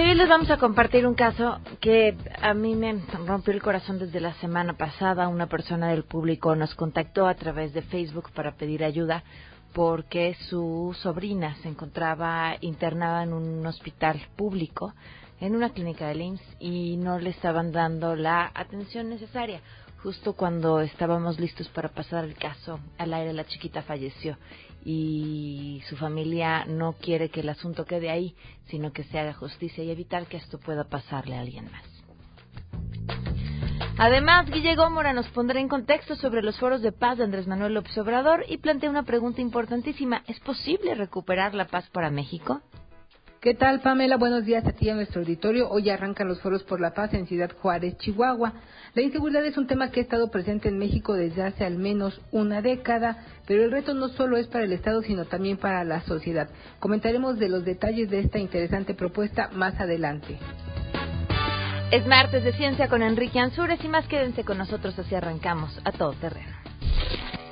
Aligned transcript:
hoy 0.00 0.14
les 0.14 0.28
vamos 0.28 0.48
a 0.50 0.56
compartir 0.56 1.06
un 1.06 1.14
caso 1.14 1.60
que 1.80 2.16
a 2.40 2.54
mí 2.54 2.74
me 2.74 2.98
rompió 3.26 3.52
el 3.52 3.60
corazón 3.60 3.98
desde 3.98 4.20
la 4.20 4.32
semana 4.34 4.72
pasada. 4.72 5.28
Una 5.28 5.48
persona 5.48 5.88
del 5.88 6.04
público 6.04 6.56
nos 6.56 6.74
contactó 6.74 7.26
a 7.26 7.34
través 7.34 7.74
de 7.74 7.82
Facebook 7.82 8.30
para 8.32 8.52
pedir 8.52 8.84
ayuda 8.84 9.22
porque 9.74 10.34
su 10.48 10.96
sobrina 11.02 11.56
se 11.56 11.68
encontraba 11.68 12.56
internada 12.62 13.22
en 13.22 13.34
un 13.34 13.66
hospital 13.66 14.18
público, 14.34 14.94
en 15.40 15.54
una 15.54 15.70
clínica 15.70 16.08
de 16.08 16.24
IMSS, 16.24 16.56
y 16.58 16.96
no 16.96 17.18
le 17.18 17.30
estaban 17.30 17.70
dando 17.70 18.16
la 18.16 18.50
atención 18.54 19.10
necesaria. 19.10 19.60
Justo 20.02 20.32
cuando 20.32 20.80
estábamos 20.80 21.38
listos 21.38 21.68
para 21.68 21.90
pasar 21.90 22.24
el 22.24 22.34
caso 22.34 22.80
al 22.96 23.12
aire, 23.12 23.34
la 23.34 23.44
chiquita 23.44 23.82
falleció 23.82 24.38
y 24.84 25.82
su 25.88 25.96
familia 25.96 26.64
no 26.66 26.94
quiere 26.94 27.28
que 27.28 27.40
el 27.40 27.48
asunto 27.48 27.84
quede 27.84 28.10
ahí, 28.10 28.34
sino 28.66 28.92
que 28.92 29.04
se 29.04 29.18
haga 29.18 29.32
justicia 29.32 29.84
y 29.84 29.90
evitar 29.90 30.26
que 30.26 30.36
esto 30.36 30.58
pueda 30.58 30.84
pasarle 30.84 31.36
a 31.36 31.40
alguien 31.40 31.70
más. 31.70 31.84
Además, 33.98 34.50
Guille 34.50 34.74
Gómora 34.74 35.12
nos 35.12 35.28
pondrá 35.28 35.60
en 35.60 35.68
contexto 35.68 36.16
sobre 36.16 36.42
los 36.42 36.58
foros 36.58 36.82
de 36.82 36.92
paz 36.92 37.18
de 37.18 37.24
Andrés 37.24 37.46
Manuel 37.46 37.74
López 37.74 37.96
Obrador 37.98 38.44
y 38.48 38.56
plantea 38.56 38.90
una 38.90 39.04
pregunta 39.04 39.40
importantísima. 39.40 40.22
¿Es 40.26 40.40
posible 40.40 40.94
recuperar 40.94 41.54
la 41.54 41.66
paz 41.66 41.88
para 41.90 42.10
México? 42.10 42.62
¿Qué 43.42 43.54
tal, 43.54 43.80
Pamela? 43.80 44.18
Buenos 44.18 44.44
días 44.44 44.64
a 44.68 44.70
ti 44.70 44.86
y 44.86 44.90
a 44.90 44.94
nuestro 44.94 45.20
auditorio. 45.20 45.68
Hoy 45.68 45.90
arrancan 45.90 46.28
los 46.28 46.40
foros 46.40 46.62
por 46.62 46.80
la 46.80 46.94
paz 46.94 47.12
en 47.12 47.26
Ciudad 47.26 47.50
Juárez, 47.60 47.96
Chihuahua. 47.98 48.52
La 48.94 49.02
inseguridad 49.02 49.44
es 49.44 49.58
un 49.58 49.66
tema 49.66 49.90
que 49.90 49.98
ha 49.98 50.02
estado 50.04 50.30
presente 50.30 50.68
en 50.68 50.78
México 50.78 51.14
desde 51.14 51.42
hace 51.42 51.64
al 51.64 51.76
menos 51.76 52.20
una 52.30 52.62
década, 52.62 53.24
pero 53.44 53.64
el 53.64 53.72
reto 53.72 53.94
no 53.94 54.10
solo 54.10 54.36
es 54.36 54.46
para 54.46 54.62
el 54.62 54.72
Estado, 54.72 55.02
sino 55.02 55.24
también 55.24 55.56
para 55.56 55.82
la 55.82 56.02
sociedad. 56.02 56.50
Comentaremos 56.78 57.36
de 57.40 57.48
los 57.48 57.64
detalles 57.64 58.08
de 58.10 58.20
esta 58.20 58.38
interesante 58.38 58.94
propuesta 58.94 59.50
más 59.52 59.74
adelante. 59.80 60.38
Es 61.90 62.06
martes 62.06 62.44
de 62.44 62.52
ciencia 62.52 62.86
con 62.86 63.02
Enrique 63.02 63.40
Ansures 63.40 63.84
y 63.84 63.88
más 63.88 64.06
quédense 64.06 64.44
con 64.44 64.56
nosotros 64.56 64.96
así 64.96 65.16
arrancamos 65.16 65.80
a 65.84 65.90
todo 65.90 66.12
terreno. 66.12 66.52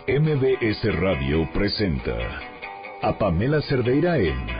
MBS 0.06 1.00
Radio 1.00 1.50
presenta 1.52 2.16
a 3.02 3.18
Pamela 3.18 3.60
Cerdeira 3.62 4.18
en 4.18 4.59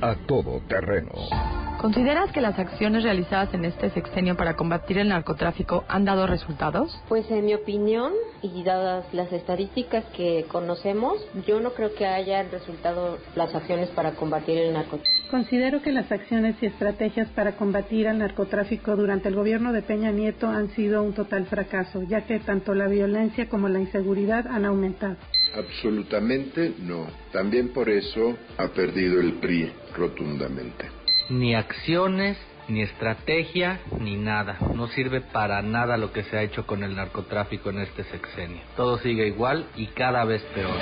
a 0.00 0.14
todo 0.26 0.60
terreno. 0.68 1.69
¿Consideras 1.80 2.30
que 2.32 2.42
las 2.42 2.58
acciones 2.58 3.04
realizadas 3.04 3.54
en 3.54 3.64
este 3.64 3.88
sexenio 3.88 4.36
para 4.36 4.54
combatir 4.54 4.98
el 4.98 5.08
narcotráfico 5.08 5.86
han 5.88 6.04
dado 6.04 6.26
resultados? 6.26 6.94
Pues 7.08 7.30
en 7.30 7.46
mi 7.46 7.54
opinión, 7.54 8.12
y 8.42 8.62
dadas 8.62 9.06
las 9.14 9.32
estadísticas 9.32 10.04
que 10.14 10.44
conocemos, 10.48 11.14
yo 11.46 11.58
no 11.58 11.72
creo 11.72 11.94
que 11.94 12.04
hayan 12.04 12.50
resultado 12.50 13.16
las 13.34 13.54
acciones 13.54 13.88
para 13.90 14.10
combatir 14.10 14.58
el 14.58 14.74
narcotráfico. 14.74 15.30
Considero 15.30 15.80
que 15.80 15.92
las 15.92 16.12
acciones 16.12 16.56
y 16.60 16.66
estrategias 16.66 17.28
para 17.28 17.56
combatir 17.56 18.06
el 18.06 18.18
narcotráfico 18.18 18.94
durante 18.94 19.30
el 19.30 19.34
gobierno 19.34 19.72
de 19.72 19.80
Peña 19.80 20.10
Nieto 20.10 20.48
han 20.48 20.68
sido 20.74 21.02
un 21.02 21.14
total 21.14 21.46
fracaso, 21.46 22.02
ya 22.02 22.26
que 22.26 22.40
tanto 22.40 22.74
la 22.74 22.88
violencia 22.88 23.48
como 23.48 23.70
la 23.70 23.80
inseguridad 23.80 24.46
han 24.48 24.66
aumentado. 24.66 25.16
Absolutamente 25.56 26.74
no. 26.78 27.06
También 27.32 27.72
por 27.72 27.88
eso 27.88 28.36
ha 28.58 28.68
perdido 28.68 29.18
el 29.18 29.32
PRI 29.40 29.72
rotundamente 29.96 30.99
ni 31.30 31.54
acciones, 31.54 32.36
ni 32.68 32.82
estrategia, 32.82 33.80
ni 33.98 34.16
nada. 34.16 34.58
No 34.74 34.88
sirve 34.88 35.20
para 35.20 35.62
nada 35.62 35.96
lo 35.96 36.12
que 36.12 36.24
se 36.24 36.36
ha 36.36 36.42
hecho 36.42 36.66
con 36.66 36.82
el 36.82 36.96
narcotráfico 36.96 37.70
en 37.70 37.78
este 37.78 38.04
sexenio. 38.04 38.62
Todo 38.76 38.98
sigue 38.98 39.26
igual 39.28 39.66
y 39.76 39.86
cada 39.88 40.24
vez 40.24 40.42
peor. 40.54 40.76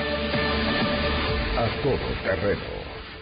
A 1.59 1.83
todo 1.83 1.99
terreno. 2.23 2.79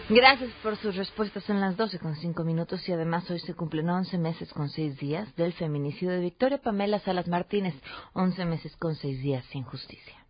Gracias 0.09 0.51
por 0.63 0.77
sus 0.77 0.95
respuestas 0.95 1.49
en 1.49 1.59
las 1.59 1.75
12 1.75 1.99
con 1.99 2.15
5 2.15 2.43
minutos 2.45 2.87
y 2.87 2.93
además 2.93 3.29
hoy 3.29 3.39
se 3.39 3.55
cumplen 3.55 3.89
11 3.89 4.17
meses 4.17 4.53
con 4.53 4.69
6 4.69 4.97
días 4.97 5.35
del 5.35 5.51
feminicidio 5.51 6.13
de 6.13 6.21
Victoria 6.21 6.59
Pamela 6.59 6.99
Salas 6.99 7.27
Martínez. 7.27 7.75
11 8.13 8.45
meses 8.45 8.75
con 8.77 8.95
6 8.95 9.21
días 9.21 9.43
sin 9.51 9.63
justicia. 9.63 10.26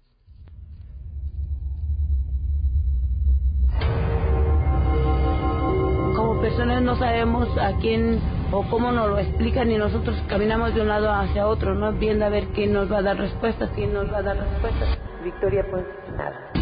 Personas 6.47 6.81
no 6.81 6.97
sabemos 6.97 7.49
a 7.57 7.73
quién 7.81 8.21
o 8.53 8.63
cómo 8.69 8.93
nos 8.93 9.09
lo 9.09 9.19
explican 9.19 9.69
y 9.69 9.77
nosotros 9.77 10.15
caminamos 10.29 10.73
de 10.73 10.79
un 10.79 10.87
lado 10.87 11.11
hacia 11.11 11.45
otro, 11.45 11.75
¿no? 11.75 11.91
Viendo 11.91 12.23
a 12.23 12.29
ver 12.29 12.47
quién 12.55 12.71
nos 12.71 12.89
va 12.89 12.99
a 12.99 13.01
dar 13.01 13.17
respuestas, 13.17 13.69
quién 13.75 13.93
nos 13.93 14.09
va 14.09 14.19
a 14.19 14.21
dar 14.21 14.37
respuestas. 14.37 14.97
Victoria, 15.25 15.65
pues 15.69 15.83
nada. 16.15 16.53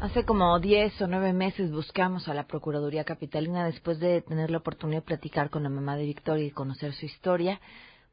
Hace 0.00 0.24
como 0.24 0.58
10 0.58 1.02
o 1.02 1.06
9 1.06 1.34
meses 1.34 1.70
buscamos 1.70 2.28
a 2.28 2.34
la 2.34 2.46
Procuraduría 2.46 3.04
Capitalina 3.04 3.66
después 3.66 4.00
de 4.00 4.22
tener 4.22 4.50
la 4.50 4.58
oportunidad 4.58 5.02
de 5.02 5.06
platicar 5.06 5.50
con 5.50 5.64
la 5.64 5.68
mamá 5.68 5.96
de 5.96 6.06
Victoria 6.06 6.46
y 6.46 6.50
conocer 6.50 6.94
su 6.94 7.04
historia 7.04 7.60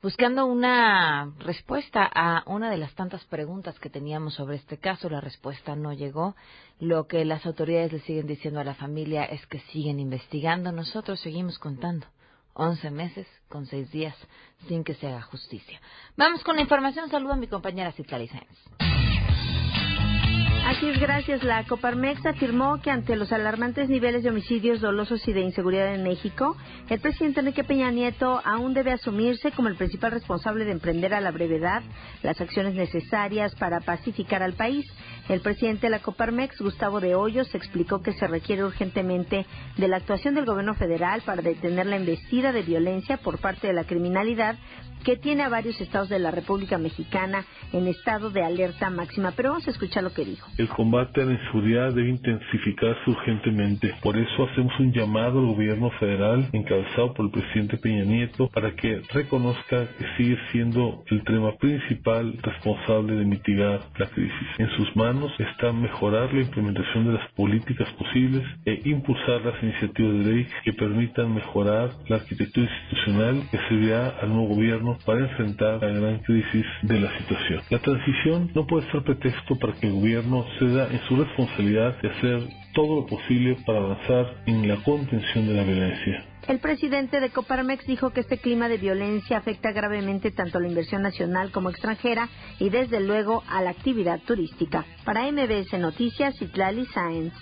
buscando 0.01 0.45
una 0.45 1.31
respuesta 1.39 2.09
a 2.13 2.44
una 2.47 2.69
de 2.69 2.78
las 2.78 2.94
tantas 2.95 3.23
preguntas 3.25 3.79
que 3.79 3.89
teníamos 3.89 4.35
sobre 4.35 4.57
este 4.57 4.78
caso. 4.78 5.09
La 5.09 5.22
respuesta 5.22 5.75
no 5.75 5.94
llegó. 5.94 6.35
Lo 6.79 7.07
que 7.07 7.25
las 7.25 7.45
autoridades 7.45 7.94
le 7.94 8.00
siguen 8.01 8.28
diciendo 8.28 8.59
a 8.59 8.63
la 8.63 8.75
familia 8.75 9.23
es 9.25 9.45
que 9.47 9.59
siguen 9.72 10.00
investigando. 10.00 10.72
Nosotros 10.72 11.19
seguimos 11.19 11.59
contando. 11.59 12.07
11 12.53 12.89
meses 12.91 13.28
con 13.50 13.66
6 13.66 13.91
días 13.91 14.16
sin 14.67 14.83
que 14.83 14.94
se 14.95 15.07
haga 15.07 15.22
justicia. 15.22 15.81
Vamos 16.16 16.44
con 16.44 16.56
la 16.56 16.62
información. 16.62 17.09
Saludo 17.09 17.33
a 17.33 17.38
mi 17.38 17.47
compañera 17.47 17.91
Citlali 17.91 18.27
Sáenz. 18.29 18.94
Así 20.65 20.89
es, 20.89 21.00
gracias. 21.00 21.44
La 21.44 21.63
Coparmex 21.63 22.25
afirmó 22.25 22.81
que 22.81 22.89
ante 22.89 23.15
los 23.15 23.31
alarmantes 23.31 23.88
niveles 23.88 24.23
de 24.23 24.29
homicidios 24.29 24.81
dolosos 24.81 25.25
y 25.27 25.31
de 25.31 25.41
inseguridad 25.41 25.94
en 25.94 26.01
México, 26.01 26.57
el 26.89 27.00
presidente 27.00 27.41
Enrique 27.41 27.63
Peña 27.63 27.91
Nieto 27.91 28.41
aún 28.44 28.73
debe 28.73 28.91
asumirse 28.91 29.51
como 29.51 29.67
el 29.67 29.75
principal 29.75 30.12
responsable 30.12 30.65
de 30.65 30.71
emprender 30.71 31.13
a 31.13 31.21
la 31.21 31.29
brevedad 31.29 31.83
las 32.23 32.41
acciones 32.41 32.73
necesarias 32.73 33.53
para 33.53 33.79
pacificar 33.81 34.41
al 34.41 34.53
país. 34.53 34.91
El 35.29 35.41
presidente 35.41 35.85
de 35.85 35.91
la 35.91 36.00
Coparmex, 36.00 36.59
Gustavo 36.59 37.00
de 37.00 37.13
Hoyos, 37.13 37.53
explicó 37.53 38.01
que 38.01 38.13
se 38.13 38.25
requiere 38.25 38.63
urgentemente 38.63 39.45
de 39.77 39.88
la 39.88 39.97
actuación 39.97 40.33
del 40.33 40.45
gobierno 40.45 40.73
federal 40.73 41.21
para 41.21 41.44
detener 41.44 41.85
la 41.85 41.97
embestida 41.97 42.51
de 42.51 42.63
violencia 42.63 43.17
por 43.17 43.38
parte 43.38 43.67
de 43.67 43.73
la 43.73 43.83
criminalidad 43.83 44.56
que 45.03 45.15
tiene 45.15 45.44
a 45.44 45.50
varios 45.50 45.79
estados 45.79 46.09
de 46.09 46.17
la 46.17 46.31
República 46.31 46.79
Mexicana 46.79 47.45
en 47.71 47.88
estado 47.88 48.31
de 48.31 48.44
alerta 48.44 48.89
máxima. 48.89 49.31
Pero 49.31 49.50
vamos 49.50 49.67
a 49.67 49.71
escuchar 49.71 50.03
lo 50.03 50.12
que 50.12 50.25
dijo. 50.25 50.50
El 50.57 50.69
combate 50.69 51.22
a 51.22 51.25
la 51.25 51.34
inseguridad 51.34 51.94
debe 51.94 52.10
intensificarse 52.10 53.10
urgentemente. 53.10 53.94
Por 54.02 54.16
eso 54.18 54.46
hacemos 54.46 54.72
un 54.80 54.94
llamado 54.94 55.40
al 55.40 55.48
gobierno 55.48 55.90
federal, 56.00 56.48
encabezado 56.54 57.13
por 57.13 57.25
el 57.25 57.31
presidente 57.31 57.75
Peña 57.78 58.06
Nieto, 58.06 58.48
para 58.54 58.74
que 58.74 59.02
reconozca 59.13 59.86
que 59.98 60.06
sigue 60.16 60.38
siendo 60.54 61.04
el 61.07 61.25
tema 61.25 61.52
principal 61.57 62.38
responsable 62.42 63.16
de 63.16 63.25
mitigar 63.25 63.81
la 63.98 64.06
crisis. 64.07 64.48
En 64.57 64.69
sus 64.78 64.96
manos 64.96 65.34
está 65.40 65.74
mejorar 65.74 66.34
la 66.34 66.42
implementación 66.42 67.08
de 67.08 67.13
las 67.13 67.30
políticas 67.34 67.92
posibles 67.94 68.44
e 68.66 68.80
impulsar 68.86 69.42
las 69.42 69.62
iniciativas 69.62 70.13
de 70.13 70.31
ley 70.31 70.48
que 70.63 70.72
permitan 70.72 71.36
mejorar 71.36 71.90
la 72.08 72.16
arquitectura 72.16 72.66
institucional 72.66 73.44
que 73.51 73.58
servirá 73.68 74.08
al 74.22 74.30
nuevo 74.30 74.56
gobierno 74.56 74.98
para 75.06 75.19
enfrentar 75.19 75.81
la 75.81 75.90
gran 75.90 76.19
crisis 76.19 76.66
de 76.84 77.00
la 77.01 77.18
situación. 77.18 77.62
La 77.69 77.80
transición 77.80 78.51
no 78.56 78.66
puede 78.66 78.90
ser 78.90 79.04
pretexto 79.04 79.60
para 79.60 79.74
que 79.74 79.88
el 79.88 79.94
gobierno 79.94 80.44
proceda 80.45 80.88
en 80.92 81.00
su 81.07 81.15
responsabilidad 81.15 82.00
de 82.01 82.09
hacer 82.09 82.50
todo 82.74 83.01
lo 83.01 83.06
posible 83.06 83.57
para 83.65 83.80
avanzar 83.80 84.44
en 84.45 84.68
la 84.68 84.75
contención 84.83 85.47
de 85.47 85.53
la 85.53 85.63
violencia. 85.63 86.25
El 86.47 86.59
presidente 86.59 87.19
de 87.19 87.31
Coparmex 87.31 87.88
dijo 87.88 88.12
que 88.12 88.19
este 88.19 88.38
clima 88.38 88.69
de 88.69 88.77
violencia 88.77 89.38
afecta 89.38 89.71
gravemente 89.71 90.30
tanto 90.31 90.57
a 90.57 90.62
la 90.62 90.68
inversión 90.68 91.01
nacional 91.01 91.51
como 91.51 91.69
extranjera 91.69 92.30
y 92.59 92.69
desde 92.69 93.00
luego 93.00 93.44
a 93.50 93.62
la 93.63 93.71
actividad 93.71 94.19
turística. 94.27 94.86
Para 95.06 95.31
MBS 95.31 95.80
Noticias, 95.80 96.39
Itlali 96.42 96.86
Sáenz. 96.88 97.33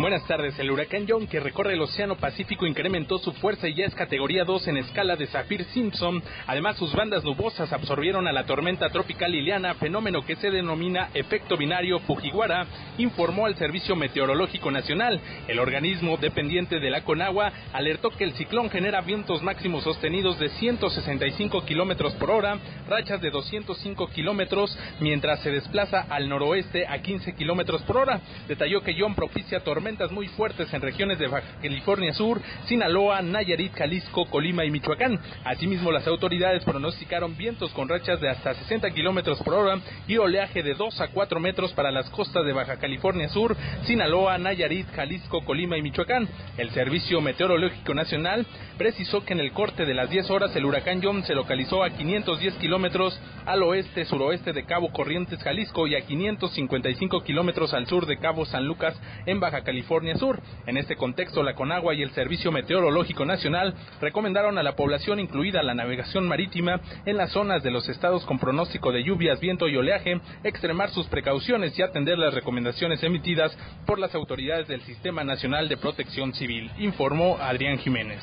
Buenas 0.00 0.26
tardes. 0.26 0.58
El 0.58 0.70
huracán 0.70 1.04
John, 1.06 1.26
que 1.26 1.40
recorre 1.40 1.74
el 1.74 1.82
Océano 1.82 2.16
Pacífico, 2.16 2.64
incrementó 2.66 3.18
su 3.18 3.34
fuerza 3.34 3.68
y 3.68 3.74
ya 3.74 3.84
es 3.84 3.94
categoría 3.94 4.44
2 4.44 4.68
en 4.68 4.78
escala 4.78 5.14
de 5.14 5.26
Saffir 5.26 5.62
Simpson. 5.74 6.22
Además, 6.46 6.78
sus 6.78 6.94
bandas 6.94 7.22
nubosas 7.22 7.70
absorbieron 7.70 8.26
a 8.26 8.32
la 8.32 8.46
tormenta 8.46 8.88
tropical 8.88 9.30
Liliana, 9.30 9.74
fenómeno 9.74 10.24
que 10.24 10.36
se 10.36 10.50
denomina 10.50 11.10
efecto 11.12 11.58
binario 11.58 11.98
Fujiwara, 11.98 12.66
informó 12.96 13.44
al 13.44 13.56
Servicio 13.56 13.94
Meteorológico 13.94 14.70
Nacional. 14.70 15.20
El 15.46 15.58
organismo 15.58 16.16
dependiente 16.16 16.80
de 16.80 16.88
la 16.88 17.04
Conagua 17.04 17.52
alertó 17.74 18.08
que 18.08 18.24
el 18.24 18.32
ciclón 18.32 18.70
genera 18.70 19.02
vientos 19.02 19.42
máximos 19.42 19.84
sostenidos 19.84 20.38
de 20.38 20.48
165 20.48 21.66
kilómetros 21.66 22.14
por 22.14 22.30
hora, 22.30 22.58
rachas 22.88 23.20
de 23.20 23.28
205 23.28 24.06
kilómetros, 24.06 24.78
mientras 24.98 25.42
se 25.42 25.50
desplaza 25.50 26.06
al 26.08 26.26
noroeste 26.26 26.86
a 26.86 27.02
15 27.02 27.34
kilómetros 27.34 27.82
por 27.82 27.98
hora. 27.98 28.22
Detalló 28.48 28.80
que 28.80 28.96
John 28.98 29.14
propicia 29.14 29.60
tormentas 29.60 29.89
muy 30.12 30.28
fuertes 30.28 30.72
en 30.72 30.80
regiones 30.80 31.18
de 31.18 31.26
Baja 31.26 31.58
California 31.60 32.14
Sur, 32.14 32.40
Sinaloa, 32.66 33.22
Nayarit, 33.22 33.72
Jalisco, 33.74 34.24
Colima 34.26 34.64
y 34.64 34.70
Michoacán. 34.70 35.18
Asimismo, 35.44 35.90
las 35.90 36.06
autoridades 36.06 36.64
pronosticaron 36.64 37.36
vientos 37.36 37.72
con 37.72 37.88
rachas 37.88 38.20
de 38.20 38.28
hasta 38.28 38.54
60 38.54 38.88
kilómetros 38.92 39.42
por 39.42 39.54
hora 39.54 39.80
y 40.06 40.16
oleaje 40.16 40.62
de 40.62 40.74
2 40.74 41.00
a 41.00 41.08
4 41.08 41.40
metros 41.40 41.72
para 41.72 41.90
las 41.90 42.08
costas 42.10 42.46
de 42.46 42.52
Baja 42.52 42.76
California 42.76 43.28
Sur, 43.28 43.56
Sinaloa, 43.82 44.38
Nayarit, 44.38 44.86
Jalisco, 44.94 45.44
Colima 45.44 45.76
y 45.76 45.82
Michoacán. 45.82 46.28
El 46.56 46.70
Servicio 46.70 47.20
Meteorológico 47.20 47.92
Nacional 47.92 48.46
precisó 48.78 49.24
que 49.24 49.32
en 49.32 49.40
el 49.40 49.52
corte 49.52 49.84
de 49.84 49.94
las 49.94 50.08
10 50.08 50.30
horas 50.30 50.54
el 50.54 50.64
huracán 50.64 51.00
John 51.02 51.24
se 51.24 51.34
localizó 51.34 51.82
a 51.82 51.90
510 51.90 52.54
kilómetros 52.54 53.20
al 53.44 53.62
oeste-suroeste 53.64 54.52
de 54.52 54.64
Cabo 54.64 54.92
Corrientes, 54.92 55.42
Jalisco 55.42 55.88
y 55.88 55.96
a 55.96 56.02
555 56.02 57.24
kilómetros 57.24 57.74
al 57.74 57.88
sur 57.88 58.06
de 58.06 58.18
Cabo 58.18 58.46
San 58.46 58.64
Lucas 58.66 58.94
en 59.26 59.40
Baja 59.40 59.62
California 59.62 59.79
California 59.80 60.14
Sur. 60.18 60.38
En 60.66 60.76
este 60.76 60.94
contexto, 60.94 61.42
la 61.42 61.54
Conagua 61.54 61.94
y 61.94 62.02
el 62.02 62.10
Servicio 62.10 62.52
Meteorológico 62.52 63.24
Nacional 63.24 63.74
recomendaron 64.02 64.58
a 64.58 64.62
la 64.62 64.76
población, 64.76 65.18
incluida 65.18 65.62
la 65.62 65.72
navegación 65.72 66.28
marítima, 66.28 66.82
en 67.06 67.16
las 67.16 67.32
zonas 67.32 67.62
de 67.62 67.70
los 67.70 67.88
estados 67.88 68.26
con 68.26 68.38
pronóstico 68.38 68.92
de 68.92 69.02
lluvias, 69.02 69.40
viento 69.40 69.68
y 69.68 69.76
oleaje, 69.78 70.20
extremar 70.44 70.90
sus 70.90 71.06
precauciones 71.06 71.78
y 71.78 71.82
atender 71.82 72.18
las 72.18 72.34
recomendaciones 72.34 73.02
emitidas 73.02 73.56
por 73.86 73.98
las 73.98 74.14
autoridades 74.14 74.68
del 74.68 74.82
Sistema 74.82 75.24
Nacional 75.24 75.66
de 75.70 75.78
Protección 75.78 76.34
Civil, 76.34 76.70
informó 76.78 77.38
Adrián 77.40 77.78
Jiménez. 77.78 78.20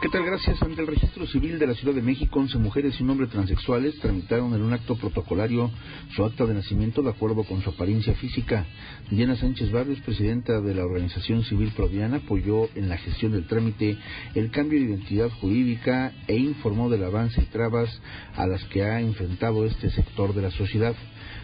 ¿Qué 0.00 0.08
tal? 0.10 0.24
Gracias. 0.24 0.62
Ante 0.62 0.80
el 0.80 0.86
registro 0.86 1.26
civil 1.26 1.58
de 1.58 1.66
la 1.66 1.74
Ciudad 1.74 1.92
de 1.92 2.02
México, 2.02 2.38
11 2.38 2.58
mujeres 2.58 2.94
y 3.00 3.02
un 3.02 3.10
hombre 3.10 3.26
transexuales 3.26 3.98
tramitaron 3.98 4.54
en 4.54 4.62
un 4.62 4.72
acto 4.72 4.94
protocolario 4.94 5.72
su 6.14 6.24
acta 6.24 6.46
de 6.46 6.54
nacimiento 6.54 7.02
de 7.02 7.10
acuerdo 7.10 7.42
con 7.42 7.60
su 7.62 7.70
apariencia 7.70 8.14
física. 8.14 8.64
Diana 9.10 9.34
Sánchez 9.34 9.72
Barrios, 9.72 9.98
presidenta 10.02 10.60
de 10.60 10.72
la 10.72 10.84
organización 10.84 11.42
civil 11.42 11.72
Prodiana, 11.74 12.18
apoyó 12.18 12.68
en 12.76 12.88
la 12.88 12.96
gestión 12.96 13.32
del 13.32 13.48
trámite 13.48 13.98
el 14.36 14.52
cambio 14.52 14.78
de 14.78 14.86
identidad 14.86 15.30
jurídica 15.40 16.12
e 16.28 16.36
informó 16.36 16.88
del 16.88 17.02
avance 17.02 17.42
y 17.42 17.46
trabas 17.46 17.90
a 18.36 18.46
las 18.46 18.62
que 18.66 18.84
ha 18.84 19.00
enfrentado 19.00 19.66
este 19.66 19.90
sector 19.90 20.32
de 20.32 20.42
la 20.42 20.52
sociedad. 20.52 20.94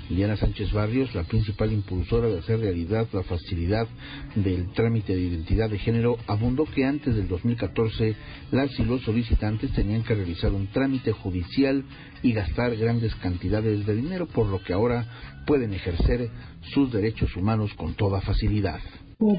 Diana 0.09 0.37
Sánchez 0.37 0.73
Barrios, 0.73 1.15
la 1.15 1.25
principal 1.25 1.73
impulsora 1.73 2.29
de 2.29 2.39
hacer 2.39 2.61
realidad 2.61 3.09
la 3.13 3.23
facilidad 3.23 3.89
del 4.35 4.71
trámite 4.73 5.15
de 5.15 5.23
identidad 5.23 5.71
de 5.71 5.79
género, 5.79 6.19
abundó 6.27 6.65
que 6.65 6.85
antes 6.85 7.15
del 7.15 7.29
2014 7.29 8.15
las 8.51 8.79
y 8.79 8.85
los 8.85 9.03
solicitantes 9.03 9.73
tenían 9.73 10.03
que 10.03 10.15
realizar 10.15 10.53
un 10.53 10.67
trámite 10.69 11.13
judicial 11.13 11.85
y 12.23 12.33
gastar 12.33 12.77
grandes 12.77 13.15
cantidades 13.17 13.87
de 13.87 13.95
dinero, 13.95 14.27
por 14.27 14.47
lo 14.47 14.63
que 14.63 14.73
ahora 14.73 15.07
pueden 15.47 15.73
ejercer 15.73 16.31
sus 16.73 16.93
derechos 16.93 17.35
humanos 17.37 17.73
con 17.75 17.95
toda 17.95 18.21
facilidad 18.21 18.81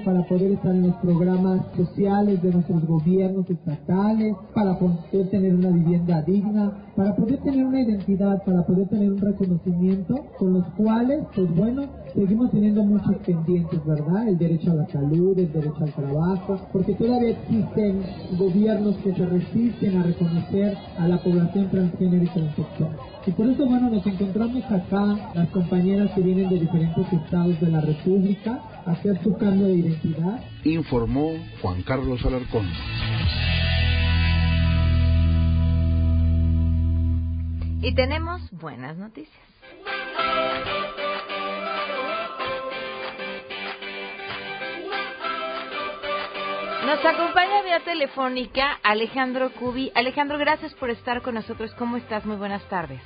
para 0.04 0.24
poder 0.24 0.52
estar 0.52 0.74
en 0.74 0.88
los 0.88 0.96
programas 0.96 1.62
sociales 1.76 2.42
de 2.42 2.52
nuestros 2.52 2.86
gobiernos 2.88 3.48
estatales, 3.48 4.36
para 4.54 4.78
poder 4.80 5.30
tener 5.30 5.54
una 5.54 5.70
vivienda 5.70 6.24
digna, 6.24 6.74
para 6.96 7.16
poder 7.16 7.40
tener 7.42 7.66
una 7.66 7.82
identidad, 7.82 8.44
para 8.44 8.66
poder 8.66 8.88
tener 8.88 9.12
un 9.12 9.20
reconocimiento, 9.20 10.16
con 10.40 10.54
los 10.54 10.66
cuales, 10.76 11.24
pues 11.36 11.56
bueno, 11.56 11.84
seguimos 12.16 12.50
teniendo 12.52 12.84
muchos 12.84 13.16
pendientes, 13.18 13.86
¿verdad? 13.86 14.28
El 14.28 14.38
derecho 14.38 14.72
a 14.72 14.76
la 14.76 14.88
salud, 14.88 15.38
el 15.38 15.52
derecho 15.52 15.84
al 15.84 15.94
trabajo, 15.94 16.58
porque 16.74 16.94
todavía 16.96 17.30
existen 17.32 18.02
gobiernos 18.40 18.96
que 18.98 19.14
se 19.14 19.26
resisten 19.26 19.98
a 19.98 20.04
reconocer 20.04 20.76
a 20.98 21.08
la 21.08 21.22
población 21.22 21.70
transgénero 21.70 22.24
y 22.24 22.28
transexual. 22.28 22.98
Y 23.28 23.32
por 23.32 23.48
eso, 23.48 23.66
bueno, 23.66 23.90
nos 23.90 24.06
encontramos 24.06 24.64
acá, 24.66 25.32
las 25.34 25.50
compañeras 25.50 26.12
que 26.12 26.22
vienen 26.22 26.50
de 26.50 26.60
diferentes 26.60 27.12
estados 27.12 27.60
de 27.60 27.72
la 27.72 27.82
República, 27.82 28.62
a 28.86 28.92
hacer 28.92 29.20
su 29.24 29.34
cambio 29.34 29.66
de 29.66 29.75
identidad. 29.76 30.44
Informó 30.64 31.34
Juan 31.62 31.84
Carlos 31.84 32.26
Alarcón. 32.26 32.70
Y 37.82 37.94
tenemos 37.94 38.42
buenas 38.52 38.98
noticias. 38.98 39.46
Nos 46.86 47.04
acompaña 47.04 47.64
vía 47.64 47.80
telefónica 47.84 48.80
Alejandro 48.84 49.52
Cubi. 49.52 49.92
Alejandro, 49.96 50.38
gracias 50.38 50.74
por 50.76 50.90
estar 50.90 51.22
con 51.22 51.34
nosotros. 51.34 51.74
¿Cómo 51.80 51.98
estás? 51.98 52.26
Muy 52.26 52.38
buenas 52.38 52.64
tardes. 52.70 53.02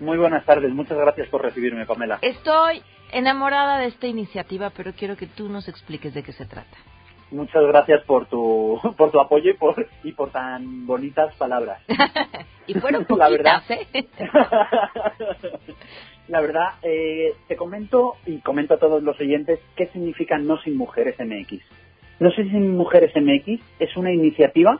Muy 0.00 0.18
buenas 0.18 0.44
tardes. 0.44 0.70
Muchas 0.72 0.98
gracias 0.98 1.28
por 1.28 1.42
recibirme, 1.42 1.86
Pamela. 1.86 2.18
Estoy 2.20 2.82
enamorada 3.12 3.78
de 3.78 3.86
esta 3.86 4.06
iniciativa, 4.06 4.70
pero 4.70 4.92
quiero 4.92 5.16
que 5.16 5.26
tú 5.26 5.48
nos 5.48 5.68
expliques 5.68 6.14
de 6.14 6.22
qué 6.22 6.32
se 6.32 6.46
trata. 6.46 6.76
Muchas 7.30 7.62
gracias 7.66 8.04
por 8.04 8.26
tu 8.26 8.78
por 8.96 9.10
tu 9.10 9.20
apoyo 9.20 9.50
y 9.50 9.54
por 9.54 9.86
y 10.04 10.12
por 10.12 10.30
tan 10.30 10.86
bonitas 10.86 11.34
palabras. 11.36 11.82
y 12.66 12.74
fueron 12.74 13.04
poquitas, 13.04 13.30
la 13.30 13.30
verdad, 13.30 13.62
¿eh? 13.70 14.06
la 16.28 16.40
verdad, 16.40 16.68
eh, 16.82 17.34
te 17.48 17.56
comento 17.56 18.16
y 18.26 18.38
comento 18.40 18.74
a 18.74 18.78
todos 18.78 19.02
los 19.02 19.18
oyentes 19.18 19.60
qué 19.76 19.86
significa 19.88 20.38
No 20.38 20.58
Sin 20.58 20.76
Mujeres 20.76 21.16
MX. 21.18 21.62
No 22.20 22.30
sé 22.30 22.44
si 22.44 22.50
Mujeres 22.50 23.12
MX 23.16 23.60
es 23.80 23.96
una 23.96 24.12
iniciativa 24.12 24.78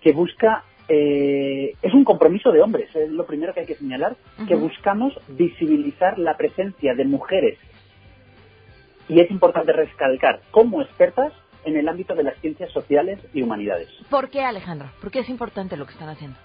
que 0.00 0.12
busca, 0.12 0.64
eh, 0.88 1.74
es 1.82 1.92
un 1.92 2.04
compromiso 2.04 2.50
de 2.50 2.62
hombres, 2.62 2.94
es 2.96 3.10
lo 3.10 3.26
primero 3.26 3.52
que 3.52 3.60
hay 3.60 3.66
que 3.66 3.74
señalar, 3.74 4.16
que 4.46 4.54
buscamos 4.54 5.12
visibilizar 5.28 6.18
la 6.18 6.36
presencia 6.36 6.94
de 6.94 7.04
mujeres. 7.04 7.58
Y 9.08 9.20
es 9.20 9.30
importante 9.30 9.72
recalcar 9.72 10.40
como 10.50 10.82
expertas 10.82 11.32
en 11.64 11.76
el 11.76 11.88
ámbito 11.88 12.14
de 12.14 12.22
las 12.22 12.38
ciencias 12.40 12.70
sociales 12.72 13.20
y 13.34 13.42
humanidades. 13.42 13.88
¿Por 14.10 14.30
qué, 14.30 14.42
Alejandro? 14.42 14.88
¿Por 15.00 15.10
qué 15.10 15.20
es 15.20 15.28
importante 15.28 15.76
lo 15.76 15.86
que 15.86 15.92
están 15.92 16.08
haciendo? 16.08 16.36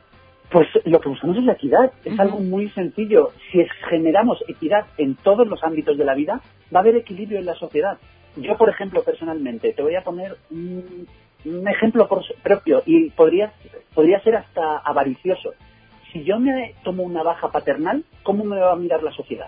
Pues 0.51 0.67
lo 0.85 0.99
que 0.99 1.09
buscamos 1.09 1.37
es 1.37 1.43
la 1.43 1.53
equidad. 1.53 1.91
Es 2.03 2.19
algo 2.19 2.39
muy 2.39 2.69
sencillo. 2.71 3.31
Si 3.51 3.65
generamos 3.89 4.43
equidad 4.47 4.85
en 4.97 5.15
todos 5.15 5.47
los 5.47 5.63
ámbitos 5.63 5.97
de 5.97 6.05
la 6.05 6.13
vida, 6.13 6.41
va 6.73 6.79
a 6.79 6.81
haber 6.81 6.95
equilibrio 6.95 7.39
en 7.39 7.45
la 7.45 7.55
sociedad. 7.55 7.97
Yo, 8.35 8.57
por 8.57 8.69
ejemplo, 8.69 9.03
personalmente, 9.03 9.73
te 9.73 9.81
voy 9.81 9.95
a 9.95 10.03
poner 10.03 10.35
un, 10.51 11.07
ejemplo 11.45 12.07
propio 12.41 12.83
y 12.85 13.09
podría, 13.11 13.53
podría 13.93 14.21
ser 14.21 14.35
hasta 14.37 14.77
avaricioso. 14.77 15.53
Si 16.11 16.23
yo 16.23 16.39
me 16.39 16.75
tomo 16.83 17.03
una 17.03 17.23
baja 17.23 17.51
paternal, 17.51 18.03
¿cómo 18.23 18.43
me 18.43 18.59
va 18.59 18.73
a 18.73 18.75
mirar 18.75 19.03
la 19.03 19.11
sociedad? 19.11 19.47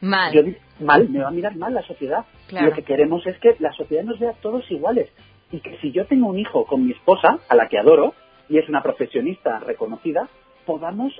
Mal. 0.00 0.56
mal, 0.80 1.08
me 1.08 1.20
va 1.20 1.28
a 1.28 1.32
mirar 1.32 1.54
mal 1.56 1.74
la 1.74 1.82
sociedad. 1.82 2.24
Lo 2.50 2.72
que 2.72 2.82
queremos 2.82 3.24
es 3.26 3.38
que 3.38 3.54
la 3.60 3.72
sociedad 3.72 4.02
nos 4.02 4.18
vea 4.18 4.32
todos 4.40 4.68
iguales. 4.70 5.08
Y 5.52 5.60
que 5.60 5.78
si 5.78 5.92
yo 5.92 6.06
tengo 6.06 6.28
un 6.28 6.38
hijo 6.38 6.64
con 6.64 6.84
mi 6.86 6.92
esposa, 6.92 7.38
a 7.48 7.54
la 7.54 7.68
que 7.68 7.78
adoro, 7.78 8.14
y 8.48 8.58
es 8.58 8.68
una 8.68 8.82
profesionista 8.82 9.60
reconocida, 9.60 10.28
podamos 10.66 11.12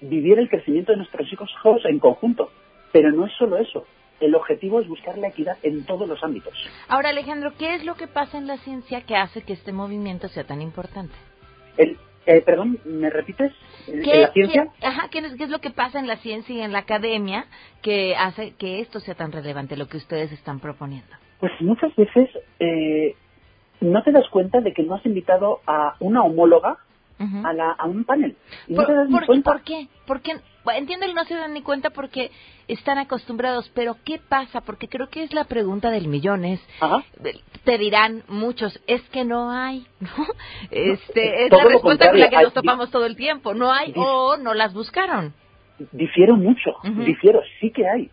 vivir 0.00 0.38
el 0.38 0.48
crecimiento 0.48 0.92
de 0.92 0.98
nuestros 0.98 1.32
hijos 1.32 1.50
en 1.84 1.98
conjunto. 1.98 2.50
Pero 2.90 3.12
no 3.12 3.26
es 3.26 3.32
solo 3.34 3.58
eso 3.58 3.86
el 4.20 4.34
objetivo 4.34 4.80
es 4.80 4.88
buscar 4.88 5.18
la 5.18 5.28
equidad 5.28 5.58
en 5.62 5.84
todos 5.84 6.08
los 6.08 6.22
ámbitos. 6.22 6.54
Ahora, 6.88 7.10
Alejandro, 7.10 7.52
¿qué 7.58 7.74
es 7.74 7.84
lo 7.84 7.94
que 7.94 8.06
pasa 8.06 8.38
en 8.38 8.46
la 8.46 8.56
ciencia 8.58 9.02
que 9.02 9.16
hace 9.16 9.42
que 9.42 9.52
este 9.52 9.72
movimiento 9.72 10.28
sea 10.28 10.44
tan 10.44 10.62
importante? 10.62 11.14
El, 11.76 11.98
eh, 12.26 12.42
perdón, 12.42 12.80
¿me 12.84 13.10
repites? 13.10 13.52
¿En 13.86 14.22
la 14.22 14.32
ciencia? 14.32 14.68
¿qué, 14.80 14.86
ajá, 14.86 15.08
¿qué 15.10 15.18
es, 15.18 15.50
lo 15.50 15.60
que 15.60 15.70
pasa 15.70 15.98
en 16.00 16.06
la 16.06 16.16
ciencia 16.16 16.54
y 16.54 16.60
en 16.60 16.72
la 16.72 16.80
academia 16.80 17.46
que 17.82 18.16
hace 18.16 18.54
que 18.58 18.80
esto 18.80 19.00
sea 19.00 19.14
tan 19.14 19.32
relevante, 19.32 19.76
lo 19.76 19.86
que 19.86 19.96
ustedes 19.96 20.32
están 20.32 20.58
proponiendo? 20.58 21.14
Pues 21.38 21.52
muchas 21.60 21.94
veces 21.94 22.28
eh, 22.58 23.14
no 23.80 24.02
te 24.02 24.10
das 24.10 24.28
cuenta 24.30 24.60
de 24.60 24.72
que 24.72 24.82
no 24.82 24.94
has 24.94 25.06
invitado 25.06 25.60
a 25.66 25.94
una 26.00 26.22
homóloga 26.22 26.78
a, 27.18 27.52
la, 27.52 27.70
a 27.72 27.86
un 27.86 28.04
panel. 28.04 28.36
Y 28.68 28.72
no 28.74 28.76
¿Por, 28.78 28.86
te 28.86 28.92
das 28.94 29.08
ni 29.08 29.14
por- 29.14 29.26
cuenta. 29.26 29.52
por 29.52 29.62
qué? 29.62 29.88
Porque, 30.06 30.32
bueno, 30.64 30.78
entiendo 30.80 31.06
que 31.06 31.14
no 31.14 31.24
se 31.24 31.34
dan 31.34 31.54
ni 31.54 31.62
cuenta 31.62 31.90
porque 31.90 32.30
están 32.68 32.98
acostumbrados, 32.98 33.70
pero 33.74 33.96
¿qué 34.04 34.18
pasa? 34.18 34.60
Porque 34.60 34.88
creo 34.88 35.08
que 35.08 35.22
es 35.22 35.32
la 35.32 35.44
pregunta 35.44 35.90
del 35.90 36.08
millón, 36.08 36.44
es, 36.44 36.60
te 37.64 37.78
dirán 37.78 38.22
muchos, 38.28 38.80
es 38.86 39.02
que 39.10 39.24
no 39.24 39.50
hay, 39.50 39.86
¿no? 40.00 40.08
Este, 40.70 41.44
es 41.44 41.50
todo 41.50 41.62
la 41.64 41.68
respuesta 41.70 42.10
con 42.10 42.20
la 42.20 42.28
que 42.30 42.36
nos 42.36 42.52
topamos 42.54 42.90
todo 42.90 43.06
el 43.06 43.16
tiempo, 43.16 43.54
no 43.54 43.72
hay 43.72 43.92
o 43.96 44.36
no 44.36 44.54
las 44.54 44.74
buscaron. 44.74 45.32
Difiero 45.92 46.36
mucho, 46.36 46.70
Ujú. 46.84 47.02
difiero, 47.04 47.40
sí 47.60 47.70
que 47.70 47.86
hay. 47.88 48.10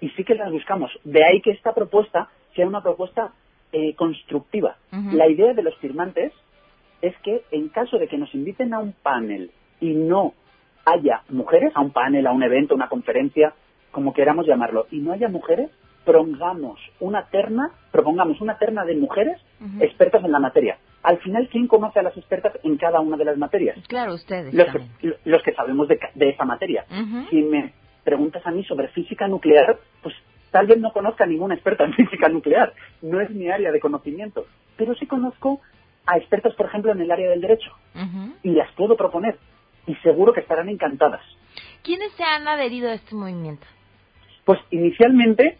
Y 0.00 0.10
sí 0.10 0.24
que 0.24 0.34
las 0.34 0.50
buscamos. 0.50 0.90
De 1.04 1.24
ahí 1.24 1.40
que 1.40 1.50
esta 1.52 1.74
propuesta 1.74 2.28
sea 2.54 2.66
una 2.66 2.82
propuesta 2.82 3.32
eh, 3.72 3.94
constructiva. 3.94 4.76
La 5.12 5.28
idea 5.28 5.52
de 5.54 5.62
los 5.62 5.74
firmantes 5.78 6.32
es 7.04 7.14
que 7.18 7.44
en 7.50 7.68
caso 7.68 7.98
de 7.98 8.08
que 8.08 8.16
nos 8.16 8.34
inviten 8.34 8.72
a 8.72 8.78
un 8.78 8.92
panel 8.92 9.50
y 9.78 9.92
no 9.92 10.32
haya 10.86 11.22
mujeres, 11.28 11.70
a 11.74 11.82
un 11.82 11.90
panel, 11.90 12.26
a 12.26 12.32
un 12.32 12.42
evento, 12.42 12.74
una 12.74 12.88
conferencia, 12.88 13.52
como 13.90 14.14
queramos 14.14 14.46
llamarlo, 14.46 14.86
y 14.90 15.00
no 15.00 15.12
haya 15.12 15.28
mujeres, 15.28 15.70
propongamos 16.06 16.80
una 17.00 17.26
terna, 17.26 17.72
propongamos 17.92 18.40
una 18.40 18.56
terna 18.56 18.84
de 18.86 18.96
mujeres 18.96 19.38
expertas 19.80 20.24
en 20.24 20.32
la 20.32 20.38
materia. 20.38 20.78
Al 21.02 21.18
final, 21.18 21.48
¿quién 21.52 21.66
conoce 21.66 21.98
a 21.98 22.02
las 22.02 22.16
expertas 22.16 22.54
en 22.62 22.78
cada 22.78 23.00
una 23.00 23.18
de 23.18 23.26
las 23.26 23.36
materias? 23.36 23.78
Claro, 23.86 24.14
ustedes 24.14 24.54
Los 24.54 24.68
que, 24.68 25.16
los 25.24 25.42
que 25.42 25.52
sabemos 25.52 25.88
de, 25.88 25.98
de 26.14 26.30
esa 26.30 26.46
materia. 26.46 26.86
Si 27.28 27.42
me 27.42 27.74
preguntas 28.02 28.46
a 28.46 28.50
mí 28.50 28.64
sobre 28.64 28.88
física 28.88 29.28
nuclear, 29.28 29.78
pues 30.02 30.14
tal 30.50 30.66
vez 30.66 30.78
no 30.78 30.90
conozca 30.92 31.24
a 31.24 31.26
ninguna 31.26 31.54
experta 31.54 31.84
en 31.84 31.92
física 31.94 32.30
nuclear. 32.30 32.72
No 33.02 33.20
es 33.20 33.28
mi 33.28 33.50
área 33.50 33.72
de 33.72 33.80
conocimiento. 33.80 34.46
Pero 34.76 34.94
sí 34.94 35.06
conozco 35.06 35.60
a 36.06 36.16
expertos, 36.18 36.54
por 36.54 36.66
ejemplo, 36.66 36.92
en 36.92 37.00
el 37.00 37.10
área 37.10 37.30
del 37.30 37.40
derecho. 37.40 37.70
Y 38.42 38.50
las 38.50 38.70
puedo 38.72 38.96
proponer. 38.96 39.38
Y 39.86 39.94
seguro 39.96 40.32
que 40.32 40.40
estarán 40.40 40.68
encantadas. 40.68 41.20
¿Quiénes 41.82 42.12
se 42.12 42.24
han 42.24 42.48
adherido 42.48 42.90
a 42.90 42.94
este 42.94 43.14
movimiento? 43.14 43.66
Pues 44.44 44.58
inicialmente 44.70 45.58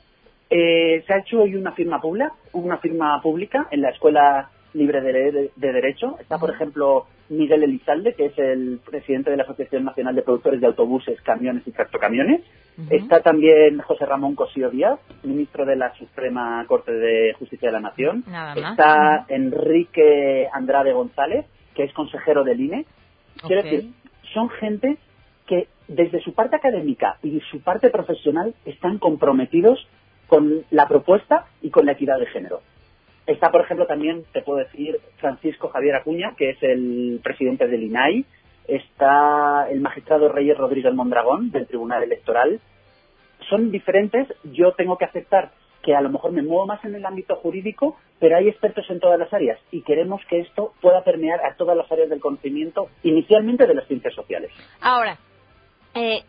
eh, 0.50 1.02
se 1.06 1.12
ha 1.12 1.18
hecho 1.18 1.42
hoy 1.42 1.54
una 1.54 1.72
firma 1.72 2.00
pública, 2.00 2.32
una 2.52 2.78
firma 2.78 3.20
pública 3.22 3.68
en 3.70 3.82
la 3.82 3.90
Escuela 3.90 4.50
Libre 4.74 5.00
de, 5.00 5.12
de- 5.32 5.50
de 5.56 5.72
Derecho. 5.72 6.16
Está, 6.20 6.38
por 6.38 6.50
ejemplo, 6.50 7.06
Miguel 7.30 7.62
Elizalde, 7.62 8.14
que 8.14 8.26
es 8.26 8.38
el 8.38 8.80
presidente 8.84 9.30
de 9.30 9.36
la 9.38 9.44
Asociación 9.44 9.84
Nacional 9.84 10.14
de 10.14 10.22
Productores 10.22 10.60
de 10.60 10.66
Autobuses, 10.66 11.20
Camiones 11.22 11.66
y 11.66 11.70
Tractocamiones. 11.70 12.42
Está 12.90 13.20
también 13.20 13.78
José 13.78 14.04
Ramón 14.04 14.34
Cosío 14.34 14.68
Díaz, 14.70 14.98
ministro 15.22 15.64
de 15.64 15.76
la 15.76 15.94
Suprema 15.94 16.64
Corte 16.66 16.92
de 16.92 17.32
Justicia 17.38 17.68
de 17.68 17.72
la 17.72 17.80
Nación. 17.80 18.24
Nada 18.28 18.54
más. 18.56 18.70
Está 18.72 19.26
Enrique 19.28 20.48
Andrade 20.52 20.92
González, 20.92 21.46
que 21.74 21.84
es 21.84 21.92
consejero 21.92 22.44
del 22.44 22.60
INE. 22.60 22.84
Quiero 23.46 23.62
decir, 23.62 23.90
son 24.32 24.48
gente 24.50 24.96
que 25.46 25.68
desde 25.88 26.20
su 26.20 26.34
parte 26.34 26.56
académica 26.56 27.18
y 27.22 27.40
su 27.50 27.60
parte 27.60 27.90
profesional 27.90 28.54
están 28.64 28.98
comprometidos 28.98 29.86
con 30.26 30.62
la 30.70 30.88
propuesta 30.88 31.46
y 31.62 31.70
con 31.70 31.86
la 31.86 31.92
equidad 31.92 32.18
de 32.18 32.26
género. 32.26 32.60
Está, 33.26 33.50
por 33.50 33.62
ejemplo, 33.62 33.86
también, 33.86 34.24
te 34.32 34.42
puedo 34.42 34.58
decir, 34.58 35.00
Francisco 35.16 35.68
Javier 35.68 35.96
Acuña, 35.96 36.34
que 36.36 36.50
es 36.50 36.62
el 36.62 37.20
presidente 37.22 37.66
del 37.66 37.84
INAI. 37.84 38.24
Está 38.68 39.68
el 39.70 39.80
magistrado 39.80 40.28
Reyes 40.28 40.56
Rodríguez 40.58 40.92
Mondragón, 40.94 41.50
del 41.50 41.66
Tribunal 41.66 42.02
Electoral. 42.02 42.60
Son 43.48 43.70
diferentes. 43.70 44.28
Yo 44.44 44.72
tengo 44.72 44.98
que 44.98 45.06
aceptar 45.06 45.52
que 45.82 45.94
a 45.94 46.00
lo 46.00 46.10
mejor 46.10 46.32
me 46.32 46.42
muevo 46.42 46.66
más 46.66 46.82
en 46.84 46.94
el 46.94 47.04
ámbito 47.04 47.36
jurídico, 47.36 47.96
pero 48.18 48.36
hay 48.36 48.48
expertos 48.48 48.88
en 48.88 49.00
todas 49.00 49.18
las 49.18 49.32
áreas 49.32 49.58
y 49.70 49.82
queremos 49.82 50.22
que 50.28 50.40
esto 50.40 50.72
pueda 50.80 51.04
permear 51.04 51.44
a 51.44 51.54
todas 51.56 51.76
las 51.76 51.90
áreas 51.92 52.08
del 52.08 52.20
conocimiento, 52.20 52.88
inicialmente 53.02 53.66
de 53.66 53.74
las 53.74 53.86
ciencias 53.86 54.14
sociales. 54.14 54.50
Ahora, 54.80 55.18
eh, 55.94 56.24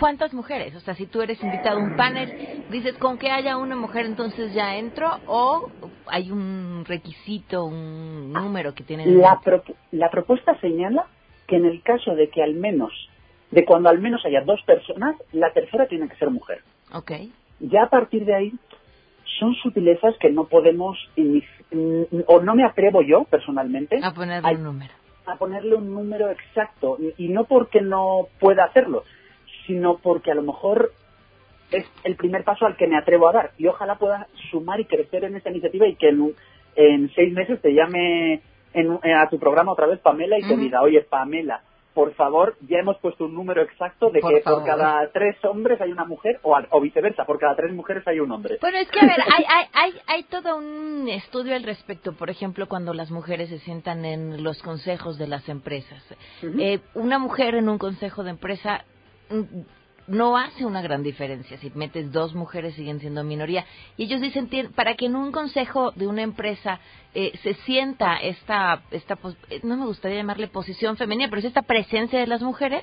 ¿cuántas 0.00 0.32
mujeres? 0.34 0.74
O 0.74 0.80
sea, 0.80 0.94
si 0.96 1.06
tú 1.06 1.20
eres 1.22 1.40
invitado 1.44 1.78
a 1.78 1.82
un 1.82 1.94
panel, 1.96 2.34
dices, 2.68 2.96
con 2.98 3.18
que 3.18 3.30
haya 3.30 3.56
una 3.58 3.76
mujer 3.76 4.06
entonces 4.06 4.52
ya 4.54 4.76
entro 4.76 5.08
o 5.26 5.60
hay 6.06 6.30
un 6.32 6.84
requisito, 6.86 7.64
un 7.64 8.32
número 8.32 8.74
que 8.74 8.82
tienen. 8.82 9.08
en 9.08 9.20
La, 9.20 9.32
mente? 9.34 9.44
pro- 9.44 9.74
la 9.92 10.10
propuesta 10.10 10.58
señala 10.60 11.06
que 11.46 11.56
en 11.56 11.66
el 11.66 11.82
caso 11.82 12.14
de 12.14 12.28
que 12.30 12.42
al 12.42 12.54
menos, 12.54 12.90
de 13.50 13.64
cuando 13.64 13.88
al 13.90 14.00
menos 14.00 14.24
haya 14.24 14.40
dos 14.44 14.60
personas, 14.66 15.14
la 15.32 15.52
tercera 15.52 15.86
tiene 15.86 16.08
que 16.08 16.16
ser 16.16 16.30
mujer. 16.30 16.62
Ok. 16.94 17.12
Ya 17.60 17.82
a 17.84 17.90
partir 17.90 18.24
de 18.24 18.34
ahí 18.34 18.52
son 19.38 19.54
sutilezas 19.54 20.16
que 20.18 20.30
no 20.30 20.46
podemos, 20.46 20.96
o 22.26 22.40
no 22.42 22.54
me 22.54 22.64
atrevo 22.64 23.02
yo 23.02 23.24
personalmente 23.24 24.00
A 24.02 24.12
ponerle 24.12 24.54
un 24.54 24.64
número. 24.64 24.92
a 25.26 25.36
ponerle 25.36 25.76
un 25.76 25.92
número 25.94 26.30
exacto, 26.30 26.98
y 27.18 27.28
no 27.28 27.44
porque 27.44 27.80
no 27.82 28.28
pueda 28.40 28.64
hacerlo, 28.64 29.04
sino 29.66 29.98
porque 29.98 30.30
a 30.30 30.34
lo 30.34 30.42
mejor 30.42 30.92
es 31.70 31.86
el 32.04 32.16
primer 32.16 32.44
paso 32.44 32.66
al 32.66 32.76
que 32.76 32.86
me 32.86 32.96
atrevo 32.98 33.28
a 33.28 33.32
dar 33.32 33.50
y 33.58 33.66
ojalá 33.66 33.96
pueda 33.96 34.26
sumar 34.50 34.80
y 34.80 34.86
crecer 34.86 35.24
en 35.24 35.36
esta 35.36 35.50
iniciativa 35.50 35.86
y 35.86 35.94
que 35.96 36.08
en, 36.08 36.34
en 36.74 37.10
seis 37.14 37.32
meses 37.32 37.60
te 37.62 37.72
llame 37.72 38.42
en 38.72 38.98
eh, 39.02 39.14
a 39.14 39.28
tu 39.28 39.38
programa 39.38 39.72
otra 39.72 39.86
vez 39.86 40.00
Pamela 40.00 40.38
y 40.38 40.42
te 40.42 40.56
diga, 40.56 40.82
oye 40.82 41.00
Pamela, 41.02 41.62
por 41.94 42.14
favor, 42.14 42.56
ya 42.68 42.78
hemos 42.78 42.96
puesto 42.98 43.24
un 43.24 43.34
número 43.34 43.62
exacto 43.62 44.10
de 44.10 44.20
Por 44.20 44.32
que 44.32 44.40
favor. 44.42 44.60
por 44.60 44.68
cada 44.68 45.10
tres 45.10 45.36
hombres 45.44 45.80
hay 45.80 45.90
una 45.90 46.04
mujer 46.04 46.38
o, 46.42 46.56
o 46.70 46.80
viceversa, 46.80 47.24
por 47.24 47.38
cada 47.40 47.56
tres 47.56 47.72
mujeres 47.74 48.06
hay 48.06 48.20
un 48.20 48.30
hombre. 48.30 48.58
Bueno, 48.60 48.78
es 48.78 48.88
que 48.90 49.00
a 49.00 49.06
ver, 49.06 49.20
hay, 49.20 49.44
hay, 49.48 49.66
hay, 49.72 49.92
hay 50.06 50.22
todo 50.24 50.56
un 50.56 51.08
estudio 51.08 51.56
al 51.56 51.64
respecto. 51.64 52.12
Por 52.12 52.30
ejemplo, 52.30 52.68
cuando 52.68 52.94
las 52.94 53.10
mujeres 53.10 53.48
se 53.48 53.58
sientan 53.58 54.04
en 54.04 54.42
los 54.44 54.62
consejos 54.62 55.18
de 55.18 55.26
las 55.26 55.48
empresas. 55.48 56.02
Eh, 56.42 56.78
una 56.94 57.18
mujer 57.18 57.56
en 57.56 57.68
un 57.68 57.78
consejo 57.78 58.22
de 58.22 58.30
empresa 58.30 58.84
no 60.10 60.36
hace 60.36 60.66
una 60.66 60.82
gran 60.82 61.04
diferencia. 61.04 61.56
Si 61.58 61.70
metes 61.74 62.10
dos 62.10 62.34
mujeres 62.34 62.74
siguen 62.74 62.98
siendo 62.98 63.22
minoría. 63.22 63.64
Y 63.96 64.04
ellos 64.04 64.20
dicen, 64.20 64.48
para 64.74 64.94
que 64.96 65.06
en 65.06 65.14
un 65.14 65.30
consejo 65.30 65.92
de 65.92 66.08
una 66.08 66.22
empresa 66.22 66.80
eh, 67.14 67.32
se 67.42 67.54
sienta 67.54 68.16
esta, 68.16 68.82
esta 68.90 69.16
eh, 69.50 69.60
no 69.62 69.76
me 69.76 69.86
gustaría 69.86 70.18
llamarle 70.18 70.48
posición 70.48 70.96
femenina, 70.96 71.28
pero 71.28 71.38
es 71.38 71.44
esta 71.46 71.62
presencia 71.62 72.18
de 72.18 72.26
las 72.26 72.42
mujeres, 72.42 72.82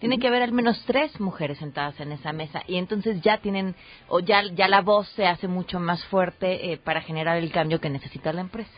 tiene 0.00 0.18
que 0.18 0.26
haber 0.26 0.42
al 0.42 0.52
menos 0.52 0.82
tres 0.86 1.18
mujeres 1.20 1.58
sentadas 1.58 1.98
en 2.00 2.10
esa 2.10 2.32
mesa 2.32 2.62
y 2.66 2.76
entonces 2.76 3.22
ya 3.22 3.38
tienen 3.38 3.76
o 4.08 4.20
ya 4.20 4.42
ya 4.52 4.68
la 4.68 4.80
voz 4.80 5.08
se 5.10 5.26
hace 5.26 5.46
mucho 5.48 5.78
más 5.78 6.04
fuerte 6.06 6.72
eh, 6.72 6.76
para 6.76 7.00
generar 7.00 7.38
el 7.38 7.52
cambio 7.52 7.80
que 7.80 7.88
necesita 7.88 8.32
la 8.32 8.40
empresa. 8.40 8.72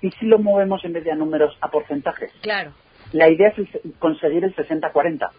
¿Y 0.00 0.10
si 0.12 0.26
lo 0.26 0.38
movemos 0.38 0.82
en 0.84 0.94
vez 0.94 1.04
de 1.04 1.12
a 1.12 1.14
números 1.16 1.56
a 1.60 1.68
porcentajes? 1.68 2.32
Claro. 2.40 2.72
La 3.12 3.28
idea 3.28 3.52
es 3.56 3.68
conseguir 3.98 4.42
el 4.42 4.56
60-40. 4.56 5.30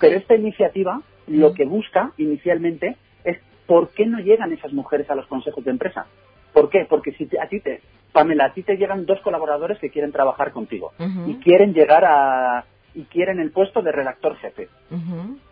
Pero 0.00 0.16
esta 0.18 0.34
iniciativa 0.34 1.00
lo 1.26 1.54
que 1.54 1.64
busca 1.64 2.12
inicialmente 2.18 2.96
es 3.24 3.38
por 3.66 3.90
qué 3.90 4.06
no 4.06 4.18
llegan 4.20 4.52
esas 4.52 4.72
mujeres 4.72 5.08
a 5.10 5.14
los 5.14 5.26
consejos 5.26 5.64
de 5.64 5.70
empresa. 5.70 6.06
¿Por 6.52 6.68
qué? 6.70 6.86
Porque 6.88 7.12
si 7.12 7.26
te- 7.26 7.40
a 7.40 7.48
ti 7.48 7.60
te, 7.60 7.80
Pamela, 8.12 8.46
a 8.46 8.52
ti 8.52 8.62
te 8.62 8.76
llegan 8.76 9.06
dos 9.06 9.20
colaboradores 9.20 9.78
que 9.78 9.90
quieren 9.90 10.12
trabajar 10.12 10.52
contigo 10.52 10.92
y 11.26 11.34
quieren 11.36 11.72
llegar 11.72 12.04
a 12.04 12.64
y 12.94 13.04
quieren 13.04 13.40
el 13.40 13.50
puesto 13.52 13.80
de 13.80 13.90
redactor 13.90 14.36
jefe. 14.36 14.68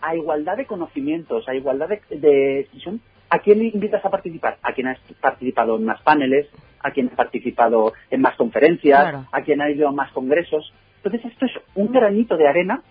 A 0.02 0.14
igualdad 0.14 0.58
de 0.58 0.66
conocimientos, 0.66 1.48
a 1.48 1.54
igualdad 1.54 1.88
de, 1.88 2.00
de 2.18 2.68
son- 2.84 3.00
¿A 3.32 3.38
quién 3.38 3.62
invitas 3.64 4.04
a 4.04 4.10
participar? 4.10 4.58
A 4.60 4.72
quien 4.72 4.88
ha 4.88 4.98
participado 5.20 5.76
en 5.76 5.84
más 5.84 6.02
paneles, 6.02 6.48
a 6.80 6.90
quien 6.90 7.08
ha 7.12 7.16
participado 7.16 7.92
en 8.10 8.20
más 8.20 8.34
conferencias, 8.36 9.00
Claro. 9.00 9.26
a 9.30 9.40
quien 9.42 9.62
ha 9.62 9.70
ido 9.70 9.86
a 9.88 9.92
más 9.92 10.10
congresos. 10.12 10.72
Entonces 10.96 11.30
esto 11.32 11.46
es 11.46 11.52
un 11.76 11.92
granito 11.92 12.36
de 12.36 12.48
arena 12.48 12.82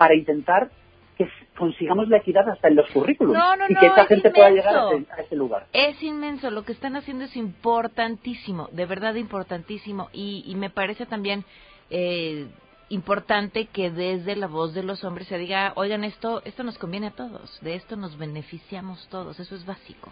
para 0.00 0.14
intentar 0.14 0.70
que 1.18 1.28
consigamos 1.54 2.08
la 2.08 2.16
equidad 2.16 2.48
hasta 2.48 2.68
en 2.68 2.76
los 2.76 2.88
currículums 2.90 3.38
No, 3.38 3.54
no, 3.56 3.64
y 3.68 3.74
que 3.74 3.86
esta 3.86 4.02
es 4.02 4.08
gente 4.08 4.30
pueda 4.30 4.48
llegar 4.48 4.74
a 4.74 4.90
ese, 4.94 5.06
a 5.12 5.16
ese 5.20 5.36
lugar. 5.36 5.66
Es 5.74 6.02
inmenso, 6.02 6.50
lo 6.50 6.62
que 6.64 6.72
están 6.72 6.96
haciendo 6.96 7.24
es 7.24 7.36
importantísimo, 7.36 8.70
de 8.72 8.86
verdad 8.86 9.14
importantísimo 9.16 10.08
y, 10.14 10.42
y 10.46 10.54
me 10.54 10.70
parece 10.70 11.04
también 11.04 11.44
eh, 11.90 12.46
importante 12.88 13.66
que 13.66 13.90
desde 13.90 14.34
la 14.36 14.46
voz 14.46 14.72
de 14.72 14.82
los 14.82 15.04
hombres 15.04 15.28
se 15.28 15.36
diga, 15.36 15.72
oigan, 15.76 16.04
esto 16.04 16.40
esto 16.46 16.62
nos 16.64 16.78
conviene 16.78 17.08
a 17.08 17.10
todos, 17.10 17.60
de 17.60 17.74
esto 17.74 17.96
nos 17.96 18.16
beneficiamos 18.16 19.06
todos, 19.10 19.38
eso 19.38 19.54
es 19.54 19.66
básico. 19.66 20.10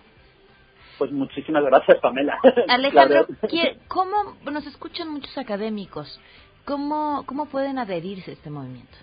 Pues 0.99 1.11
muchísimas 1.11 1.64
gracias, 1.64 1.99
Pamela. 2.00 2.38
Alejandro, 2.68 3.21
La 3.21 3.25
verdad- 3.26 3.49
¿qué- 3.49 3.78
¿cómo 3.88 4.37
nos 4.52 4.66
escuchan 4.66 5.09
muchos 5.09 5.38
académicos? 5.38 6.21
¿Cómo, 6.66 7.23
¿Cómo 7.25 7.47
pueden 7.47 7.78
adherirse 7.78 8.33
a 8.33 8.35
este 8.35 8.50
movimiento? 8.50 8.99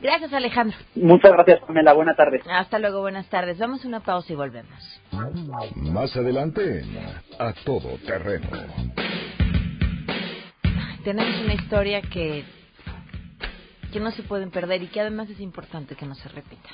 Gracias 0.00 0.30
Alejandro. 0.34 0.76
Muchas 0.94 1.32
gracias 1.32 1.60
Pamela, 1.60 1.94
buenas 1.94 2.16
tardes. 2.16 2.42
Hasta 2.46 2.78
luego, 2.78 3.00
buenas 3.00 3.26
tardes. 3.30 3.58
Vamos 3.58 3.82
a 3.84 3.88
una 3.88 4.00
pausa 4.00 4.30
y 4.32 4.36
volvemos. 4.36 5.00
Más 5.76 6.14
adelante 6.14 6.84
A 7.38 7.54
Todo 7.64 7.96
Terreno. 8.06 8.46
Tenemos 11.02 11.40
una 11.40 11.54
historia 11.54 12.02
que 12.02 12.44
que 13.92 14.00
no 14.00 14.10
se 14.10 14.22
pueden 14.22 14.50
perder 14.50 14.82
y 14.82 14.88
que 14.88 15.00
además 15.00 15.30
es 15.30 15.40
importante 15.40 15.96
que 15.96 16.04
no 16.06 16.14
se 16.14 16.28
repita. 16.28 16.68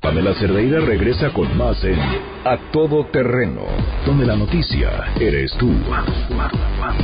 Pamela 0.00 0.34
Cerdeira 0.34 0.80
regresa 0.80 1.32
con 1.32 1.56
más 1.56 1.82
en 1.84 1.96
A 2.44 2.58
Todo 2.72 3.06
Terreno, 3.06 3.62
donde 4.04 4.26
la 4.26 4.34
noticia 4.36 5.14
eres 5.18 5.56
tú. 5.56 5.70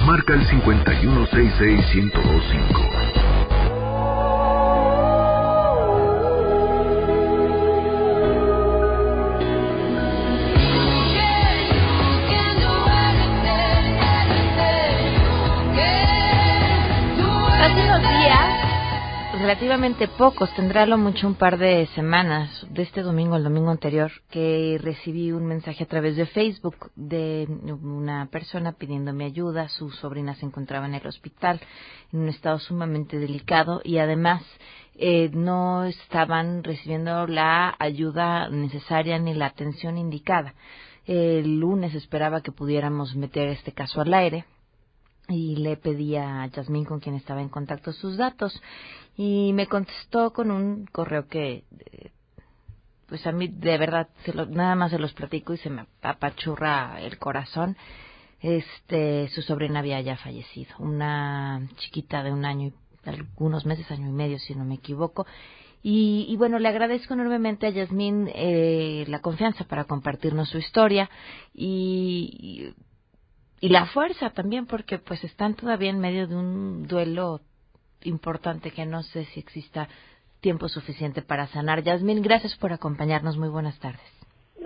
Marca 0.04 0.34
el 0.34 0.44
5166125. 0.46 2.99
Relativamente 19.50 20.06
pocos, 20.06 20.54
tendrá 20.54 20.86
lo 20.86 20.96
mucho 20.96 21.26
un 21.26 21.34
par 21.34 21.58
de 21.58 21.88
semanas, 21.96 22.64
de 22.70 22.82
este 22.82 23.02
domingo 23.02 23.34
al 23.34 23.42
domingo 23.42 23.72
anterior, 23.72 24.12
que 24.30 24.78
recibí 24.80 25.32
un 25.32 25.44
mensaje 25.44 25.82
a 25.82 25.88
través 25.88 26.14
de 26.14 26.26
Facebook 26.26 26.92
de 26.94 27.48
una 27.82 28.26
persona 28.26 28.70
pidiéndome 28.70 29.24
ayuda. 29.24 29.68
Su 29.68 29.90
sobrina 29.90 30.36
se 30.36 30.46
encontraba 30.46 30.86
en 30.86 30.94
el 30.94 31.04
hospital 31.04 31.60
en 32.12 32.20
un 32.20 32.28
estado 32.28 32.60
sumamente 32.60 33.18
delicado 33.18 33.80
y 33.82 33.98
además 33.98 34.44
eh, 34.94 35.30
no 35.32 35.82
estaban 35.82 36.62
recibiendo 36.62 37.26
la 37.26 37.74
ayuda 37.80 38.48
necesaria 38.50 39.18
ni 39.18 39.34
la 39.34 39.46
atención 39.46 39.98
indicada. 39.98 40.54
El 41.06 41.58
lunes 41.58 41.96
esperaba 41.96 42.40
que 42.40 42.52
pudiéramos 42.52 43.16
meter 43.16 43.48
este 43.48 43.72
caso 43.72 44.00
al 44.00 44.14
aire 44.14 44.44
y 45.30 45.56
le 45.56 45.76
pedí 45.76 46.16
a 46.16 46.46
Yasmín, 46.46 46.84
con 46.84 47.00
quien 47.00 47.14
estaba 47.14 47.40
en 47.40 47.48
contacto, 47.48 47.92
sus 47.92 48.16
datos 48.16 48.60
y 49.22 49.52
me 49.52 49.66
contestó 49.66 50.32
con 50.32 50.50
un 50.50 50.86
correo 50.86 51.28
que, 51.28 51.64
eh, 51.92 52.10
pues 53.06 53.26
a 53.26 53.32
mí 53.32 53.48
de 53.48 53.76
verdad, 53.76 54.08
se 54.24 54.32
lo- 54.32 54.46
nada 54.46 54.74
más 54.76 54.92
se 54.92 54.98
los 54.98 55.12
platico 55.12 55.52
y 55.52 55.58
se 55.58 55.68
me 55.68 55.84
apachurra 56.00 56.98
el 57.02 57.18
corazón. 57.18 57.76
Este, 58.40 59.28
su 59.28 59.42
sobrina 59.42 59.80
había 59.80 60.00
ya 60.00 60.16
fallecido, 60.16 60.74
una 60.78 61.60
chiquita 61.76 62.22
de 62.22 62.32
un 62.32 62.46
año 62.46 62.68
y 62.68 63.08
algunos 63.10 63.66
meses, 63.66 63.90
año 63.90 64.08
y 64.08 64.12
medio, 64.12 64.38
si 64.38 64.54
no 64.54 64.64
me 64.64 64.76
equivoco. 64.76 65.26
Y, 65.82 66.24
y 66.30 66.36
bueno, 66.38 66.58
le 66.58 66.68
agradezco 66.68 67.12
enormemente 67.12 67.66
a 67.66 67.70
Yasmín 67.70 68.30
eh, 68.34 69.04
la 69.06 69.20
confianza 69.20 69.64
para 69.64 69.84
compartirnos 69.84 70.48
su 70.48 70.56
historia 70.56 71.10
y, 71.52 72.72
y 73.60 73.68
la 73.68 73.84
fuerza 73.84 74.30
también 74.30 74.64
porque 74.64 74.98
pues 74.98 75.22
están 75.24 75.56
todavía 75.56 75.90
en 75.90 75.98
medio 76.00 76.26
de 76.26 76.36
un 76.36 76.86
duelo 76.86 77.42
importante 78.04 78.70
que 78.70 78.86
no 78.86 79.02
sé 79.02 79.24
si 79.26 79.40
exista 79.40 79.88
tiempo 80.40 80.68
suficiente 80.68 81.22
para 81.22 81.46
sanar. 81.48 81.82
Yasmín, 81.82 82.22
gracias 82.22 82.56
por 82.56 82.72
acompañarnos. 82.72 83.36
Muy 83.36 83.48
buenas 83.48 83.78
tardes. 83.80 84.00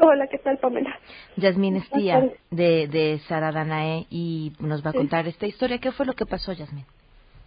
Hola, 0.00 0.26
¿qué 0.28 0.38
tal, 0.38 0.58
Pamela? 0.58 0.98
Yasmín 1.36 1.76
es 1.76 1.88
tía 1.90 2.30
de, 2.50 2.88
de 2.88 3.20
Sara 3.28 3.52
Danae 3.52 4.06
y 4.10 4.52
nos 4.60 4.84
va 4.84 4.90
a 4.90 4.92
Sí. 4.92 4.98
contar 4.98 5.26
esta 5.28 5.46
historia. 5.46 5.78
¿Qué 5.78 5.92
fue 5.92 6.04
lo 6.06 6.14
que 6.14 6.26
pasó, 6.26 6.52
Yasmín? 6.52 6.84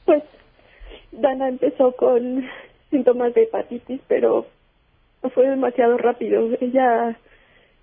Pues 0.06 0.24
Dana 1.12 1.50
empezó 1.50 1.92
con 1.94 2.46
síntomas 2.90 3.34
de 3.34 3.44
hepatitis, 3.44 4.02
pero 4.08 4.46
fue 5.34 5.48
demasiado 5.50 5.98
rápido. 5.98 6.50
Ella 6.62 7.18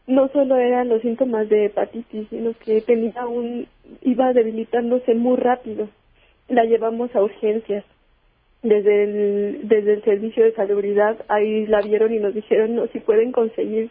no 0.07 0.29
solo 0.29 0.57
eran 0.57 0.89
los 0.89 1.03
síntomas 1.03 1.49
de 1.49 1.67
hepatitis, 1.67 2.29
sino 2.31 2.53
que 2.59 2.81
tenía 2.83 3.27
un 3.27 3.67
iba 4.03 4.33
debilitándose 4.33 5.15
muy 5.15 5.37
rápido. 5.37 5.89
La 6.49 6.65
llevamos 6.65 7.15
a 7.15 7.23
urgencias. 7.23 7.85
Desde 8.65 9.05
el 9.05 9.69
desde 9.69 9.93
el 9.93 10.03
servicio 10.05 10.43
de 10.43 10.55
salubridad 10.55 11.19
ahí 11.29 11.67
la 11.67 11.83
vieron 11.83 12.15
y 12.15 12.19
nos 12.19 12.33
dijeron 12.33 12.75
no 12.75 12.87
si 12.87 12.99
pueden 12.99 13.31
conseguir 13.31 13.91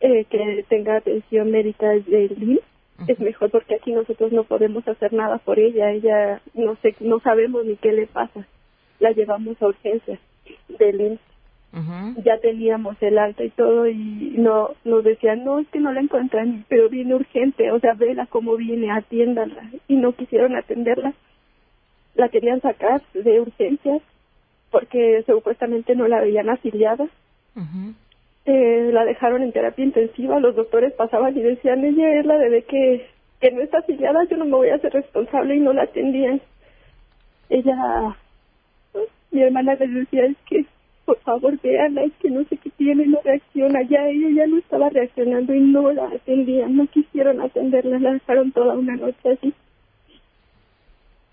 eh, 0.00 0.26
que 0.26 0.66
tenga 0.68 0.96
atención 0.96 1.50
médica 1.50 1.88
del 1.88 2.36
IMSS 2.38 3.08
es 3.08 3.18
mejor 3.20 3.50
porque 3.50 3.74
aquí 3.74 3.92
nosotros 3.92 4.32
no 4.32 4.44
podemos 4.44 4.86
hacer 4.86 5.14
nada 5.14 5.38
por 5.38 5.58
ella 5.58 5.92
ella 5.92 6.42
no 6.52 6.76
sé 6.82 6.94
no 7.00 7.20
sabemos 7.20 7.64
ni 7.64 7.76
qué 7.76 7.90
le 7.92 8.06
pasa 8.06 8.46
la 9.00 9.12
llevamos 9.12 9.60
a 9.62 9.68
urgencias 9.68 10.20
del 10.78 11.00
IMSS 11.00 12.22
ya 12.22 12.38
teníamos 12.42 12.96
el 13.00 13.16
alta 13.16 13.44
y 13.44 13.50
todo 13.50 13.88
y 13.88 14.34
no 14.36 14.72
nos 14.84 15.04
decían 15.04 15.42
no 15.42 15.58
es 15.58 15.68
que 15.68 15.80
no 15.80 15.90
la 15.90 16.00
encuentran 16.00 16.66
pero 16.68 16.90
viene 16.90 17.14
urgente 17.14 17.72
o 17.72 17.80
sea 17.80 17.94
vela 17.94 18.26
cómo 18.26 18.58
viene 18.58 18.90
atiéndanla 18.90 19.70
y 19.88 19.96
no 19.96 20.12
quisieron 20.12 20.54
atenderla 20.54 21.14
la 22.16 22.28
querían 22.28 22.60
sacar 22.60 23.02
de 23.14 23.40
urgencias 23.40 24.02
porque 24.70 25.22
supuestamente 25.26 25.94
no 25.94 26.08
la 26.08 26.20
veían 26.20 26.50
afiliada 26.50 27.06
eh, 28.46 28.90
la 28.92 29.04
dejaron 29.04 29.42
en 29.42 29.52
terapia 29.52 29.84
intensiva, 29.84 30.38
los 30.38 30.54
doctores 30.54 30.92
pasaban 30.92 31.36
y 31.36 31.42
decían, 31.42 31.84
ella 31.84 32.20
es 32.20 32.26
la 32.26 32.36
bebé 32.36 32.62
que, 32.62 33.06
que 33.40 33.50
no 33.50 33.60
está 33.60 33.78
afiliada, 33.78 34.24
yo 34.24 34.36
no 34.36 34.44
me 34.44 34.52
voy 34.52 34.68
a 34.68 34.76
hacer 34.76 34.92
responsable 34.92 35.56
y 35.56 35.60
no 35.60 35.72
la 35.72 35.82
atendían. 35.82 36.40
Ella, 37.48 38.16
mi 39.32 39.42
hermana 39.42 39.74
les 39.74 39.92
decía, 39.92 40.26
es 40.26 40.36
que 40.48 40.64
por 41.04 41.18
favor 41.20 41.60
véanla, 41.60 42.02
es 42.02 42.12
que 42.20 42.30
no 42.30 42.44
sé 42.44 42.56
qué 42.56 42.70
tiene, 42.70 43.06
no 43.06 43.20
reacciona, 43.24 43.82
ya 43.82 44.08
ella 44.08 44.28
ya 44.30 44.46
no 44.46 44.58
estaba 44.58 44.90
reaccionando 44.90 45.54
y 45.54 45.60
no 45.60 45.92
la 45.92 46.06
atendían, 46.06 46.76
no 46.76 46.86
quisieron 46.86 47.40
atenderla, 47.40 47.98
la 47.98 48.12
dejaron 48.12 48.52
toda 48.52 48.74
una 48.74 48.96
noche 48.96 49.30
así. 49.30 49.52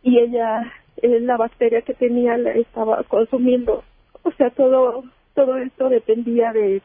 Y 0.03 0.19
ella, 0.19 0.71
eh, 0.97 1.19
la 1.21 1.37
bacteria 1.37 1.81
que 1.81 1.93
tenía 1.93 2.37
la 2.37 2.51
estaba 2.51 3.03
consumiendo, 3.03 3.83
o 4.23 4.31
sea, 4.33 4.49
todo 4.51 5.03
todo 5.33 5.57
esto 5.57 5.89
dependía 5.89 6.53
de 6.53 6.81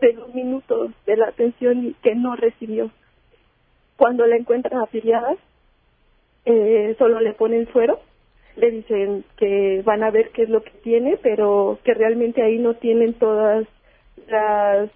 de 0.00 0.12
los 0.12 0.34
minutos 0.34 0.92
de 1.06 1.16
la 1.16 1.28
atención 1.28 1.94
que 2.02 2.14
no 2.14 2.36
recibió. 2.36 2.90
Cuando 3.96 4.26
la 4.26 4.36
encuentran 4.36 4.80
afiliada, 4.80 5.34
eh, 6.44 6.94
solo 6.98 7.20
le 7.20 7.32
ponen 7.32 7.70
suero, 7.72 8.00
le 8.56 8.70
dicen 8.70 9.24
que 9.36 9.82
van 9.84 10.02
a 10.02 10.10
ver 10.10 10.30
qué 10.30 10.42
es 10.42 10.48
lo 10.48 10.62
que 10.62 10.70
tiene, 10.82 11.18
pero 11.22 11.78
que 11.84 11.94
realmente 11.94 12.42
ahí 12.42 12.58
no 12.58 12.74
tienen 12.74 13.14
todas 13.14 13.66
las, 14.28 14.90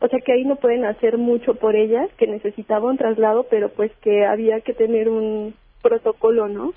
o 0.00 0.08
sea 0.08 0.20
que 0.20 0.32
ahí 0.32 0.44
no 0.44 0.56
pueden 0.56 0.84
hacer 0.84 1.18
mucho 1.18 1.54
por 1.54 1.76
ella, 1.76 2.08
que 2.18 2.26
necesitaba 2.26 2.90
un 2.90 2.98
traslado, 2.98 3.46
pero 3.50 3.68
pues 3.70 3.92
que 4.02 4.24
había 4.24 4.60
que 4.60 4.74
tener 4.74 5.08
un 5.08 5.54
protocolo, 5.82 6.48
¿no? 6.48 6.74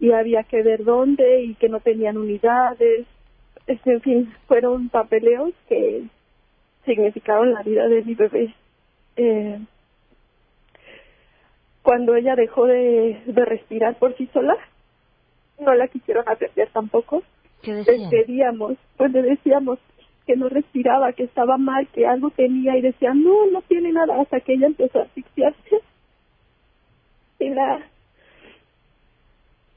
Y 0.00 0.12
había 0.12 0.44
que 0.44 0.62
ver 0.62 0.84
dónde 0.84 1.42
y 1.42 1.54
que 1.54 1.68
no 1.68 1.80
tenían 1.80 2.16
unidades, 2.16 3.06
este, 3.66 3.92
en 3.92 4.00
fin, 4.00 4.34
fueron 4.46 4.88
papeleos 4.88 5.52
que 5.68 6.04
significaron 6.84 7.52
la 7.52 7.62
vida 7.62 7.86
de 7.88 8.02
mi 8.02 8.14
bebé. 8.14 8.54
Eh, 9.16 9.58
cuando 11.82 12.14
ella 12.14 12.34
dejó 12.34 12.66
de, 12.66 13.22
de 13.26 13.44
respirar 13.44 13.98
por 13.98 14.16
sí 14.16 14.28
sola, 14.32 14.56
no 15.58 15.74
la 15.74 15.88
quisieron 15.88 16.24
atender 16.26 16.68
tampoco. 16.72 17.22
¿Qué 17.62 17.74
Les 17.74 18.08
pedíamos, 18.08 18.76
pues 18.96 19.12
le 19.12 19.22
decíamos, 19.22 19.78
que 20.26 20.36
no 20.36 20.48
respiraba, 20.48 21.12
que 21.14 21.24
estaba 21.24 21.56
mal, 21.56 21.88
que 21.88 22.06
algo 22.06 22.30
tenía 22.30 22.76
y 22.76 22.82
decía, 22.82 23.14
no, 23.14 23.46
no 23.46 23.62
tiene 23.62 23.92
nada, 23.92 24.20
hasta 24.20 24.40
que 24.40 24.52
ella 24.52 24.66
empezó 24.66 24.98
a 24.98 25.04
asfixiarse. 25.04 25.80
Y 27.38 27.48
la 27.48 27.80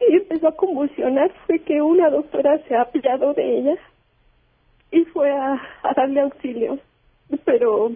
y 0.10 0.16
empezó 0.16 0.48
a 0.48 0.56
convulsionar, 0.56 1.32
fue 1.46 1.60
que 1.60 1.82
una 1.82 2.10
doctora 2.10 2.60
se 2.68 2.76
ha 2.76 2.82
apiado 2.82 3.34
de 3.34 3.60
ella 3.60 3.78
y 4.92 5.06
fue 5.06 5.32
a, 5.32 5.62
darle 5.96 6.22
auxilio, 6.22 6.80
pero 7.46 7.92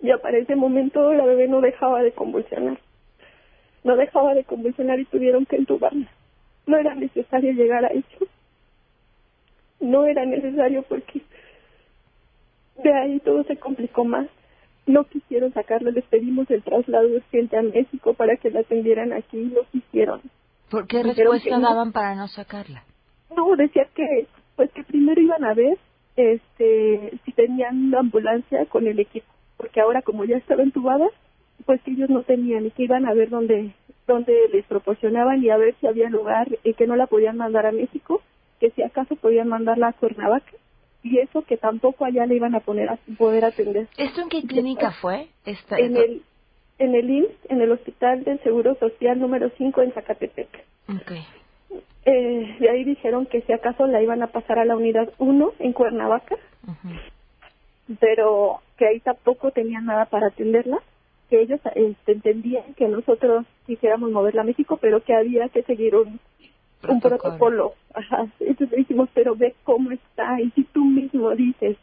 ya 0.00 0.18
para 0.18 0.38
ese 0.38 0.56
momento 0.56 1.12
la 1.12 1.24
bebé 1.24 1.48
no 1.48 1.60
dejaba 1.60 2.02
de 2.02 2.12
convulsionar, 2.12 2.78
no 3.84 3.96
dejaba 3.96 4.34
de 4.34 4.44
convulsionar 4.44 4.98
y 5.00 5.04
tuvieron 5.04 5.46
que 5.46 5.56
entubarla. 5.56 6.08
No 6.66 6.76
era 6.76 6.94
necesario 6.94 7.52
llegar 7.52 7.84
a 7.84 7.88
eso, 7.88 8.26
no 9.80 10.04
era 10.04 10.24
necesario 10.24 10.82
porque 10.82 11.22
de 12.82 12.92
ahí 12.92 13.20
todo 13.20 13.44
se 13.44 13.56
complicó 13.56 14.04
más. 14.04 14.28
No 14.84 15.04
quisieron 15.04 15.52
sacarla, 15.52 15.92
les 15.92 16.04
pedimos 16.04 16.50
el 16.50 16.62
traslado 16.62 17.06
urgente 17.08 17.56
a 17.56 17.62
México 17.62 18.14
para 18.14 18.36
que 18.36 18.50
la 18.50 18.60
atendieran 18.60 19.12
aquí 19.12 19.38
y 19.38 19.46
no 19.46 19.60
quisieron. 19.70 20.20
¿Por 20.72 20.86
qué 20.86 21.02
respuesta 21.02 21.58
no. 21.58 21.68
daban 21.68 21.92
para 21.92 22.14
no 22.14 22.28
sacarla? 22.28 22.82
No, 23.36 23.54
decía 23.56 23.86
que 23.94 24.26
pues 24.56 24.70
que 24.72 24.82
primero 24.84 25.20
iban 25.20 25.44
a 25.44 25.52
ver 25.52 25.78
este 26.16 27.18
si 27.24 27.32
tenían 27.32 27.88
una 27.88 28.00
ambulancia 28.00 28.64
con 28.66 28.86
el 28.86 28.98
equipo, 28.98 29.26
porque 29.58 29.80
ahora 29.80 30.00
como 30.00 30.24
ya 30.24 30.38
estaba 30.38 30.62
entubada, 30.62 31.06
pues 31.66 31.80
que 31.82 31.90
ellos 31.90 32.08
no 32.08 32.22
tenían 32.22 32.64
y 32.66 32.70
que 32.70 32.84
iban 32.84 33.06
a 33.06 33.12
ver 33.12 33.28
dónde 33.28 33.74
dónde 34.06 34.32
les 34.50 34.64
proporcionaban 34.64 35.44
y 35.44 35.50
a 35.50 35.58
ver 35.58 35.74
si 35.78 35.86
había 35.86 36.08
lugar 36.08 36.48
y 36.64 36.72
que 36.72 36.86
no 36.86 36.96
la 36.96 37.06
podían 37.06 37.36
mandar 37.36 37.66
a 37.66 37.72
México, 37.72 38.22
que 38.58 38.70
si 38.70 38.82
acaso 38.82 39.14
podían 39.16 39.48
mandarla 39.48 39.88
a 39.88 39.92
Cuernavaca 39.92 40.52
y 41.02 41.18
eso 41.18 41.42
que 41.42 41.58
tampoco 41.58 42.06
allá 42.06 42.24
le 42.24 42.36
iban 42.36 42.54
a 42.54 42.60
poner 42.60 42.88
a 42.88 42.98
poder 43.18 43.44
atender. 43.44 43.88
¿Esto 43.98 44.22
en 44.22 44.28
qué 44.30 44.42
clínica 44.42 44.92
fue? 45.00 45.28
Esta, 45.44 45.76
En 45.76 45.96
el 45.96 46.22
en 46.78 46.94
el 46.94 47.10
IMSS, 47.10 47.50
en 47.50 47.60
el 47.60 47.72
Hospital 47.72 48.24
del 48.24 48.40
Seguro 48.42 48.74
Social 48.76 49.18
número 49.18 49.50
5 49.56 49.82
en 49.82 49.92
Zacatepec. 49.92 50.48
Eh, 52.04 52.56
de 52.58 52.70
ahí 52.70 52.84
dijeron 52.84 53.26
que 53.26 53.42
si 53.42 53.52
acaso 53.52 53.86
la 53.86 54.02
iban 54.02 54.22
a 54.22 54.26
pasar 54.28 54.58
a 54.58 54.64
la 54.64 54.76
unidad 54.76 55.10
1 55.18 55.52
en 55.60 55.72
Cuernavaca, 55.72 56.36
pero 58.00 58.60
que 58.76 58.86
ahí 58.86 59.00
tampoco 59.00 59.52
tenían 59.52 59.86
nada 59.86 60.06
para 60.06 60.28
atenderla, 60.28 60.78
que 61.30 61.40
ellos 61.40 61.60
este, 61.74 62.12
entendían 62.12 62.74
que 62.74 62.88
nosotros 62.88 63.46
quisiéramos 63.66 64.10
moverla 64.10 64.42
a 64.42 64.44
México, 64.44 64.78
pero 64.78 65.02
que 65.02 65.14
había 65.14 65.48
que 65.48 65.62
seguir 65.62 65.94
un, 65.94 66.18
un 66.88 67.00
protocolo. 67.00 67.74
Ajá. 67.94 68.26
Entonces 68.40 68.78
dijimos, 68.78 69.08
pero 69.14 69.36
ve 69.36 69.54
cómo 69.62 69.92
está, 69.92 70.40
y 70.40 70.50
si 70.50 70.64
tú 70.64 70.84
mismo 70.84 71.30
dices 71.30 71.76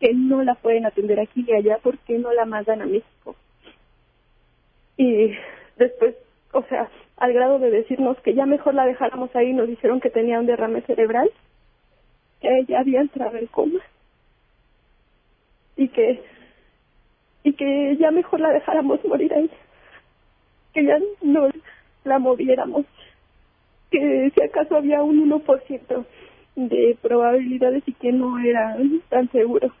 que 0.00 0.14
no 0.14 0.42
la 0.42 0.54
pueden 0.54 0.86
atender 0.86 1.20
aquí 1.20 1.44
y 1.46 1.52
allá, 1.52 1.78
¿por 1.78 1.98
qué 1.98 2.18
no 2.18 2.32
la 2.32 2.44
mandan 2.44 2.82
a 2.82 2.86
México? 2.86 3.36
Y 4.96 5.32
después, 5.76 6.14
o 6.52 6.62
sea, 6.64 6.88
al 7.16 7.32
grado 7.32 7.58
de 7.58 7.70
decirnos 7.70 8.20
que 8.20 8.34
ya 8.34 8.46
mejor 8.46 8.74
la 8.74 8.86
dejáramos 8.86 9.34
ahí, 9.34 9.52
nos 9.52 9.68
dijeron 9.68 10.00
que 10.00 10.10
tenía 10.10 10.40
un 10.40 10.46
derrame 10.46 10.82
cerebral, 10.82 11.30
que 12.40 12.58
ella 12.58 12.80
había 12.80 13.00
entrado 13.00 13.36
en 13.36 13.46
coma 13.46 13.80
y 15.76 15.88
que 15.88 16.20
y 17.44 17.54
que 17.54 17.96
ya 17.98 18.10
mejor 18.10 18.40
la 18.40 18.50
dejáramos 18.50 19.04
morir 19.04 19.32
ahí, 19.34 19.50
que 20.72 20.84
ya 20.84 20.98
no 21.22 21.48
la 22.04 22.18
moviéramos, 22.18 22.86
que 23.90 24.30
si 24.34 24.42
acaso 24.42 24.76
había 24.76 25.02
un 25.02 25.28
1% 25.28 26.04
de 26.54 26.96
probabilidades 27.00 27.82
y 27.86 27.92
que 27.94 28.12
no 28.12 28.38
era 28.38 28.76
tan 29.08 29.30
seguro. 29.32 29.72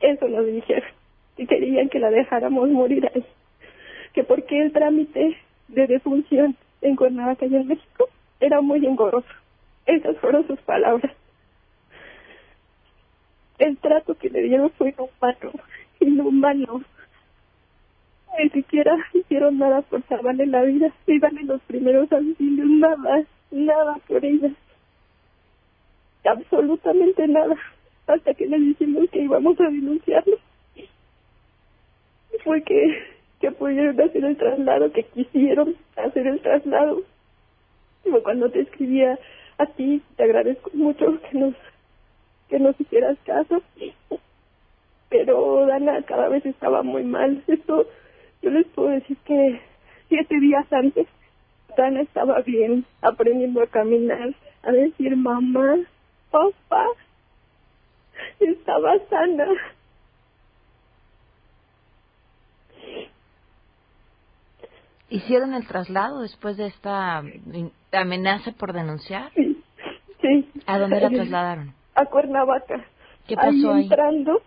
Eso 0.00 0.28
nos 0.28 0.46
dijeron, 0.46 0.90
y 1.36 1.46
querían 1.46 1.88
que 1.88 1.98
la 1.98 2.10
dejáramos 2.10 2.68
morir 2.68 3.10
ahí, 3.14 3.24
que 4.18 4.24
porque 4.24 4.60
el 4.60 4.72
trámite 4.72 5.36
de 5.68 5.86
defunción 5.86 6.56
en 6.82 6.96
Cuernavaca 6.96 7.46
y 7.46 7.54
en 7.54 7.68
México 7.68 8.08
era 8.40 8.60
muy 8.60 8.84
engorroso. 8.84 9.28
Esas 9.86 10.16
fueron 10.16 10.44
sus 10.48 10.58
palabras. 10.62 11.12
El 13.60 13.76
trato 13.76 14.16
que 14.16 14.28
le 14.28 14.42
dieron 14.42 14.70
fue 14.70 14.88
inhumano, 14.88 15.52
inhumano. 16.00 16.82
Ni 18.42 18.50
siquiera 18.50 18.96
hicieron 19.14 19.56
nada 19.56 19.82
por 19.82 20.02
salvarle 20.08 20.46
la 20.46 20.62
vida. 20.62 20.92
Iban 21.06 21.38
en 21.38 21.46
los 21.46 21.62
primeros 21.62 22.10
auxilios, 22.10 22.68
nada, 22.68 23.22
nada 23.52 24.00
por 24.08 24.24
ella. 24.24 24.50
Absolutamente 26.24 27.28
nada. 27.28 27.54
Hasta 28.08 28.34
que 28.34 28.48
les 28.48 28.60
dijimos 28.60 29.08
que 29.12 29.20
íbamos 29.20 29.60
a 29.60 29.64
denunciarlo. 29.70 30.38
Fue 32.42 32.62
que, 32.64 33.17
que 33.40 33.52
pudieron 33.52 34.00
hacer 34.00 34.24
el 34.24 34.36
traslado, 34.36 34.92
que 34.92 35.04
quisieron 35.04 35.76
hacer 35.96 36.26
el 36.26 36.40
traslado. 36.40 37.02
Fue 38.02 38.22
cuando 38.22 38.50
te 38.50 38.60
escribía 38.60 39.18
a 39.58 39.66
ti, 39.66 40.02
te 40.16 40.24
agradezco 40.24 40.70
mucho 40.74 41.20
que 41.22 41.38
nos 41.38 41.54
que 42.48 42.58
nos 42.58 42.80
hicieras 42.80 43.18
caso. 43.24 43.62
Pero 45.10 45.66
Dana 45.66 46.02
cada 46.02 46.28
vez 46.28 46.44
estaba 46.46 46.82
muy 46.82 47.04
mal. 47.04 47.42
Esto, 47.46 47.86
yo 48.42 48.50
les 48.50 48.66
puedo 48.68 48.88
decir 48.88 49.16
que 49.24 49.60
siete 50.08 50.40
días 50.40 50.70
antes, 50.72 51.06
Dana 51.76 52.00
estaba 52.00 52.40
bien, 52.40 52.84
aprendiendo 53.02 53.62
a 53.62 53.66
caminar, 53.66 54.34
a 54.62 54.72
decir 54.72 55.16
mamá, 55.16 55.78
papá. 56.30 56.86
Estaba 58.40 58.98
sana. 59.10 59.48
¿Hicieron 65.10 65.54
el 65.54 65.66
traslado 65.66 66.20
después 66.20 66.56
de 66.56 66.66
esta 66.66 67.22
mm, 67.22 67.70
amenaza 67.92 68.52
por 68.52 68.72
denunciar? 68.72 69.32
Sí. 70.20 70.48
¿A 70.66 70.78
dónde 70.78 71.00
la 71.00 71.08
trasladaron? 71.08 71.72
A 71.94 72.04
Cuernavaca. 72.06 72.84
¿Qué 73.26 73.36
pasó 73.36 73.72
ahí? 73.72 73.84
entrando, 73.84 74.42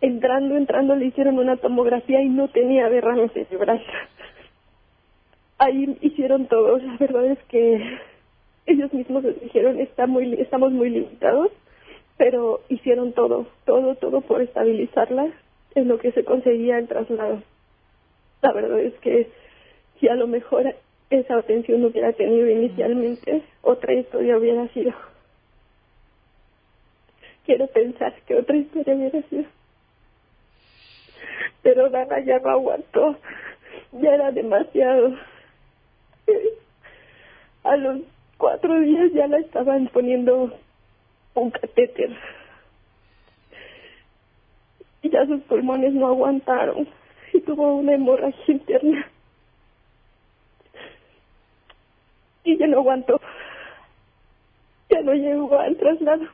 entrando, 0.00 0.56
entrando, 0.56 0.96
le 0.96 1.06
hicieron 1.06 1.38
una 1.38 1.56
tomografía 1.56 2.22
y 2.22 2.28
no 2.28 2.48
tenía 2.48 2.88
derrame 2.88 3.28
cerebral. 3.30 3.82
Ahí 5.58 5.96
hicieron 6.02 6.46
todo. 6.46 6.78
La 6.78 6.96
verdad 6.98 7.26
es 7.26 7.38
que 7.48 7.98
ellos 8.66 8.92
mismos 8.92 9.24
les 9.24 9.40
dijeron 9.40 9.80
está 9.80 10.06
muy, 10.06 10.34
estamos 10.34 10.72
muy 10.72 10.90
limitados, 10.90 11.50
pero 12.16 12.60
hicieron 12.68 13.12
todo, 13.12 13.46
todo, 13.64 13.94
todo 13.96 14.20
por 14.20 14.42
estabilizarla 14.42 15.28
en 15.74 15.88
lo 15.88 15.98
que 15.98 16.12
se 16.12 16.24
conseguía 16.24 16.78
el 16.78 16.88
traslado. 16.88 17.42
La 18.42 18.52
verdad 18.52 18.80
es 18.80 18.94
que 19.00 19.30
si 19.98 20.08
a 20.08 20.14
lo 20.14 20.26
mejor 20.26 20.74
esa 21.10 21.38
atención 21.38 21.84
hubiera 21.84 22.12
tenido 22.12 22.48
inicialmente, 22.48 23.42
otra 23.62 23.94
historia 23.94 24.36
hubiera 24.36 24.68
sido. 24.68 24.92
Quiero 27.44 27.66
pensar 27.68 28.12
que 28.26 28.34
otra 28.34 28.56
historia 28.56 28.94
hubiera 28.94 29.22
sido. 29.22 29.44
Pero 31.62 31.90
Dana 31.90 32.20
ya 32.20 32.38
no 32.40 32.50
aguantó, 32.50 33.16
ya 33.92 34.14
era 34.14 34.30
demasiado. 34.32 35.14
A 37.62 37.76
los 37.76 38.00
cuatro 38.36 38.80
días 38.80 39.12
ya 39.12 39.26
la 39.28 39.38
estaban 39.38 39.88
poniendo 39.88 40.52
un 41.34 41.50
catéter. 41.50 42.16
Y 45.02 45.10
ya 45.10 45.24
sus 45.26 45.40
pulmones 45.42 45.92
no 45.94 46.08
aguantaron 46.08 46.88
y 47.36 47.40
tuvo 47.42 47.74
una 47.76 47.94
hemorragia 47.94 48.44
interna. 48.46 49.06
Y 52.44 52.56
ya 52.56 52.66
no 52.66 52.78
aguantó. 52.78 53.20
Ya 54.90 55.00
no 55.02 55.12
llegó 55.12 55.58
al 55.58 55.76
traslado. 55.76 56.24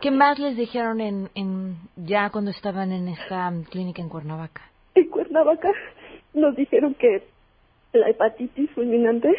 ¿Qué 0.00 0.10
más 0.12 0.38
les 0.38 0.56
dijeron 0.56 1.00
en, 1.00 1.28
en 1.34 1.76
ya 1.96 2.30
cuando 2.30 2.52
estaban 2.52 2.92
en 2.92 3.08
esta 3.08 3.52
clínica 3.70 4.00
en 4.00 4.08
Cuernavaca? 4.08 4.62
En 4.94 5.08
Cuernavaca 5.08 5.72
nos 6.34 6.54
dijeron 6.54 6.94
que 6.94 7.24
la 7.92 8.08
hepatitis 8.08 8.70
fulminante, 8.72 9.34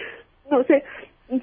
no 0.51 0.63
sé, 0.65 0.83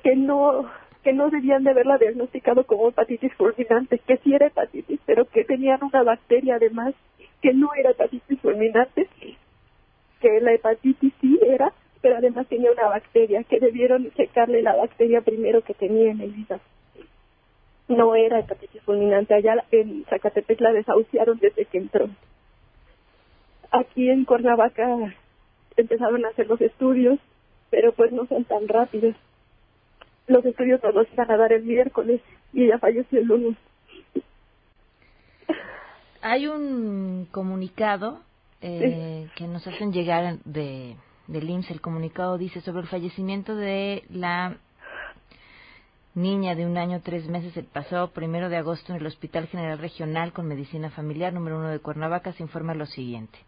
que 0.03 0.17
no 0.17 0.71
que 1.07 1.13
no 1.13 1.31
debían 1.31 1.63
de 1.63 1.71
haberla 1.71 1.99
diagnosticado 1.99 2.67
como 2.67 2.89
hepatitis 2.89 3.33
fulminante, 3.35 4.01
que 4.01 4.17
sí 4.17 4.35
era 4.35 4.49
hepatitis, 4.49 4.99
pero 5.07 5.25
que 5.25 5.45
tenían 5.45 5.79
una 5.85 6.03
bacteria 6.03 6.57
además 6.57 6.95
que 7.41 7.55
no 7.55 7.73
era 7.79 7.91
hepatitis 7.91 8.41
fulminante, 8.41 9.09
que 10.21 10.41
la 10.41 10.53
hepatitis 10.55 11.13
sí 11.21 11.39
era, 11.47 11.73
pero 12.03 12.17
además 12.17 12.49
tenía 12.49 12.73
una 12.73 12.89
bacteria, 12.89 13.45
que 13.45 13.61
debieron 13.61 14.11
checarle 14.15 14.63
la 14.63 14.75
bacteria 14.75 15.21
primero 15.21 15.63
que 15.63 15.75
tenía 15.75 16.11
en 16.11 16.23
el 16.23 16.37
hígado. 16.37 16.63
No 17.87 18.17
era 18.17 18.41
hepatitis 18.41 18.83
fulminante, 18.83 19.33
allá 19.33 19.65
en 19.71 20.05
Zacatepec 20.07 20.61
la 20.61 20.73
desahuciaron 20.73 21.39
desde 21.39 21.67
que 21.67 21.79
entró. 21.79 22.09
Aquí 23.71 24.11
en 24.11 24.25
Cuernavaca 24.25 25.15
empezaron 25.77 26.25
a 26.25 26.31
hacer 26.31 26.49
los 26.49 26.61
estudios, 26.61 27.21
pero 27.71 27.93
pues 27.93 28.11
no 28.11 28.27
son 28.27 28.43
tan 28.43 28.67
rápidos. 28.67 29.15
Los 30.27 30.45
estudios 30.45 30.81
todos 30.81 31.07
iban 31.13 31.31
a 31.31 31.37
dar 31.37 31.53
el 31.53 31.65
miércoles 31.65 32.21
y 32.53 32.65
ella 32.65 32.79
falleció 32.79 33.21
el 33.21 33.27
lunes. 33.27 33.57
Hay 36.23 36.49
un 36.49 37.29
comunicado 37.31 38.21
eh, 38.61 39.29
que 39.37 39.47
nos 39.47 39.67
hacen 39.67 39.93
llegar 39.93 40.39
de 40.45 40.97
del 41.27 41.49
IMSS. 41.49 41.71
El 41.71 41.81
comunicado 41.81 42.39
dice 42.39 42.61
sobre 42.61 42.83
el 42.83 42.89
fallecimiento 42.89 43.57
de 43.57 44.05
la 44.11 44.57
niña 46.17 46.55
de 46.55 46.65
un 46.65 46.79
año 46.79 47.03
tres 47.05 47.29
meses 47.29 47.55
el 47.59 47.67
pasado 47.67 48.11
primero 48.11 48.49
de 48.49 48.57
agosto 48.57 48.91
en 48.91 48.99
el 48.99 49.07
Hospital 49.07 49.49
General 49.49 49.79
Regional 49.79 50.33
con 50.33 50.49
Medicina 50.49 50.89
Familiar 50.89 51.31
número 51.35 51.59
uno 51.59 51.69
de 51.69 51.79
Cuernavaca 51.79 52.33
se 52.33 52.43
informa 52.43 52.75
lo 52.75 52.87
siguiente. 52.87 53.39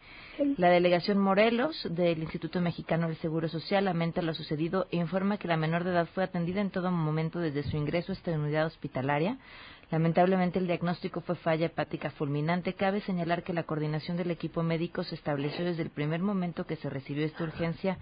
La 0.58 0.68
delegación 0.68 1.16
Morelos 1.16 1.88
del 1.90 2.18
Instituto 2.18 2.60
Mexicano 2.60 3.08
del 3.08 3.16
Seguro 3.16 3.48
Social 3.48 3.86
lamenta 3.86 4.20
lo 4.20 4.34
sucedido 4.34 4.86
e 4.90 4.98
informa 4.98 5.38
que 5.38 5.48
la 5.48 5.56
menor 5.56 5.82
de 5.82 5.92
edad 5.92 6.08
fue 6.14 6.24
atendida 6.24 6.60
en 6.60 6.68
todo 6.68 6.92
momento 6.92 7.38
desde 7.38 7.62
su 7.62 7.78
ingreso 7.78 8.12
a 8.12 8.16
esta 8.16 8.32
unidad 8.32 8.66
hospitalaria. 8.66 9.38
Lamentablemente 9.90 10.58
el 10.58 10.66
diagnóstico 10.66 11.22
fue 11.22 11.36
falla 11.36 11.66
hepática 11.66 12.10
fulminante. 12.10 12.74
Cabe 12.74 13.00
señalar 13.00 13.44
que 13.44 13.54
la 13.54 13.62
coordinación 13.62 14.18
del 14.18 14.30
equipo 14.30 14.62
médico 14.62 15.04
se 15.04 15.14
estableció 15.14 15.64
desde 15.64 15.82
el 15.82 15.90
primer 15.90 16.20
momento 16.20 16.66
que 16.66 16.76
se 16.76 16.90
recibió 16.90 17.24
esta 17.24 17.44
urgencia 17.44 17.96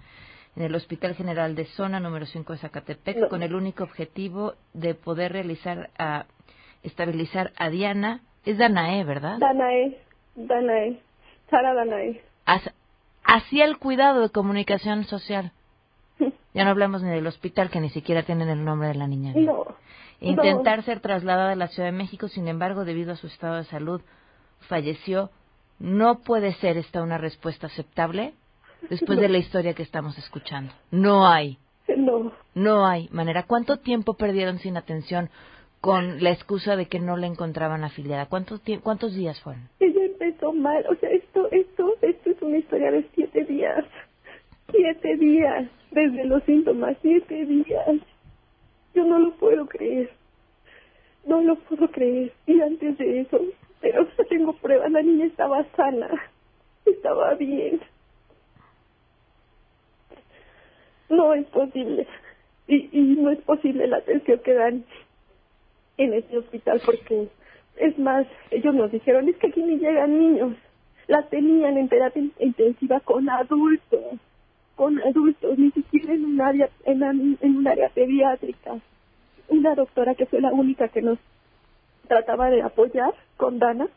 en 0.57 0.63
el 0.63 0.73
Hospital 0.73 1.13
General 1.13 1.55
de 1.55 1.65
Zona 1.65 1.99
número 1.99 2.25
5 2.25 2.53
de 2.53 2.59
Zacatepec 2.59 3.29
con 3.29 3.43
el 3.43 3.53
único 3.53 3.83
objetivo 3.83 4.55
de 4.73 4.95
poder 4.95 5.31
realizar 5.31 5.91
a 5.99 6.25
estabilizar 6.81 7.51
a 7.57 7.69
Diana. 7.69 8.21
Es 8.43 8.57
Danae, 8.57 9.03
¿verdad? 9.03 9.37
Danae, 9.37 9.99
Danae, 10.35 10.99
Sara 11.51 11.75
Danae. 11.75 12.21
Hacía 13.23 13.65
el 13.65 13.77
cuidado 13.77 14.21
de 14.21 14.29
comunicación 14.29 15.05
social. 15.05 15.51
Ya 16.53 16.63
no 16.63 16.71
hablamos 16.71 17.03
ni 17.03 17.11
del 17.11 17.27
hospital 17.27 17.69
que 17.69 17.79
ni 17.79 17.89
siquiera 17.89 18.23
tienen 18.23 18.49
el 18.49 18.65
nombre 18.65 18.87
de 18.87 18.95
la 18.95 19.05
niña. 19.05 19.31
No. 19.35 19.63
Intentar 20.19 20.81
ser 20.81 21.01
trasladada 21.01 21.51
a 21.51 21.55
la 21.55 21.67
Ciudad 21.67 21.89
de 21.89 21.95
México, 21.95 22.29
sin 22.29 22.47
embargo, 22.47 22.83
debido 22.83 23.11
a 23.11 23.15
su 23.15 23.27
estado 23.27 23.57
de 23.57 23.63
salud, 23.65 24.01
falleció. 24.61 25.29
¿No 25.77 26.21
puede 26.21 26.53
ser 26.53 26.77
esta 26.77 27.03
una 27.03 27.19
respuesta 27.19 27.67
aceptable? 27.67 28.33
Después 28.89 29.19
de 29.19 29.29
la 29.29 29.37
historia 29.37 29.73
que 29.73 29.83
estamos 29.83 30.17
escuchando. 30.17 30.73
No 30.91 31.27
hay. 31.27 31.57
No. 31.95 32.31
No 32.53 32.85
hay 32.85 33.07
manera. 33.11 33.43
¿Cuánto 33.43 33.77
tiempo 33.77 34.15
perdieron 34.15 34.59
sin 34.59 34.77
atención 34.77 35.29
con 35.81 36.21
la 36.23 36.31
excusa 36.31 36.75
de 36.75 36.87
que 36.87 36.99
no 36.99 37.17
la 37.17 37.27
encontraban 37.27 37.83
afiliada? 37.83 38.25
¿Cuántos, 38.27 38.61
cuántos 38.83 39.15
días 39.15 39.39
fueron? 39.41 39.69
Ella 39.79 40.05
empezó 40.05 40.51
mal. 40.53 40.85
O 40.89 40.95
sea, 40.95 41.09
esto, 41.09 41.47
esto, 41.51 41.93
esto 42.01 42.29
es 42.29 42.41
una 42.41 42.57
historia 42.57 42.91
de 42.91 43.07
siete 43.15 43.45
días. 43.45 43.85
Siete 44.71 45.15
días. 45.17 45.69
Desde 45.91 46.25
los 46.25 46.43
síntomas. 46.43 46.97
Siete 47.01 47.45
días. 47.45 47.95
Yo 48.93 49.05
no 49.05 49.19
lo 49.19 49.31
puedo 49.35 49.67
creer. 49.67 50.11
No 51.25 51.41
lo 51.41 51.55
puedo 51.55 51.89
creer. 51.91 52.33
Y 52.45 52.59
antes 52.61 52.97
de 52.97 53.21
eso, 53.21 53.39
pero 53.79 54.07
tengo 54.29 54.53
pruebas. 54.53 54.91
La 54.91 55.01
niña 55.01 55.25
estaba 55.25 55.63
sana. 55.75 56.09
Estaba 56.85 57.35
bien. 57.35 57.79
No 61.09 61.33
es 61.33 61.45
posible. 61.47 62.07
Y, 62.67 62.89
y 62.91 63.01
no 63.15 63.29
es 63.29 63.39
posible 63.39 63.87
la 63.87 63.97
atención 63.97 64.39
que 64.39 64.53
dan 64.53 64.83
en 65.97 66.13
este 66.13 66.37
hospital 66.37 66.81
porque 66.85 67.29
es 67.77 67.97
más, 67.97 68.27
ellos 68.51 68.73
nos 68.73 68.91
dijeron, 68.91 69.29
es 69.29 69.37
que 69.37 69.47
aquí 69.47 69.61
ni 69.61 69.77
llegan 69.77 70.17
niños. 70.19 70.53
La 71.07 71.23
tenían 71.23 71.77
en 71.77 71.87
terapia 71.87 72.23
intensiva 72.39 72.99
con 72.99 73.29
adultos, 73.29 74.01
con 74.75 74.99
adultos, 74.99 75.57
ni 75.57 75.71
siquiera 75.71 76.13
en 76.13 76.25
un 76.25 76.41
área, 76.41 76.69
en 76.85 77.01
un 77.41 77.67
área 77.67 77.89
pediátrica. 77.89 78.79
Una 79.47 79.75
doctora 79.75 80.15
que 80.15 80.25
fue 80.25 80.41
la 80.41 80.51
única 80.51 80.89
que 80.89 81.01
nos 81.01 81.17
trataba 82.07 82.49
de 82.49 82.61
apoyar 82.61 83.13
con 83.37 83.59
Dana, 83.59 83.87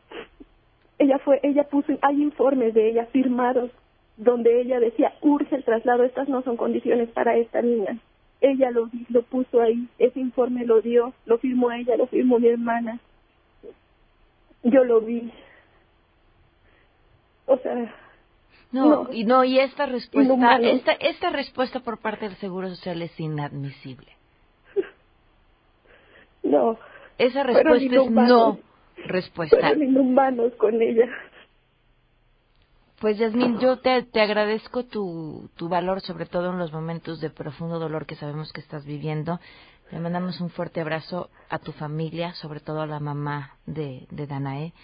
ella 0.99 1.19
fue, 1.19 1.41
ella 1.43 1.65
puso, 1.65 1.97
hay 2.03 2.23
informes 2.23 2.75
de 2.75 2.91
ella 2.91 3.07
firmados 3.07 3.71
donde 4.21 4.61
ella 4.61 4.79
decía, 4.81 5.15
urge 5.23 5.57
el 5.57 5.65
traslado, 5.65 6.05
estas 6.05 6.29
no 6.29 6.43
son 6.43 6.57
condiciones 6.57 7.09
para 7.11 7.37
esta 7.37 7.63
niña. 7.63 7.99
Ella 8.41 8.71
lo, 8.71 8.89
lo 9.09 9.23
puso 9.23 9.61
ahí, 9.61 9.89
ese 9.99 10.21
informe 10.21 10.65
lo 10.65 10.81
dio, 10.81 11.13
lo 11.27 11.39
firmó 11.39 11.73
ella, 11.73 11.97
lo 11.97 12.07
firmó 12.07 12.39
mi 12.39 12.49
hermana. 12.49 13.01
Yo 14.63 14.85
lo 14.85 15.01
vi. 15.01 15.33
O 17.47 17.57
sea, 17.59 17.93
no, 18.73 19.09
y 19.13 19.25
no, 19.25 19.43
y 19.43 19.59
esta 19.59 19.87
respuesta, 19.87 20.59
esta, 20.59 20.93
esta 20.93 21.31
respuesta 21.31 21.81
por 21.81 21.99
parte 21.99 22.29
del 22.29 22.37
Seguro 22.37 22.69
Social 22.69 23.03
es 23.03 23.19
inadmisible. 23.19 24.13
No. 26.43 26.79
Esa 27.19 27.43
respuesta 27.43 27.85
es 27.85 28.11
no 28.11 28.59
respuesta. 29.07 29.59
Fueron 29.59 29.83
inhumanos 29.83 30.53
con 30.55 30.81
ella. 30.81 31.09
Pues 33.01 33.17
Yasmín, 33.17 33.59
yo 33.61 33.79
te, 33.79 34.03
te 34.03 34.21
agradezco 34.21 34.85
tu, 34.85 35.49
tu 35.57 35.71
valor, 35.71 36.03
sobre 36.03 36.27
todo 36.27 36.51
en 36.51 36.59
los 36.59 36.71
momentos 36.71 37.19
de 37.23 37.31
profundo 37.31 37.79
dolor 37.79 38.05
que 38.05 38.15
sabemos 38.15 38.53
que 38.53 38.61
estás 38.61 38.85
viviendo. 38.85 39.41
Le 39.91 40.01
mandamos 40.01 40.39
un 40.43 40.51
fuerte 40.51 40.83
abrazo 40.83 41.31
a 41.49 41.59
tu 41.59 41.73
familia, 41.73 42.35
sobre 42.35 42.61
todo 42.61 42.83
a 42.83 42.87
la 42.87 43.01
mamá 43.01 43.57
de, 43.65 44.07
de 44.11 44.27
Danae. 44.27 44.75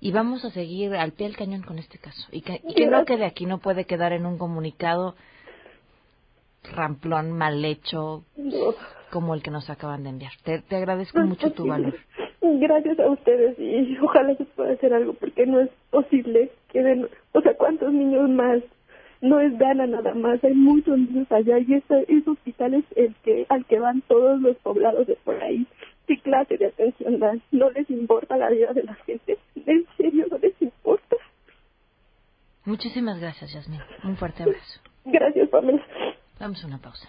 Y 0.00 0.12
vamos 0.12 0.44
a 0.44 0.50
seguir 0.50 0.94
al 0.94 1.12
pie 1.12 1.28
del 1.28 1.36
cañón 1.38 1.62
con 1.62 1.78
este 1.78 1.96
caso. 1.96 2.28
Y 2.30 2.42
que, 2.42 2.60
y 2.62 2.74
que 2.74 2.88
no 2.88 3.06
quede 3.06 3.24
aquí, 3.24 3.46
no 3.46 3.56
puede 3.56 3.86
quedar 3.86 4.12
en 4.12 4.26
un 4.26 4.36
comunicado 4.36 5.14
ramplón, 6.74 7.32
mal 7.32 7.64
hecho, 7.64 8.24
como 9.10 9.32
el 9.32 9.42
que 9.42 9.50
nos 9.50 9.70
acaban 9.70 10.02
de 10.02 10.10
enviar. 10.10 10.32
Te, 10.44 10.60
te 10.60 10.76
agradezco 10.76 11.20
mucho 11.20 11.50
tu 11.52 11.66
valor. 11.66 11.94
Gracias 12.42 12.98
a 13.00 13.08
ustedes 13.08 13.58
y 13.58 13.96
ojalá 13.98 14.36
se 14.36 14.44
pueda 14.44 14.72
hacer 14.72 14.92
algo 14.92 15.14
porque 15.14 15.46
no 15.46 15.60
es 15.60 15.70
posible 15.90 16.50
o 17.32 17.40
sea, 17.40 17.54
cuántos 17.54 17.92
niños 17.92 18.28
más, 18.30 18.62
no 19.20 19.40
es 19.40 19.56
Dana 19.58 19.86
nada 19.86 20.14
más, 20.14 20.42
hay 20.44 20.54
muchos 20.54 20.98
niños 20.98 21.30
allá 21.30 21.58
y 21.58 21.74
ese, 21.74 22.04
ese 22.08 22.30
hospital 22.30 22.74
es 22.74 22.84
el 22.96 23.14
que, 23.22 23.46
al 23.48 23.64
que 23.66 23.78
van 23.78 24.00
todos 24.02 24.40
los 24.40 24.56
poblados 24.58 25.06
de 25.06 25.16
por 25.16 25.42
ahí. 25.42 25.66
¿Qué 26.06 26.18
clase 26.18 26.56
de 26.56 26.66
atención 26.66 27.20
dan? 27.20 27.40
¿No 27.52 27.70
les 27.70 27.88
importa 27.88 28.36
la 28.36 28.50
vida 28.50 28.72
de 28.72 28.82
la 28.82 28.94
gente? 29.06 29.38
¿En 29.66 29.86
serio 29.96 30.26
no 30.30 30.38
les 30.38 30.60
importa? 30.60 31.16
Muchísimas 32.64 33.20
gracias, 33.20 33.52
Yasmin. 33.52 33.80
Un 34.04 34.16
fuerte 34.16 34.42
abrazo. 34.42 34.80
Gracias, 35.04 35.48
Pamela. 35.48 35.84
Vamos 36.40 36.62
a 36.64 36.66
una 36.66 36.78
pausa. 36.78 37.08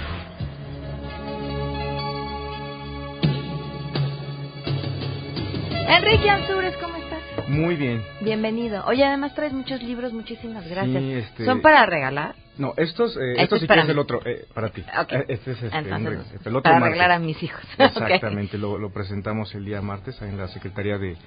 Enrique 5.91 6.29
Ansures, 6.29 6.77
¿cómo 6.77 6.95
estás? 6.95 7.21
Muy 7.49 7.75
bien. 7.75 8.01
Bienvenido. 8.21 8.85
Oye, 8.85 9.03
además 9.03 9.35
traes 9.35 9.51
muchos 9.51 9.83
libros, 9.83 10.13
muchísimas 10.13 10.65
gracias. 10.65 11.03
Sí, 11.03 11.11
este... 11.11 11.43
¿Son 11.43 11.61
para 11.61 11.85
regalar? 11.85 12.33
No, 12.57 12.73
estos, 12.77 13.17
eh, 13.17 13.31
este 13.31 13.43
estos 13.43 13.59
sí 13.59 13.67
que 13.67 13.77
es 13.77 13.89
el 13.89 13.99
otro, 13.99 14.21
eh, 14.25 14.45
para 14.53 14.69
ti. 14.69 14.85
Okay. 15.03 15.19
Eh, 15.19 15.25
este 15.27 15.51
es 15.51 15.63
este, 15.63 15.77
Entonces, 15.77 16.31
el 16.45 16.55
otro 16.55 16.61
para 16.61 16.79
martes. 16.79 16.97
arreglar 16.97 17.11
a 17.11 17.19
mis 17.19 17.43
hijos. 17.43 17.61
Exactamente, 17.77 18.57
lo, 18.57 18.77
lo, 18.77 18.89
presentamos 18.91 19.53
el 19.53 19.65
día 19.65 19.81
martes 19.81 20.21
en 20.21 20.37
la 20.37 20.47
Secretaría 20.47 20.97
de 20.97 21.17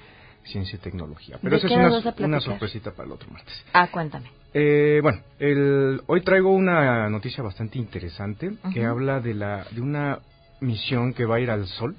Ciencia 0.45 0.77
y 0.77 0.79
Tecnología. 0.79 1.37
Pero 1.43 1.57
eso 1.57 1.67
es 1.67 1.73
una, 1.73 2.25
una, 2.25 2.39
sorpresita 2.39 2.89
para 2.89 3.05
el 3.05 3.11
otro 3.11 3.29
martes. 3.29 3.53
Ah, 3.71 3.89
cuéntame. 3.91 4.31
Eh, 4.51 4.99
bueno, 5.03 5.19
el, 5.37 6.01
hoy 6.07 6.21
traigo 6.21 6.49
una 6.49 7.07
noticia 7.11 7.43
bastante 7.43 7.77
interesante 7.77 8.47
uh 8.47 8.57
-huh. 8.63 8.73
que 8.73 8.83
habla 8.83 9.19
de, 9.19 9.35
la, 9.35 9.63
de 9.69 9.79
una 9.79 10.21
misión 10.59 11.13
que 11.13 11.25
va 11.25 11.35
a 11.35 11.39
ir 11.39 11.51
al 11.51 11.67
Sol. 11.67 11.95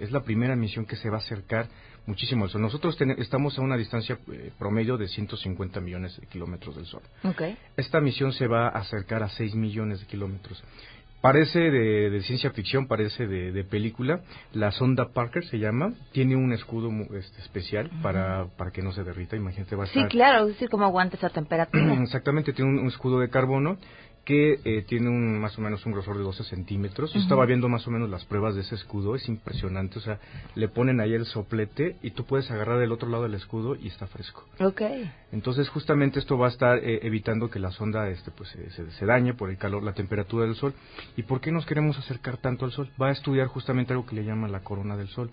Es 0.00 0.10
la 0.10 0.24
primera 0.24 0.56
misión 0.56 0.84
que 0.84 0.96
se 0.96 1.08
va 1.08 1.18
a 1.18 1.20
acercar 1.20 1.68
muchísimo 2.06 2.44
al 2.44 2.50
Sol. 2.50 2.60
Nosotros 2.62 2.96
estamos 3.18 3.58
a 3.58 3.62
una 3.62 3.76
distancia 3.76 4.18
eh, 4.32 4.50
promedio 4.58 4.96
de 4.96 5.08
150 5.08 5.80
millones 5.80 6.18
de 6.20 6.26
kilómetros 6.26 6.76
del 6.76 6.86
Sol. 6.86 7.02
Okay. 7.24 7.56
Esta 7.76 8.00
misión 8.00 8.32
se 8.32 8.46
va 8.46 8.66
a 8.68 8.78
acercar 8.80 9.22
a 9.22 9.28
6 9.28 9.54
millones 9.54 10.00
de 10.00 10.06
kilómetros. 10.06 10.62
Parece 11.22 11.60
de, 11.60 12.10
de, 12.10 12.22
ciencia 12.22 12.50
ficción, 12.50 12.88
parece 12.88 13.28
de, 13.28 13.52
de, 13.52 13.62
película. 13.62 14.22
La 14.52 14.72
sonda 14.72 15.10
Parker 15.12 15.44
se 15.46 15.60
llama. 15.60 15.92
Tiene 16.10 16.34
un 16.34 16.52
escudo 16.52 16.90
este, 17.16 17.40
especial 17.40 17.86
uh 17.86 17.94
-huh. 17.94 18.02
para, 18.02 18.46
para 18.56 18.72
que 18.72 18.82
no 18.82 18.90
se 18.90 19.04
derrita. 19.04 19.36
Imagínate, 19.36 19.76
va 19.76 19.84
a 19.84 19.86
Sí, 19.86 20.00
estar... 20.00 20.10
claro, 20.10 20.42
es 20.42 20.54
decir, 20.54 20.68
como 20.68 20.84
aguanta 20.84 21.16
esa 21.16 21.30
temperatura. 21.30 21.94
Exactamente, 22.02 22.52
tiene 22.52 22.72
un, 22.72 22.78
un, 22.80 22.88
escudo 22.88 23.20
de 23.20 23.30
carbono 23.30 23.78
que 24.24 24.60
eh, 24.64 24.84
tiene 24.86 25.08
un, 25.08 25.40
más 25.40 25.58
o 25.58 25.60
menos 25.60 25.84
un 25.84 25.92
grosor 25.92 26.16
de 26.16 26.22
12 26.22 26.44
centímetros. 26.44 27.12
Yo 27.12 27.20
estaba 27.20 27.44
viendo 27.44 27.68
más 27.68 27.86
o 27.88 27.90
menos 27.90 28.08
las 28.08 28.24
pruebas 28.24 28.54
de 28.54 28.60
ese 28.60 28.76
escudo, 28.76 29.16
es 29.16 29.28
impresionante. 29.28 29.98
O 29.98 30.02
sea, 30.02 30.20
le 30.54 30.68
ponen 30.68 31.00
ahí 31.00 31.12
el 31.12 31.26
soplete 31.26 31.96
y 32.02 32.12
tú 32.12 32.24
puedes 32.24 32.50
agarrar 32.50 32.78
del 32.78 32.92
otro 32.92 33.08
lado 33.08 33.24
del 33.24 33.34
escudo 33.34 33.74
y 33.74 33.88
está 33.88 34.06
fresco. 34.06 34.44
Ok. 34.60 34.82
Entonces, 35.32 35.68
justamente 35.68 36.20
esto 36.20 36.38
va 36.38 36.46
a 36.46 36.50
estar 36.50 36.78
eh, 36.78 37.00
evitando 37.02 37.50
que 37.50 37.58
la 37.58 37.72
sonda 37.72 38.08
este, 38.10 38.30
pues, 38.30 38.50
se, 38.50 38.90
se, 38.90 39.06
dañe 39.06 39.34
por 39.34 39.50
el 39.50 39.58
calor, 39.58 39.82
la 39.82 39.94
temperatura 39.94 40.46
del 40.46 40.54
sol. 40.54 40.74
¿Y 41.16 41.24
por 41.24 41.40
qué 41.40 41.50
nos 41.50 41.66
queremos 41.66 41.98
acercar 41.98 42.36
tanto 42.36 42.64
al 42.64 42.72
sol? 42.72 42.90
Va 43.00 43.08
a 43.08 43.12
estudiar 43.12 43.48
justamente 43.48 43.92
algo 43.92 44.06
que 44.06 44.14
le 44.14 44.24
llaman 44.24 44.52
la 44.52 44.60
corona 44.60 44.96
del 44.96 45.08
sol. 45.08 45.30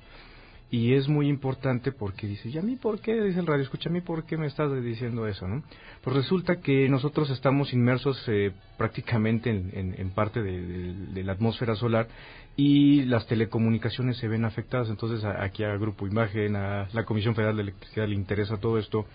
Y 0.72 0.94
es 0.94 1.08
muy 1.08 1.28
importante 1.28 1.92
porque 1.92 2.28
dice, 2.28 2.50
¿y 2.50 2.58
a 2.60 2.62
mí 2.62 2.76
por 2.76 3.00
qué? 3.02 3.20
Dice 3.22 3.40
el 3.40 3.48
radio, 3.48 3.64
escucha, 3.64 3.90
¿a 3.90 3.92
mí 3.92 4.02
por 4.02 4.26
qué 4.26 4.38
me 4.38 4.46
estás 4.46 4.72
diciendo 4.84 5.28
eso? 5.28 5.48
¿no? 5.48 5.64
Pues 6.04 6.16
resulta 6.16 6.58
que 6.58 6.88
nosotros 6.88 7.32
estamos 7.32 7.74
inmersos 7.74 8.24
eh, 8.28 8.52
prácticamente 8.78 9.50
en, 9.50 10.10
parte 10.12 10.44
de, 10.44 11.24
la 11.24 11.32
atmósfera 11.32 11.76
solar 11.76 12.08
y 12.56 13.04
las 13.06 13.26
telecomunicaciones 13.26 14.18
se 14.18 14.28
ven 14.28 14.46
afectadas. 14.46 14.90
Entonces 14.90 15.26
aquí 15.26 15.64
a 15.64 15.76
Grupo 15.78 16.06
Imagen, 16.06 16.56
a 16.56 16.88
la 16.94 17.04
Comisión 17.04 17.34
Federal 17.34 17.56
de 17.56 17.64
Electricidad 17.64 18.08
le 18.08 18.16
interesa 18.16 18.58
todo 18.58 18.78
esto 18.78 19.06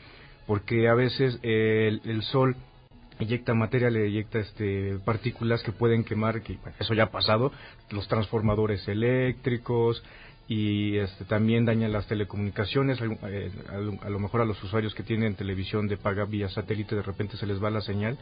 porque 0.48 0.88
a 0.88 0.94
veces 0.94 1.38
el, 1.42 2.00
el 2.04 2.22
sol 2.22 2.56
inyecta 3.20 3.54
materia, 3.54 3.90
le 3.90 4.08
inyecta 4.08 4.40
este, 4.40 4.98
partículas 5.04 5.62
que 5.62 5.72
pueden 5.72 6.04
quemar, 6.04 6.42
que 6.42 6.58
eso 6.78 6.94
ya 6.94 7.04
ha 7.04 7.10
pasado, 7.10 7.52
los 7.90 8.08
transformadores 8.08 8.86
eléctricos, 8.88 10.02
y 10.46 10.98
este, 10.98 11.24
también 11.24 11.64
daña 11.64 11.88
las 11.88 12.06
telecomunicaciones. 12.06 12.98
Eh, 13.00 13.50
a, 14.02 14.10
lo 14.10 14.18
mejor 14.18 14.42
a 14.42 14.44
los 14.44 14.62
usuarios 14.62 14.94
que 14.94 15.02
tienen 15.02 15.34
televisión 15.34 15.88
de 15.88 15.96
paga 15.96 16.24
vía 16.24 16.48
satélite 16.48 16.94
de 16.94 17.02
repente 17.02 17.36
se 17.36 17.46
les 17.46 17.62
va 17.62 17.70
la 17.70 17.80
señal 17.80 18.18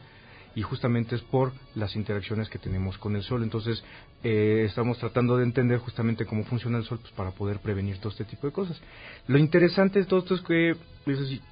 y 0.55 0.63
justamente 0.63 1.17
es 1.17 1.23
por 1.23 1.53
las 1.75 1.97
interacciones 1.97 2.49
que 2.49 2.59
tenemos 2.59 2.99
con 2.99 3.17
el 3.17 3.23
sol. 3.23 3.43
Entonces 3.43 3.83
eh, 4.23 4.65
estamos 4.67 4.99
tratando 4.99 5.37
de 5.37 5.45
entender 5.45 5.79
justamente 5.79 6.25
cómo 6.25 6.45
funciona 6.45 6.79
el 6.79 6.85
sol 6.85 6.99
pues, 7.01 7.13
para 7.13 7.33
poder 7.33 7.59
prevenir 7.59 7.99
todo 7.99 8.11
este 8.11 8.25
tipo 8.25 8.47
de 8.47 8.53
cosas. 8.53 8.81
Lo 9.27 9.39
interesante 9.39 9.99
de 9.99 10.05
todo 10.05 10.21
esto 10.21 10.35
es 10.35 10.43
que, 10.43 10.77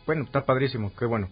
bueno, 0.06 0.24
está 0.24 0.44
padrísimo, 0.44 0.92
que 0.94 1.06
bueno. 1.06 1.28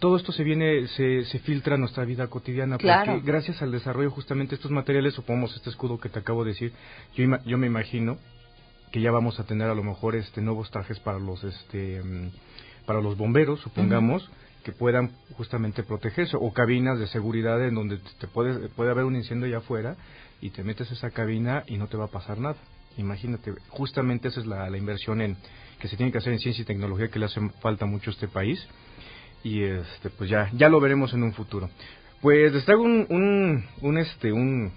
Todo 0.00 0.16
esto 0.16 0.32
se 0.32 0.42
viene, 0.44 0.88
se, 0.88 1.26
se 1.26 1.38
filtra 1.40 1.74
en 1.74 1.82
nuestra 1.82 2.06
vida 2.06 2.26
cotidiana 2.28 2.78
porque 2.78 3.20
gracias 3.22 3.60
al 3.60 3.70
desarrollo 3.70 4.10
justamente 4.10 4.52
de 4.52 4.56
estos 4.56 4.70
materiales, 4.70 5.12
supongamos 5.12 5.54
este 5.54 5.68
escudo 5.68 6.00
que 6.00 6.08
te 6.08 6.18
acabo 6.18 6.42
de 6.42 6.52
decir, 6.52 6.72
yo, 7.14 7.26
yo 7.44 7.58
me 7.58 7.66
imagino 7.66 8.16
que 8.90 9.00
ya 9.00 9.10
vamos 9.10 9.38
a 9.38 9.44
tener 9.44 9.68
a 9.68 9.74
lo 9.74 9.82
mejor 9.82 10.16
este 10.16 10.40
nuevos 10.40 10.70
trajes 10.70 10.98
para 11.00 11.18
los 11.18 11.42
este 11.44 12.02
para 12.86 13.00
los 13.00 13.16
bomberos 13.16 13.60
supongamos 13.60 14.30
que 14.64 14.72
puedan 14.72 15.12
justamente 15.36 15.82
protegerse 15.82 16.36
o 16.38 16.52
cabinas 16.52 16.98
de 16.98 17.06
seguridad 17.06 17.64
en 17.66 17.74
donde 17.74 17.98
te 18.18 18.26
puede 18.26 18.68
puede 18.68 18.90
haber 18.90 19.04
un 19.04 19.16
incendio 19.16 19.46
allá 19.46 19.58
afuera 19.58 19.96
y 20.40 20.50
te 20.50 20.64
metes 20.64 20.90
a 20.90 20.94
esa 20.94 21.10
cabina 21.10 21.64
y 21.66 21.76
no 21.76 21.86
te 21.86 21.96
va 21.96 22.06
a 22.06 22.10
pasar 22.10 22.38
nada. 22.38 22.56
Imagínate 22.96 23.54
justamente 23.68 24.28
esa 24.28 24.40
es 24.40 24.46
la, 24.46 24.68
la 24.68 24.76
inversión 24.76 25.20
en 25.20 25.36
que 25.78 25.88
se 25.88 25.96
tiene 25.96 26.12
que 26.12 26.18
hacer 26.18 26.32
en 26.32 26.40
ciencia 26.40 26.62
y 26.62 26.64
tecnología 26.64 27.08
que 27.08 27.18
le 27.18 27.26
hace 27.26 27.40
falta 27.60 27.86
mucho 27.86 28.10
a 28.10 28.14
este 28.14 28.28
país. 28.28 28.66
Y 29.42 29.62
este 29.62 30.10
pues 30.10 30.28
ya 30.28 30.50
ya 30.52 30.68
lo 30.68 30.80
veremos 30.80 31.14
en 31.14 31.22
un 31.22 31.32
futuro. 31.32 31.70
Pues 32.20 32.52
les 32.52 32.64
traigo 32.64 32.82
un, 32.82 33.06
un, 33.08 33.64
un 33.80 33.98
este 33.98 34.32
un 34.32 34.72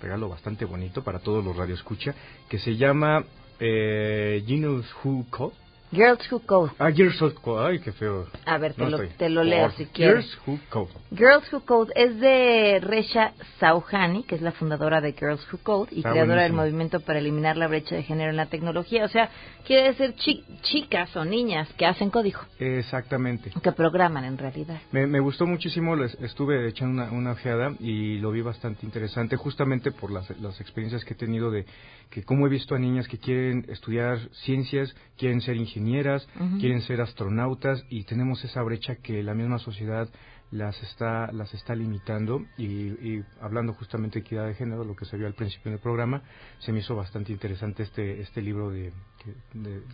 regalo 0.00 0.28
bastante 0.28 0.64
bonito 0.64 1.04
para 1.04 1.18
todos 1.20 1.44
los 1.44 1.56
radioescucha 1.56 2.14
que 2.48 2.58
se 2.58 2.76
llama 2.76 3.24
eh, 3.60 4.42
Genius 4.46 4.86
Who 5.04 5.24
Code. 5.30 5.54
Girls 5.92 6.20
Who 6.30 6.40
Code. 6.40 6.72
Ah, 6.78 6.90
Girls 6.90 7.20
Who 7.20 7.34
Code. 7.34 7.66
Ay, 7.66 7.80
qué 7.80 7.92
feo. 7.92 8.26
A 8.46 8.58
ver, 8.58 8.74
te, 8.74 8.88
lo, 8.88 8.98
te 9.08 9.28
lo, 9.28 9.42
leo 9.42 9.70
si 9.72 9.86
quieres. 9.86 10.24
Girls 10.24 10.38
Who 10.46 10.58
Code. 10.68 10.90
Girls 11.10 11.52
Who 11.52 11.60
Code 11.64 11.92
es 11.96 12.20
de 12.20 12.78
Resha 12.80 13.32
Sauhani, 13.58 14.22
que 14.22 14.36
es 14.36 14.42
la 14.42 14.52
fundadora 14.52 15.00
de 15.00 15.12
Girls 15.12 15.44
Who 15.52 15.58
Code 15.62 15.88
y 15.90 16.02
creadora 16.02 16.44
del 16.44 16.52
movimiento 16.52 17.00
para 17.00 17.18
eliminar 17.18 17.56
la 17.56 17.66
brecha 17.66 17.96
de 17.96 18.04
género 18.04 18.30
en 18.30 18.36
la 18.36 18.46
tecnología. 18.46 19.04
O 19.04 19.08
sea, 19.08 19.30
quiere 19.66 19.92
decir 19.92 20.14
chicas 20.62 21.16
o 21.16 21.24
niñas 21.24 21.68
que 21.76 21.86
hacen 21.86 22.10
código. 22.10 22.40
Exactamente. 22.58 23.50
Que 23.60 23.72
programan 23.72 24.24
en 24.24 24.38
realidad. 24.38 24.80
Me, 24.92 25.06
me 25.08 25.18
gustó 25.18 25.44
muchísimo, 25.46 25.96
estuve 26.04 26.68
echando 26.68 27.02
una, 27.02 27.12
una 27.12 27.32
ojeada 27.32 27.74
y 27.80 28.18
lo 28.18 28.30
vi 28.30 28.42
bastante 28.42 28.86
interesante, 28.86 29.36
justamente 29.36 29.90
por 29.90 30.12
las, 30.12 30.30
las 30.40 30.60
experiencias 30.60 31.04
que 31.04 31.14
he 31.14 31.16
tenido 31.16 31.50
de 31.50 31.66
que 32.10 32.22
como 32.22 32.46
he 32.46 32.50
visto 32.50 32.74
a 32.74 32.78
niñas 32.78 33.08
que 33.08 33.18
quieren 33.18 33.66
estudiar 33.68 34.18
ciencias, 34.44 34.94
quieren 35.16 35.40
ser 35.40 35.56
ingenieras, 35.80 36.28
quieren 36.58 36.82
ser 36.82 37.00
astronautas 37.00 37.84
y 37.88 38.04
tenemos 38.04 38.44
esa 38.44 38.62
brecha 38.62 38.96
que 38.96 39.22
la 39.22 39.34
misma 39.34 39.58
sociedad 39.58 40.08
las 40.50 40.82
está 40.82 41.30
las 41.32 41.54
está 41.54 41.74
limitando 41.76 42.44
y, 42.58 43.22
hablando 43.40 43.72
justamente 43.72 44.18
de 44.18 44.26
equidad 44.26 44.46
de 44.46 44.54
género, 44.54 44.84
lo 44.84 44.96
que 44.96 45.04
se 45.04 45.16
vio 45.16 45.26
al 45.26 45.34
principio 45.34 45.70
del 45.70 45.80
programa, 45.80 46.22
se 46.58 46.72
me 46.72 46.80
hizo 46.80 46.96
bastante 46.96 47.32
interesante 47.32 47.84
este 47.84 48.20
este 48.20 48.42
libro 48.42 48.70
de 48.70 48.92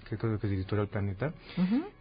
que, 0.09 0.16
creo 0.16 0.38
que 0.38 0.46
es 0.46 0.53
Editorial 0.53 0.88
Planeta. 0.88 1.33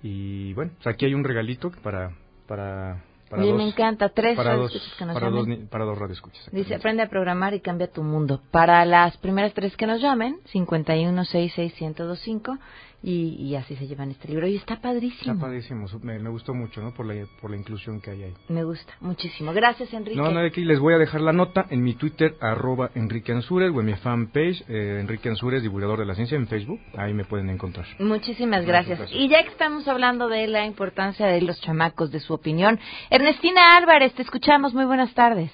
Y 0.01 0.53
bueno, 0.53 0.71
aquí 0.85 1.05
hay 1.05 1.13
un 1.13 1.23
regalito 1.23 1.71
para 1.83 2.11
para 2.47 3.03
para 3.29 3.43
me 3.43 3.67
encanta. 3.67 4.09
Tres 4.09 4.35
para 4.35 4.55
dos, 4.55 4.71
que 4.97 5.05
nos 5.05 5.13
para 5.13 5.29
dos, 5.29 5.47
para 5.69 5.85
dos 5.85 5.97
radioescuchas. 5.97 6.49
Dice, 6.51 6.75
aprende 6.75 7.03
a 7.03 7.09
programar 7.09 7.53
y 7.53 7.59
cambia 7.59 7.87
tu 7.87 8.03
mundo. 8.03 8.41
Para 8.51 8.85
las 8.85 9.17
primeras 9.17 9.53
tres 9.53 9.75
que 9.75 9.87
nos 9.87 10.01
llamen, 10.01 10.39
5166125 10.53 12.59
y, 13.05 13.35
y 13.39 13.55
así 13.55 13.75
se 13.75 13.85
llevan 13.85 14.09
este 14.09 14.27
libro. 14.27 14.47
Y 14.47 14.55
está 14.55 14.81
padrísimo. 14.81 15.33
Está 15.33 15.45
padrísimo. 15.45 15.85
Me, 16.01 16.17
me, 16.17 16.29
gustó 16.29 16.55
mucho, 16.55 16.81
¿no? 16.81 16.91
Por 16.91 17.05
la, 17.05 17.13
por 17.39 17.51
la 17.51 17.57
inclusión 17.57 18.01
que 18.01 18.09
hay 18.09 18.23
ahí. 18.23 18.33
Me 18.49 18.63
gusta 18.63 18.93
muchísimo. 18.99 19.53
Gracias, 19.53 19.93
Enrique. 19.93 20.17
No, 20.17 20.31
no, 20.31 20.39
de 20.39 20.47
aquí 20.47 20.65
les 20.65 20.79
voy 20.79 20.95
a 20.95 20.97
dejar 20.97 21.21
la 21.21 21.31
nota 21.31 21.67
en 21.69 21.83
mi 21.83 21.93
Twitter, 21.93 22.35
arroba 22.41 22.89
Enrique 22.95 23.31
Ansures, 23.31 23.71
o 23.71 23.79
en 23.79 23.85
mi 23.85 23.93
fanpage, 23.93 24.63
eh, 24.67 24.97
Enrique 25.01 25.29
Ansures, 25.29 25.61
divulgador 25.61 25.99
de 25.99 26.05
la 26.05 26.15
ciencia, 26.15 26.35
en 26.35 26.47
Facebook. 26.47 26.79
Ahí 26.97 27.13
me 27.13 27.25
pueden 27.25 27.51
encontrar. 27.51 27.85
Muchísimas 27.99 28.65
gracias. 28.65 28.99
Y 29.11 29.29
ya 29.29 29.43
que 29.43 29.49
estamos 29.49 29.87
hablando 29.87 30.27
de 30.27 30.47
la 30.47 30.65
importancia 30.65 31.27
de 31.27 31.41
los 31.41 31.61
chamacos, 31.61 32.11
de 32.11 32.19
su 32.19 32.33
opinión, 32.33 32.79
Ernestina 33.15 33.77
Álvarez, 33.77 34.13
te 34.13 34.23
escuchamos. 34.23 34.73
Muy 34.73 34.83
buenas 34.83 35.13
tardes. 35.13 35.49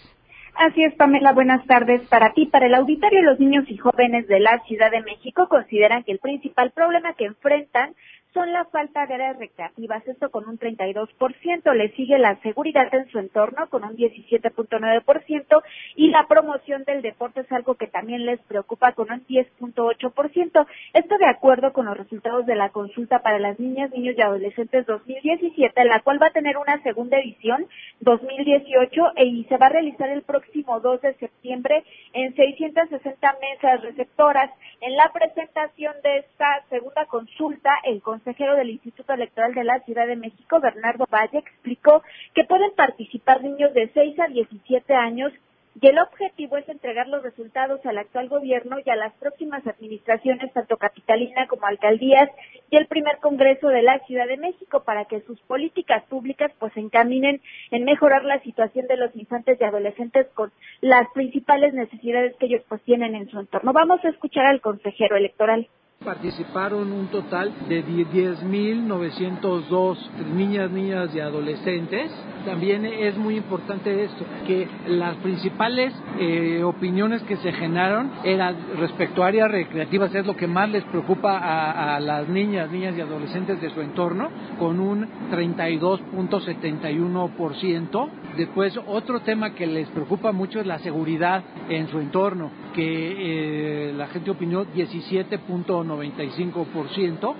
Así 0.55 0.83
es, 0.83 0.95
Pamela, 0.95 1.31
buenas 1.31 1.63
tardes 1.67 2.01
para 2.09 2.33
ti. 2.33 2.47
Para 2.47 2.65
el 2.65 2.73
auditorio, 2.73 3.21
los 3.21 3.39
niños 3.39 3.65
y 3.67 3.77
jóvenes 3.77 4.27
de 4.27 4.39
la 4.39 4.57
Ciudad 4.65 4.89
de 4.89 5.01
México 5.01 5.47
consideran 5.47 6.03
que 6.03 6.11
el 6.11 6.17
principal 6.17 6.71
problema 6.71 7.13
que 7.13 7.25
enfrentan 7.25 7.93
son 8.33 8.53
la 8.53 8.65
falta 8.65 9.05
de 9.05 9.15
áreas 9.15 9.37
recreativas, 9.37 10.07
esto 10.07 10.29
con 10.29 10.47
un 10.47 10.57
32%, 10.57 11.73
le 11.73 11.89
sigue 11.91 12.17
la 12.17 12.39
seguridad 12.41 12.93
en 12.93 13.09
su 13.09 13.19
entorno 13.19 13.67
con 13.69 13.83
un 13.83 13.97
17.9% 13.97 15.63
y 15.95 16.09
la 16.09 16.27
promoción 16.27 16.83
del 16.85 17.01
deporte 17.01 17.41
es 17.41 17.51
algo 17.51 17.75
que 17.75 17.87
también 17.87 18.25
les 18.25 18.39
preocupa 18.41 18.93
con 18.93 19.11
un 19.11 19.25
10.8%. 19.27 20.65
Esto 20.93 21.17
de 21.17 21.25
acuerdo 21.25 21.73
con 21.73 21.85
los 21.85 21.97
resultados 21.97 22.45
de 22.45 22.55
la 22.55 22.69
consulta 22.69 23.19
para 23.19 23.39
las 23.39 23.59
niñas, 23.59 23.91
niños 23.91 24.15
y 24.17 24.21
adolescentes 24.21 24.85
2017, 24.85 25.83
la 25.85 25.99
cual 25.99 26.21
va 26.21 26.27
a 26.27 26.31
tener 26.31 26.57
una 26.57 26.81
segunda 26.83 27.19
edición 27.19 27.65
2018 27.99 29.03
e, 29.15 29.25
y 29.25 29.43
se 29.45 29.57
va 29.57 29.65
a 29.65 29.69
realizar 29.69 30.09
el 30.09 30.21
próximo 30.21 30.79
2 30.79 31.01
de 31.01 31.13
septiembre 31.15 31.83
en 32.13 32.33
660 32.35 33.35
mesas 33.41 33.81
receptoras. 33.81 34.51
En 34.79 34.95
la 34.95 35.11
presentación 35.11 35.95
de 36.03 36.19
esta 36.19 36.63
segunda 36.69 37.05
consulta, 37.05 37.71
el 37.83 38.01
consejero 38.21 38.55
del 38.55 38.69
Instituto 38.69 39.13
Electoral 39.13 39.53
de 39.55 39.63
la 39.63 39.79
Ciudad 39.79 40.05
de 40.05 40.15
México, 40.15 40.59
Bernardo 40.59 41.07
Valle, 41.11 41.39
explicó 41.39 42.03
que 42.35 42.43
pueden 42.43 42.71
participar 42.75 43.41
niños 43.41 43.73
de 43.73 43.89
6 43.93 44.19
a 44.19 44.27
17 44.27 44.93
años 44.93 45.33
y 45.79 45.87
el 45.87 45.97
objetivo 45.99 46.57
es 46.57 46.67
entregar 46.67 47.07
los 47.07 47.23
resultados 47.23 47.83
al 47.85 47.97
actual 47.97 48.27
gobierno 48.27 48.77
y 48.85 48.89
a 48.89 48.95
las 48.95 49.13
próximas 49.13 49.65
administraciones, 49.65 50.51
tanto 50.53 50.77
capitalina 50.77 51.47
como 51.47 51.65
alcaldías 51.65 52.29
y 52.69 52.75
el 52.75 52.87
primer 52.87 53.17
Congreso 53.17 53.69
de 53.69 53.81
la 53.81 53.99
Ciudad 53.99 54.27
de 54.27 54.37
México 54.37 54.83
para 54.83 55.05
que 55.05 55.21
sus 55.21 55.39
políticas 55.41 56.03
públicas 56.03 56.51
pues 56.59 56.75
encaminen 56.75 57.41
en 57.71 57.85
mejorar 57.85 58.25
la 58.25 58.41
situación 58.41 58.85
de 58.87 58.97
los 58.97 59.15
infantes 59.15 59.57
y 59.59 59.63
adolescentes 59.63 60.27
con 60.33 60.51
las 60.81 61.09
principales 61.13 61.73
necesidades 61.73 62.35
que 62.35 62.47
ellos 62.47 62.63
pues 62.67 62.81
tienen 62.83 63.15
en 63.15 63.29
su 63.29 63.39
entorno. 63.39 63.71
Vamos 63.71 64.03
a 64.03 64.09
escuchar 64.09 64.45
al 64.45 64.61
consejero 64.61 65.15
electoral. 65.15 65.67
Participaron 66.03 66.91
un 66.93 67.09
total 67.09 67.53
de 67.69 67.85
10.902 67.85 69.97
niñas, 70.35 70.71
niñas 70.71 71.11
y 71.13 71.19
adolescentes. 71.19 72.11
También 72.43 72.85
es 72.85 73.15
muy 73.19 73.37
importante 73.37 74.05
esto, 74.05 74.25
que 74.47 74.67
las 74.87 75.15
principales 75.17 75.93
eh, 76.19 76.63
opiniones 76.63 77.21
que 77.21 77.37
se 77.37 77.51
generaron 77.51 78.09
eran 78.23 78.55
respecto 78.79 79.23
a 79.23 79.27
áreas 79.27 79.51
recreativas, 79.51 80.15
es 80.15 80.25
lo 80.25 80.35
que 80.35 80.47
más 80.47 80.71
les 80.71 80.83
preocupa 80.85 81.37
a, 81.37 81.99
las 81.99 82.27
niñas, 82.27 82.71
niñas 82.71 82.97
y 82.97 83.01
adolescentes 83.01 83.61
de 83.61 83.69
su 83.69 83.81
entorno, 83.81 84.31
con 84.57 84.79
un 84.79 85.07
32.71%. 85.29 88.09
Después, 88.37 88.75
otro 88.87 89.19
tema 89.19 89.53
que 89.53 89.67
les 89.67 89.87
preocupa 89.89 90.31
mucho 90.31 90.59
es 90.59 90.65
la 90.65 90.79
seguridad 90.79 91.43
en 91.69 91.89
su 91.89 91.99
entorno, 91.99 92.49
que 92.73 93.89
eh, 93.89 93.93
la 93.93 94.07
gente 94.07 94.31
opinó 94.31 94.65
17.9%. 94.65 95.90
95%. 95.91 97.35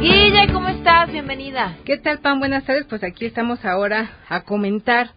Guille, 0.00 0.52
¿cómo 0.52 0.68
estás? 0.68 1.10
Bienvenida. 1.10 1.76
¿Qué 1.84 1.98
tal, 1.98 2.18
Pam? 2.20 2.38
Buenas 2.38 2.64
tardes. 2.64 2.86
Pues 2.88 3.02
aquí 3.02 3.26
estamos 3.26 3.64
ahora 3.64 4.10
a 4.28 4.42
comentar 4.42 5.10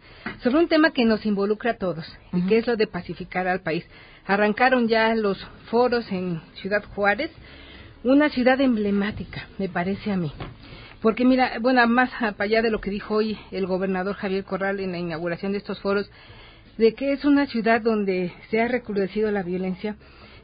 sobre 0.44 0.60
un 0.60 0.68
tema 0.68 0.92
que 0.92 1.06
nos 1.06 1.26
involucra 1.26 1.72
a 1.72 1.78
todos, 1.78 2.06
y 2.34 2.42
que 2.48 2.58
es 2.58 2.68
lo 2.68 2.76
de 2.76 2.88
pacificar 2.88 3.48
al 3.48 3.62
país. 3.62 3.86
Arrancaron 4.26 4.88
ya 4.88 5.14
los 5.16 5.38
foros 5.70 6.12
en 6.12 6.42
Ciudad 6.56 6.84
Juárez, 6.96 7.32
una 8.04 8.30
ciudad 8.30 8.60
emblemática, 8.60 9.48
me 9.58 9.70
parece 9.70 10.12
a 10.12 10.18
mí. 10.18 10.32
Porque 11.02 11.26
mira, 11.26 11.58
bueno, 11.60 11.86
más 11.88 12.12
allá 12.38 12.62
de 12.62 12.70
lo 12.70 12.80
que 12.80 12.92
dijo 12.92 13.16
hoy 13.16 13.38
el 13.52 13.66
gobernador 13.66 14.16
Javier 14.16 14.44
Corral 14.44 14.80
en 14.80 14.92
la 14.92 15.00
inauguración 15.00 15.52
de 15.52 15.58
estos 15.58 15.82
foros, 15.82 16.10
de 16.78 16.94
que 16.94 17.12
es 17.12 17.26
una 17.26 17.48
ciudad 17.48 17.82
donde 17.82 18.32
se 18.50 18.62
ha 18.62 18.68
recrudecido 18.68 19.32
la 19.32 19.42
violencia, 19.42 19.96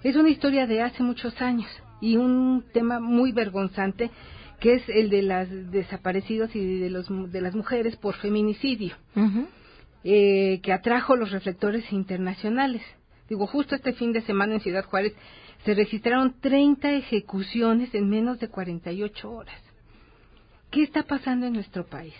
es 0.03 0.15
una 0.15 0.29
historia 0.29 0.65
de 0.65 0.81
hace 0.81 1.03
muchos 1.03 1.39
años 1.41 1.69
y 2.01 2.17
un 2.17 2.63
tema 2.73 2.99
muy 2.99 3.31
vergonzante 3.31 4.09
que 4.59 4.73
es 4.73 4.89
el 4.89 5.11
de 5.11 5.21
las 5.21 5.71
desaparecidos 5.71 6.55
y 6.55 6.79
de, 6.79 6.89
los, 6.89 7.07
de 7.31 7.41
las 7.41 7.53
mujeres 7.53 7.95
por 7.95 8.15
feminicidio, 8.15 8.95
eh, 10.03 10.59
que 10.63 10.73
atrajo 10.73 11.15
los 11.15 11.31
reflectores 11.31 11.91
internacionales. 11.91 12.81
Digo, 13.29 13.45
justo 13.45 13.75
este 13.75 13.93
fin 13.93 14.13
de 14.13 14.21
semana 14.21 14.55
en 14.55 14.61
Ciudad 14.61 14.85
Juárez 14.85 15.13
se 15.63 15.75
registraron 15.75 16.39
30 16.39 16.93
ejecuciones 16.93 17.93
en 17.93 18.09
menos 18.09 18.39
de 18.39 18.47
48 18.47 19.29
horas. 19.29 19.66
¿Qué 20.71 20.83
está 20.83 21.03
pasando 21.03 21.45
en 21.45 21.53
nuestro 21.53 21.85
país? 21.85 22.13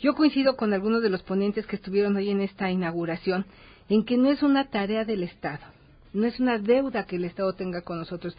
Yo 0.00 0.14
coincido 0.14 0.56
con 0.56 0.74
algunos 0.74 1.02
de 1.02 1.08
los 1.08 1.22
ponentes 1.22 1.66
que 1.66 1.76
estuvieron 1.76 2.16
hoy 2.16 2.30
en 2.30 2.40
esta 2.40 2.70
inauguración 2.70 3.46
en 3.88 4.04
que 4.04 4.16
no 4.16 4.28
es 4.28 4.42
una 4.42 4.68
tarea 4.70 5.04
del 5.04 5.22
Estado, 5.22 5.64
no 6.12 6.26
es 6.26 6.40
una 6.40 6.58
deuda 6.58 7.06
que 7.06 7.16
el 7.16 7.24
Estado 7.24 7.52
tenga 7.52 7.82
con 7.82 7.98
nosotros. 7.98 8.36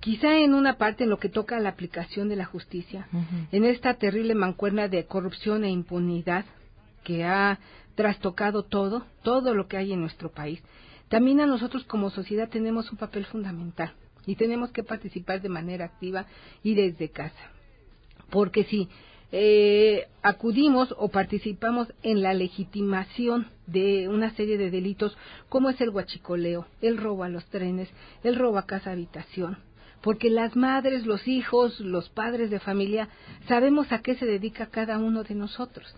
Quizá 0.00 0.38
en 0.38 0.54
una 0.54 0.78
parte 0.78 1.04
en 1.04 1.10
lo 1.10 1.18
que 1.18 1.28
toca 1.28 1.58
a 1.58 1.60
la 1.60 1.68
aplicación 1.68 2.28
de 2.30 2.36
la 2.36 2.46
justicia, 2.46 3.06
en 3.52 3.64
esta 3.64 3.94
terrible 3.94 4.34
mancuerna 4.34 4.88
de 4.88 5.04
corrupción 5.04 5.64
e 5.64 5.70
impunidad 5.70 6.46
que 7.04 7.24
ha 7.24 7.58
trastocado 7.96 8.62
todo, 8.62 9.04
todo 9.22 9.54
lo 9.54 9.68
que 9.68 9.76
hay 9.76 9.92
en 9.92 10.00
nuestro 10.00 10.30
país. 10.30 10.62
También 11.08 11.40
a 11.40 11.46
nosotros 11.46 11.84
como 11.84 12.10
sociedad 12.10 12.48
tenemos 12.48 12.90
un 12.90 12.98
papel 12.98 13.26
fundamental 13.26 13.92
y 14.24 14.36
tenemos 14.36 14.70
que 14.70 14.82
participar 14.82 15.42
de 15.42 15.50
manera 15.50 15.84
activa 15.84 16.24
y 16.62 16.74
desde 16.74 17.10
casa 17.10 17.55
porque 18.30 18.64
si 18.64 18.88
eh, 19.32 20.06
acudimos 20.22 20.94
o 20.98 21.08
participamos 21.08 21.92
en 22.02 22.22
la 22.22 22.32
legitimación 22.32 23.48
de 23.66 24.08
una 24.08 24.34
serie 24.36 24.56
de 24.56 24.70
delitos 24.70 25.16
como 25.48 25.70
es 25.70 25.80
el 25.80 25.90
huachicoleo, 25.90 26.66
el 26.80 26.96
robo 26.96 27.24
a 27.24 27.28
los 27.28 27.44
trenes, 27.46 27.88
el 28.22 28.36
robo 28.36 28.58
a 28.58 28.66
casa 28.66 28.92
habitación, 28.92 29.58
porque 30.00 30.30
las 30.30 30.54
madres, 30.54 31.06
los 31.06 31.26
hijos, 31.26 31.80
los 31.80 32.08
padres 32.08 32.50
de 32.50 32.60
familia 32.60 33.08
sabemos 33.48 33.90
a 33.90 34.00
qué 34.02 34.14
se 34.14 34.26
dedica 34.26 34.66
cada 34.66 34.98
uno 34.98 35.24
de 35.24 35.34
nosotros. 35.34 35.94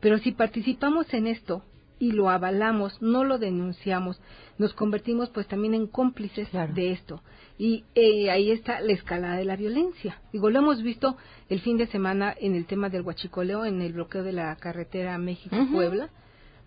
Pero 0.00 0.18
si 0.18 0.32
participamos 0.32 1.12
en 1.12 1.26
esto 1.26 1.62
y 2.00 2.12
lo 2.12 2.30
avalamos, 2.30 3.00
no 3.00 3.22
lo 3.24 3.38
denunciamos, 3.38 4.20
nos 4.58 4.72
convertimos 4.72 5.28
pues 5.30 5.46
también 5.46 5.74
en 5.74 5.86
cómplices 5.86 6.48
de 6.74 6.92
esto. 6.92 7.22
Y 7.58 7.84
eh, 7.94 8.30
ahí 8.30 8.50
está 8.50 8.80
la 8.80 8.92
escalada 8.92 9.36
de 9.36 9.44
la 9.44 9.54
violencia. 9.54 10.18
Digo, 10.32 10.48
lo 10.48 10.58
hemos 10.60 10.82
visto 10.82 11.18
el 11.50 11.60
fin 11.60 11.76
de 11.76 11.86
semana 11.88 12.34
en 12.40 12.54
el 12.54 12.64
tema 12.64 12.88
del 12.88 13.02
huachicoleo, 13.02 13.66
en 13.66 13.82
el 13.82 13.92
bloqueo 13.92 14.22
de 14.22 14.32
la 14.32 14.56
carretera 14.56 15.18
México-Puebla. 15.18 16.08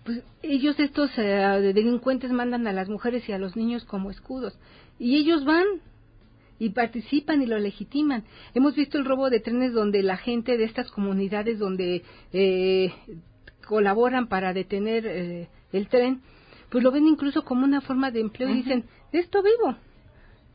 Pues 0.06 0.22
ellos, 0.44 0.80
estos 0.80 1.10
eh, 1.18 1.74
delincuentes, 1.74 2.32
mandan 2.32 2.68
a 2.68 2.74
las 2.74 2.90
mujeres 2.90 3.28
y 3.28 3.32
a 3.32 3.40
los 3.40 3.56
niños 3.56 3.86
como 3.86 4.12
escudos. 4.12 4.56
Y 5.00 5.16
ellos 5.16 5.46
van 5.46 5.66
y 6.60 6.70
participan 6.70 7.42
y 7.42 7.48
lo 7.48 7.58
legitiman. 7.58 8.24
Hemos 8.54 8.76
visto 8.76 9.00
el 9.00 9.06
robo 9.06 9.32
de 9.32 9.40
trenes 9.40 9.74
donde 9.74 10.04
la 10.04 10.18
gente 10.18 10.58
de 10.58 10.66
estas 10.66 10.92
comunidades 10.92 11.58
donde 11.58 12.04
eh, 12.34 12.94
colaboran 13.66 14.28
para 14.28 14.54
detener 14.54 15.06
eh, 15.06 15.50
el 15.72 15.88
tren, 15.88 16.22
pues 16.70 16.84
lo 16.84 16.92
ven 16.92 17.08
incluso 17.08 17.44
como 17.44 17.64
una 17.64 17.82
forma 17.82 18.12
de 18.12 18.22
empleo 18.22 18.50
y 18.50 18.56
dicen, 18.56 18.86
de 19.12 19.20
esto 19.20 19.44
vivo. 19.44 19.76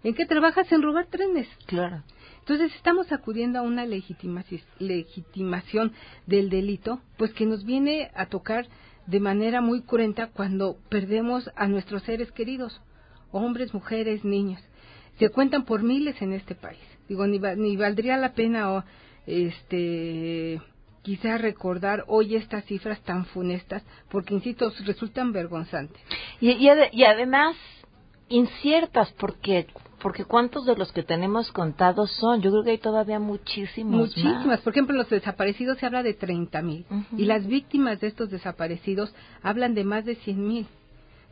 ¿En 0.04 0.14
qué 0.14 0.26
trabajas? 0.26 0.70
En 0.72 0.82
robar 0.82 1.06
trenes. 1.06 1.48
Claro. 1.66 2.02
Entonces 2.40 2.74
estamos 2.76 3.10
acudiendo 3.12 3.58
a 3.58 3.62
una 3.62 3.84
legitimación 3.84 5.92
del 6.26 6.50
delito, 6.50 7.00
pues 7.16 7.32
que 7.34 7.46
nos 7.46 7.64
viene 7.64 8.10
a 8.14 8.26
tocar 8.26 8.66
de 9.06 9.20
manera 9.20 9.60
muy 9.60 9.82
cruenta 9.82 10.28
cuando 10.28 10.78
perdemos 10.88 11.50
a 11.56 11.66
nuestros 11.66 12.02
seres 12.04 12.30
queridos, 12.32 12.80
hombres, 13.32 13.74
mujeres, 13.74 14.24
niños. 14.24 14.62
Se 15.18 15.30
cuentan 15.30 15.64
por 15.64 15.82
miles 15.82 16.20
en 16.22 16.32
este 16.32 16.54
país. 16.54 16.78
Digo, 17.08 17.26
ni, 17.26 17.38
ni 17.38 17.76
valdría 17.76 18.16
la 18.16 18.32
pena 18.32 18.84
este 19.26 20.60
quizá 21.08 21.38
recordar 21.38 22.04
hoy 22.06 22.36
estas 22.36 22.66
cifras 22.66 23.00
tan 23.00 23.24
funestas, 23.24 23.82
porque, 24.10 24.34
insisto, 24.34 24.70
resultan 24.84 25.32
vergonzantes. 25.32 25.98
Y, 26.38 26.50
y, 26.50 27.04
además 27.04 27.56
inciertas, 28.28 29.10
porque 29.12 29.66
porque 30.02 30.26
cuántos 30.26 30.66
de 30.66 30.76
los 30.76 30.92
que 30.92 31.02
tenemos 31.02 31.50
contados 31.50 32.10
son, 32.20 32.42
yo 32.42 32.50
creo 32.50 32.62
que 32.62 32.72
hay 32.72 32.78
todavía 32.78 33.18
muchísimos. 33.18 34.14
Muchísimas, 34.14 34.60
por 34.60 34.74
ejemplo, 34.74 34.94
los 34.94 35.08
desaparecidos 35.08 35.78
se 35.78 35.86
habla 35.86 36.02
de 36.02 36.12
30 36.12 36.60
mil 36.60 36.84
y 37.16 37.24
las 37.24 37.46
víctimas 37.46 37.98
de 38.00 38.08
estos 38.08 38.28
desaparecidos 38.28 39.12
hablan 39.42 39.74
de 39.74 39.84
más 39.84 40.04
de 40.04 40.14
100 40.16 40.46
mil. 40.46 40.66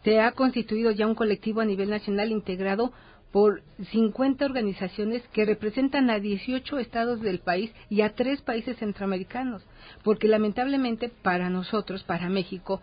Se 0.04 0.20
ha 0.20 0.32
constituido 0.32 0.90
ya 0.90 1.06
un 1.06 1.14
colectivo 1.14 1.60
a 1.60 1.66
nivel 1.66 1.90
nacional 1.90 2.32
integrado 2.32 2.92
por 3.32 3.62
50 3.90 4.44
organizaciones 4.44 5.22
que 5.32 5.44
representan 5.44 6.10
a 6.10 6.20
18 6.20 6.78
estados 6.78 7.20
del 7.20 7.40
país 7.40 7.72
y 7.90 8.00
a 8.00 8.14
tres 8.14 8.40
países 8.40 8.78
centroamericanos, 8.78 9.62
porque 10.02 10.28
lamentablemente 10.28 11.08
para 11.08 11.50
nosotros, 11.50 12.02
para 12.04 12.28
México, 12.28 12.80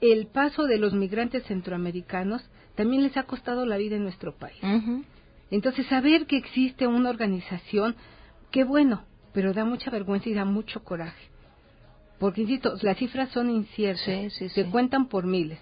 el 0.00 0.26
paso 0.26 0.64
de 0.64 0.78
los 0.78 0.92
migrantes 0.92 1.44
centroamericanos 1.44 2.42
también 2.74 3.02
les 3.02 3.16
ha 3.16 3.24
costado 3.24 3.66
la 3.66 3.76
vida 3.76 3.96
en 3.96 4.02
nuestro 4.02 4.34
país. 4.34 4.60
Entonces, 5.50 5.86
saber 5.86 6.26
que 6.26 6.38
existe 6.38 6.86
una 6.86 7.10
organización, 7.10 7.94
qué 8.50 8.64
bueno, 8.64 9.04
pero 9.32 9.52
da 9.52 9.64
mucha 9.64 9.90
vergüenza 9.90 10.28
y 10.28 10.34
da 10.34 10.44
mucho 10.44 10.82
coraje. 10.82 11.28
Porque, 12.18 12.40
insisto, 12.40 12.74
las 12.82 12.96
cifras 12.96 13.30
son 13.30 13.50
inciertas, 13.50 14.32
se 14.32 14.64
cuentan 14.70 15.06
por 15.06 15.26
miles 15.26 15.58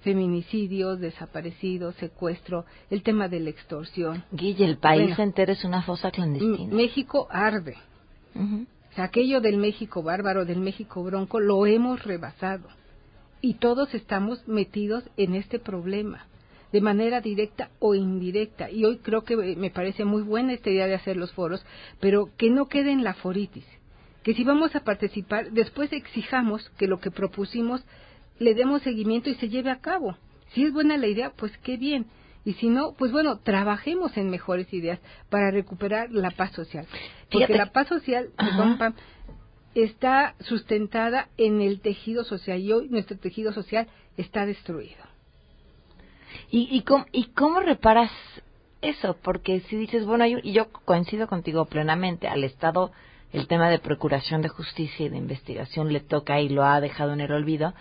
feminicidios, 0.00 1.00
desaparecidos, 1.00 1.94
secuestro, 1.96 2.64
el 2.90 3.02
tema 3.02 3.28
de 3.28 3.40
la 3.40 3.50
extorsión. 3.50 4.24
Guille, 4.32 4.64
el 4.64 4.78
país 4.78 5.18
entero 5.18 5.52
es 5.52 5.64
una 5.64 5.82
fosa 5.82 6.10
clandestina. 6.10 6.74
México 6.74 7.28
arde. 7.30 7.76
o 8.34 8.94
sea, 8.94 9.04
aquello 9.04 9.40
del 9.40 9.58
México 9.58 10.02
bárbaro, 10.02 10.44
del 10.44 10.60
México 10.60 11.02
bronco, 11.02 11.40
lo 11.40 11.66
hemos 11.66 12.02
rebasado. 12.02 12.68
Y 13.42 13.54
todos 13.54 13.94
estamos 13.94 14.46
metidos 14.46 15.04
en 15.16 15.34
este 15.34 15.58
problema, 15.58 16.26
de 16.72 16.80
manera 16.80 17.20
directa 17.20 17.70
o 17.78 17.94
indirecta. 17.94 18.70
Y 18.70 18.84
hoy 18.84 18.98
creo 18.98 19.24
que 19.24 19.36
me 19.36 19.70
parece 19.70 20.04
muy 20.04 20.22
buena 20.22 20.52
esta 20.52 20.70
idea 20.70 20.86
de 20.86 20.94
hacer 20.94 21.16
los 21.16 21.32
foros, 21.32 21.64
pero 22.00 22.30
que 22.36 22.50
no 22.50 22.68
quede 22.68 22.90
en 22.92 23.04
la 23.04 23.14
foritis. 23.14 23.64
Que 24.22 24.34
si 24.34 24.44
vamos 24.44 24.74
a 24.76 24.84
participar, 24.84 25.50
después 25.52 25.92
exijamos 25.92 26.68
que 26.76 26.86
lo 26.86 27.00
que 27.00 27.10
propusimos 27.10 27.82
le 28.40 28.54
demos 28.54 28.82
seguimiento 28.82 29.30
y 29.30 29.34
se 29.36 29.48
lleve 29.48 29.70
a 29.70 29.80
cabo. 29.80 30.16
Si 30.52 30.64
es 30.64 30.72
buena 30.72 30.96
la 30.96 31.06
idea, 31.06 31.30
pues 31.36 31.56
qué 31.58 31.76
bien. 31.76 32.06
Y 32.44 32.54
si 32.54 32.68
no, 32.68 32.94
pues 32.94 33.12
bueno, 33.12 33.38
trabajemos 33.38 34.16
en 34.16 34.30
mejores 34.30 34.72
ideas 34.72 34.98
para 35.28 35.50
recuperar 35.52 36.10
la 36.10 36.30
paz 36.30 36.50
social. 36.52 36.86
Porque 37.30 37.54
la 37.54 37.66
paz 37.66 37.86
social, 37.86 38.30
está 39.74 40.34
sustentada 40.40 41.28
en 41.36 41.60
el 41.60 41.80
tejido 41.80 42.24
social 42.24 42.58
y 42.58 42.72
hoy 42.72 42.88
nuestro 42.88 43.16
tejido 43.18 43.52
social 43.52 43.86
está 44.16 44.46
destruido. 44.46 45.04
¿Y, 46.50 46.68
y, 46.74 46.82
cómo, 46.82 47.06
y 47.12 47.26
cómo 47.26 47.60
reparas 47.60 48.10
eso? 48.80 49.16
Porque 49.22 49.60
si 49.68 49.76
dices, 49.76 50.06
bueno, 50.06 50.26
y 50.26 50.52
yo 50.52 50.72
coincido 50.72 51.28
contigo 51.28 51.66
plenamente, 51.66 52.26
al 52.26 52.42
Estado 52.42 52.90
el 53.32 53.46
tema 53.46 53.68
de 53.68 53.78
procuración 53.78 54.42
de 54.42 54.48
justicia 54.48 55.06
y 55.06 55.08
de 55.08 55.18
investigación 55.18 55.92
le 55.92 56.00
toca 56.00 56.40
y 56.40 56.48
lo 56.48 56.64
ha 56.64 56.80
dejado 56.80 57.12
en 57.12 57.20
el 57.20 57.30
olvido. 57.30 57.74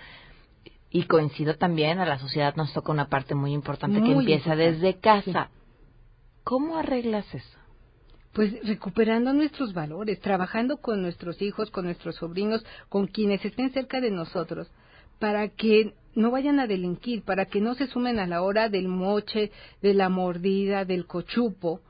Y 0.92 1.04
coincido 1.04 1.56
también, 1.56 2.00
a 2.00 2.06
la 2.06 2.18
sociedad 2.18 2.56
nos 2.56 2.74
toca 2.74 2.92
una 2.92 3.10
parte 3.10 3.36
muy 3.36 3.54
importante 3.54 4.02
que 4.02 4.12
empieza 4.12 4.56
desde 4.56 5.00
casa. 5.00 5.50
¿Cómo 6.44 6.78
arreglas 6.78 7.32
eso? 7.34 7.60
Pues 8.34 8.56
recuperando 8.68 9.34
nuestros 9.34 9.74
valores, 9.74 10.20
trabajando 10.20 10.78
con 10.78 11.02
nuestros 11.02 11.42
hijos, 11.42 11.70
con 11.70 11.86
nuestros 11.86 12.16
sobrinos, 12.16 12.66
con 12.88 13.08
quienes 13.08 13.44
estén 13.46 13.72
cerca 13.72 14.02
de 14.02 14.10
nosotros, 14.12 14.72
para 15.20 15.50
que 15.50 15.94
no 16.16 16.32
vayan 16.32 16.60
a 16.60 16.68
delinquir, 16.68 17.24
para 17.24 17.46
que 17.46 17.62
no 17.62 17.76
se 17.76 17.88
sumen 17.88 18.20
a 18.20 18.28
la 18.28 18.42
hora 18.42 18.70
del 18.70 18.88
moche, 18.88 19.52
de 19.82 19.94
la 19.94 20.10
mordida, 20.10 20.86
del 20.86 21.06
cochupo. 21.06 21.82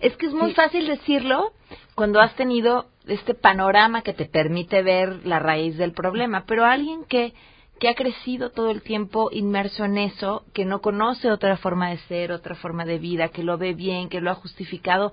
Es 0.00 0.16
que 0.16 0.26
es 0.26 0.32
muy 0.32 0.54
fácil 0.54 0.86
decirlo 0.86 1.52
cuando 1.94 2.20
has 2.20 2.34
tenido 2.36 2.86
este 3.06 3.34
panorama 3.34 4.02
que 4.02 4.12
te 4.12 4.26
permite 4.26 4.82
ver 4.82 5.26
la 5.26 5.38
raíz 5.38 5.76
del 5.76 5.92
problema, 5.92 6.44
pero 6.46 6.64
alguien 6.64 7.04
que 7.04 7.34
que 7.78 7.88
ha 7.88 7.94
crecido 7.94 8.50
todo 8.50 8.70
el 8.70 8.82
tiempo 8.82 9.30
inmerso 9.32 9.84
en 9.84 9.98
eso, 9.98 10.44
que 10.52 10.64
no 10.64 10.80
conoce 10.80 11.30
otra 11.30 11.56
forma 11.56 11.90
de 11.90 11.98
ser, 12.08 12.32
otra 12.32 12.54
forma 12.54 12.84
de 12.84 12.98
vida, 12.98 13.28
que 13.28 13.42
lo 13.42 13.58
ve 13.58 13.74
bien, 13.74 14.08
que 14.08 14.20
lo 14.20 14.30
ha 14.30 14.34
justificado. 14.34 15.12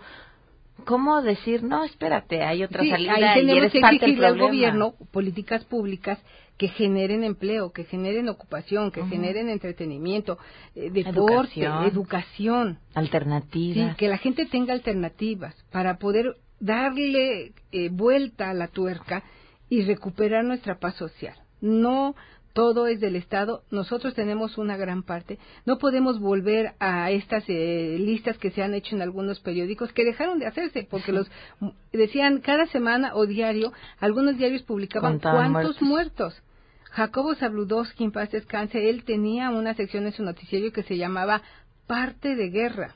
¿Cómo 0.83 1.21
decir, 1.21 1.63
no, 1.63 1.83
espérate, 1.83 2.43
hay 2.43 2.63
otra 2.63 2.83
salida 2.83 3.13
ahí 3.13 3.41
tenemos 3.41 3.55
y 3.55 3.57
eres 3.57 3.71
que 3.71 3.79
parte 3.79 4.05
del 4.05 4.25
al 4.25 4.37
gobierno 4.37 4.95
políticas 5.11 5.63
públicas 5.63 6.19
que 6.57 6.67
generen 6.69 7.23
empleo, 7.23 7.71
que 7.71 7.83
generen 7.83 8.29
ocupación, 8.29 8.91
que 8.91 9.05
generen 9.05 9.49
entretenimiento, 9.49 10.37
eh, 10.73 10.89
deporte, 10.89 11.63
educación, 11.63 12.79
alternativas. 12.93 13.91
Sí, 13.91 13.95
que 13.97 14.07
la 14.07 14.17
gente 14.17 14.45
tenga 14.45 14.73
alternativas 14.73 15.55
para 15.71 15.97
poder 15.97 16.37
darle 16.59 17.53
eh, 17.71 17.89
vuelta 17.89 18.49
a 18.49 18.53
la 18.53 18.67
tuerca 18.67 19.23
y 19.69 19.83
recuperar 19.83 20.43
nuestra 20.45 20.79
paz 20.79 20.95
social. 20.95 21.35
No 21.59 22.15
todo 22.55 22.87
es 22.87 23.01
del 23.01 23.17
Estado, 23.17 23.63
nosotros 23.69 24.13
tenemos 24.13 24.57
una 24.57 24.77
gran 24.77 25.03
parte. 25.03 25.39
No 25.65 25.77
podemos 25.77 26.21
volver 26.21 26.71
a 26.79 27.11
estas 27.11 27.43
eh, 27.49 27.97
listas 27.99 28.37
que 28.37 28.49
se 28.49 28.63
han 28.63 28.73
hecho 28.73 28.95
en 28.95 29.01
algunos 29.01 29.41
periódicos 29.41 29.91
que 29.91 30.05
dejaron 30.05 30.39
de 30.39 30.47
hacerse 30.47 30.87
porque 30.89 31.11
los 31.11 31.29
decían 31.91 32.39
cada 32.39 32.65
semana 32.67 33.13
o 33.13 33.25
diario, 33.25 33.73
algunos 33.99 34.37
diarios 34.37 34.63
publicaban 34.63 35.19
cuántos 35.19 35.81
muertos. 35.81 36.41
Jacobo 36.91 37.35
Zabludowski, 37.35 38.05
en 38.05 38.13
paz 38.13 38.31
descanse, 38.31 38.89
él 38.89 39.03
tenía 39.03 39.49
una 39.49 39.73
sección 39.73 40.05
en 40.05 40.13
su 40.13 40.23
noticiario 40.23 40.71
que 40.71 40.83
se 40.83 40.95
llamaba 40.95 41.41
Parte 41.87 42.37
de 42.37 42.51
Guerra. 42.51 42.95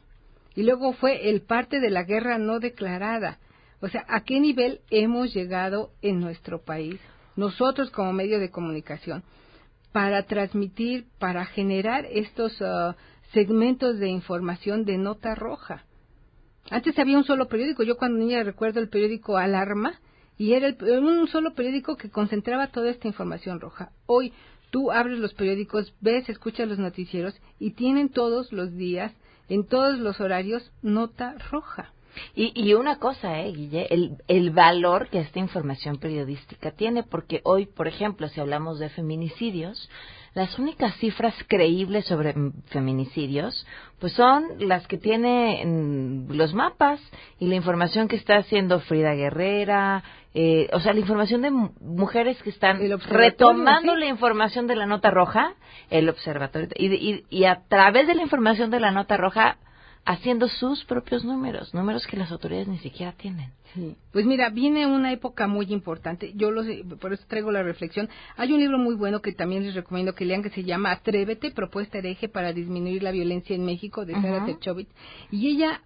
Y 0.55 0.63
luego 0.63 0.93
fue 0.93 1.29
el 1.29 1.41
parte 1.41 1.81
de 1.81 1.89
la 1.89 2.03
guerra 2.03 2.37
no 2.37 2.61
declarada. 2.61 3.39
O 3.81 3.89
sea, 3.89 4.05
¿a 4.07 4.21
qué 4.23 4.39
nivel 4.39 4.79
hemos 4.89 5.33
llegado 5.33 5.91
en 6.01 6.21
nuestro 6.21 6.61
país? 6.61 6.97
Nosotros 7.35 7.89
como 7.91 8.13
medio 8.13 8.39
de 8.39 8.51
comunicación 8.51 9.21
para 9.91 10.23
transmitir, 10.23 11.05
para 11.17 11.45
generar 11.45 12.05
estos 12.05 12.59
uh, 12.61 12.93
segmentos 13.33 13.99
de 13.99 14.09
información 14.09 14.85
de 14.85 14.97
nota 14.97 15.35
roja. 15.35 15.85
Antes 16.69 16.97
había 16.99 17.17
un 17.17 17.23
solo 17.23 17.47
periódico, 17.47 17.83
yo 17.83 17.97
cuando 17.97 18.19
niña 18.19 18.43
recuerdo 18.43 18.79
el 18.79 18.89
periódico 18.89 19.37
Alarma, 19.37 19.99
y 20.37 20.53
era 20.53 20.73
un 20.99 21.27
solo 21.27 21.53
periódico 21.53 21.97
que 21.97 22.09
concentraba 22.09 22.67
toda 22.67 22.89
esta 22.89 23.07
información 23.07 23.59
roja. 23.59 23.91
Hoy 24.05 24.31
tú 24.69 24.91
abres 24.91 25.19
los 25.19 25.33
periódicos, 25.33 25.93
ves, 25.99 26.29
escuchas 26.29 26.67
los 26.69 26.79
noticieros 26.79 27.35
y 27.59 27.71
tienen 27.71 28.09
todos 28.09 28.53
los 28.53 28.73
días, 28.75 29.11
en 29.49 29.65
todos 29.65 29.99
los 29.99 30.21
horarios, 30.21 30.71
nota 30.81 31.35
roja. 31.51 31.91
Y, 32.35 32.51
y 32.55 32.73
una 32.73 32.97
cosa, 32.97 33.39
eh, 33.39 33.51
Guille, 33.51 33.87
el, 33.89 34.17
el 34.27 34.51
valor 34.51 35.09
que 35.09 35.19
esta 35.19 35.39
información 35.39 35.97
periodística 35.97 36.71
tiene, 36.71 37.03
porque 37.03 37.41
hoy, 37.43 37.65
por 37.65 37.87
ejemplo, 37.87 38.27
si 38.27 38.39
hablamos 38.39 38.79
de 38.79 38.89
feminicidios, 38.89 39.89
las 40.33 40.57
únicas 40.59 40.95
cifras 40.97 41.33
creíbles 41.47 42.05
sobre 42.05 42.35
feminicidios, 42.67 43.65
pues 43.99 44.13
son 44.13 44.45
las 44.59 44.87
que 44.87 44.97
tiene 44.97 45.63
los 46.29 46.53
mapas 46.53 47.01
y 47.39 47.47
la 47.47 47.55
información 47.55 48.07
que 48.07 48.15
está 48.15 48.37
haciendo 48.37 48.79
Frida 48.81 49.13
Guerrera, 49.15 50.03
eh, 50.33 50.69
o 50.73 50.79
sea, 50.79 50.93
la 50.93 50.99
información 50.99 51.41
de 51.41 51.49
mujeres 51.49 52.41
que 52.43 52.51
están 52.51 52.79
retomando 53.09 53.95
la 53.95 54.05
información 54.05 54.67
de 54.67 54.75
la 54.75 54.85
nota 54.85 55.09
roja, 55.09 55.55
el 55.89 56.07
observatorio, 56.07 56.69
y, 56.75 56.93
y, 56.93 57.25
y 57.29 57.45
a 57.45 57.63
través 57.67 58.05
de 58.07 58.13
la 58.13 58.21
información 58.21 58.69
de 58.69 58.79
la 58.79 58.91
nota 58.91 59.17
roja 59.17 59.57
haciendo 60.05 60.47
sus 60.47 60.83
propios 60.85 61.23
números, 61.23 61.73
números 61.73 62.07
que 62.07 62.17
las 62.17 62.31
autoridades 62.31 62.67
ni 62.67 62.79
siquiera 62.79 63.11
tienen. 63.13 63.51
Sí. 63.73 63.95
Pues 64.11 64.25
mira, 64.25 64.49
viene 64.49 64.87
una 64.87 65.11
época 65.11 65.47
muy 65.47 65.71
importante. 65.71 66.33
Yo 66.35 66.49
lo 66.49 66.63
sé, 66.63 66.83
por 66.99 67.13
eso 67.13 67.23
traigo 67.27 67.51
la 67.51 67.61
reflexión. 67.61 68.09
Hay 68.35 68.51
un 68.51 68.59
libro 68.59 68.79
muy 68.79 68.95
bueno 68.95 69.21
que 69.21 69.31
también 69.33 69.63
les 69.63 69.75
recomiendo 69.75 70.15
que 70.15 70.25
lean 70.25 70.41
que 70.41 70.49
se 70.49 70.63
llama 70.63 70.91
Atrévete, 70.91 71.51
propuesta 71.51 71.99
hereje 71.99 72.27
para 72.27 72.53
disminuir 72.53 73.03
la 73.03 73.11
violencia 73.11 73.55
en 73.55 73.65
México 73.65 74.05
de 74.05 74.13
Sara 74.13 74.45
uh 74.45 74.85
Y 75.29 75.47
ella 75.49 75.81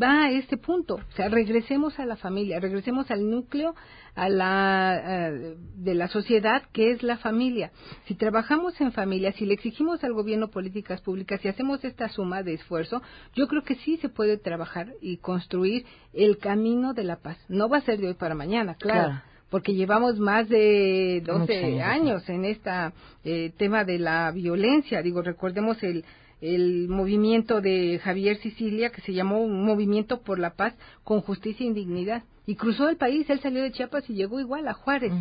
va 0.00 0.24
a 0.24 0.30
este 0.30 0.56
punto. 0.56 0.96
O 0.96 1.12
sea, 1.16 1.28
regresemos 1.28 1.98
a 1.98 2.06
la 2.06 2.16
familia, 2.16 2.60
regresemos 2.60 3.10
al 3.10 3.28
núcleo 3.28 3.74
a 4.14 4.28
la, 4.28 5.32
de 5.76 5.94
la 5.94 6.08
sociedad 6.08 6.62
que 6.72 6.92
es 6.92 7.02
la 7.02 7.16
familia. 7.18 7.72
Si 8.06 8.14
trabajamos 8.14 8.80
en 8.80 8.92
familia, 8.92 9.32
si 9.32 9.44
le 9.46 9.54
exigimos 9.54 10.04
al 10.04 10.12
gobierno 10.12 10.48
políticas 10.48 11.00
públicas, 11.00 11.40
si 11.40 11.48
hacemos 11.48 11.84
esta 11.84 12.08
suma 12.08 12.42
de 12.42 12.54
esfuerzo, 12.54 13.02
yo 13.34 13.48
creo 13.48 13.62
que 13.62 13.74
sí 13.76 13.96
se 13.98 14.08
puede 14.08 14.38
trabajar 14.38 14.92
y 15.00 15.16
construir 15.16 15.84
el 16.12 16.38
camino 16.38 16.94
de 16.94 17.04
la 17.04 17.16
paz. 17.16 17.38
No 17.48 17.68
va 17.68 17.78
a 17.78 17.82
ser 17.82 17.98
de 17.98 18.08
hoy 18.08 18.14
para 18.14 18.34
mañana, 18.34 18.74
claro. 18.74 19.20
porque 19.50 19.74
llevamos 19.74 20.18
más 20.18 20.48
de 20.48 21.22
12 21.24 21.82
años 21.82 22.28
en 22.28 22.44
este 22.44 23.52
tema 23.56 23.84
de 23.84 23.98
la 23.98 24.30
violencia. 24.30 25.02
Digo, 25.02 25.22
recordemos 25.22 25.82
el, 25.82 26.04
el 26.44 26.88
movimiento 26.88 27.62
de 27.62 27.98
Javier 28.04 28.36
Sicilia, 28.36 28.90
que 28.90 29.00
se 29.00 29.14
llamó 29.14 29.42
un 29.42 29.64
Movimiento 29.64 30.20
por 30.20 30.38
la 30.38 30.54
Paz 30.54 30.74
con 31.02 31.22
Justicia 31.22 31.64
e 31.64 31.68
Indignidad. 31.68 32.22
Y 32.46 32.56
cruzó 32.56 32.90
el 32.90 32.98
país, 32.98 33.28
él 33.30 33.40
salió 33.40 33.62
de 33.62 33.72
Chiapas 33.72 34.08
y 34.10 34.14
llegó 34.14 34.38
igual 34.38 34.68
a 34.68 34.74
Juárez. 34.74 35.12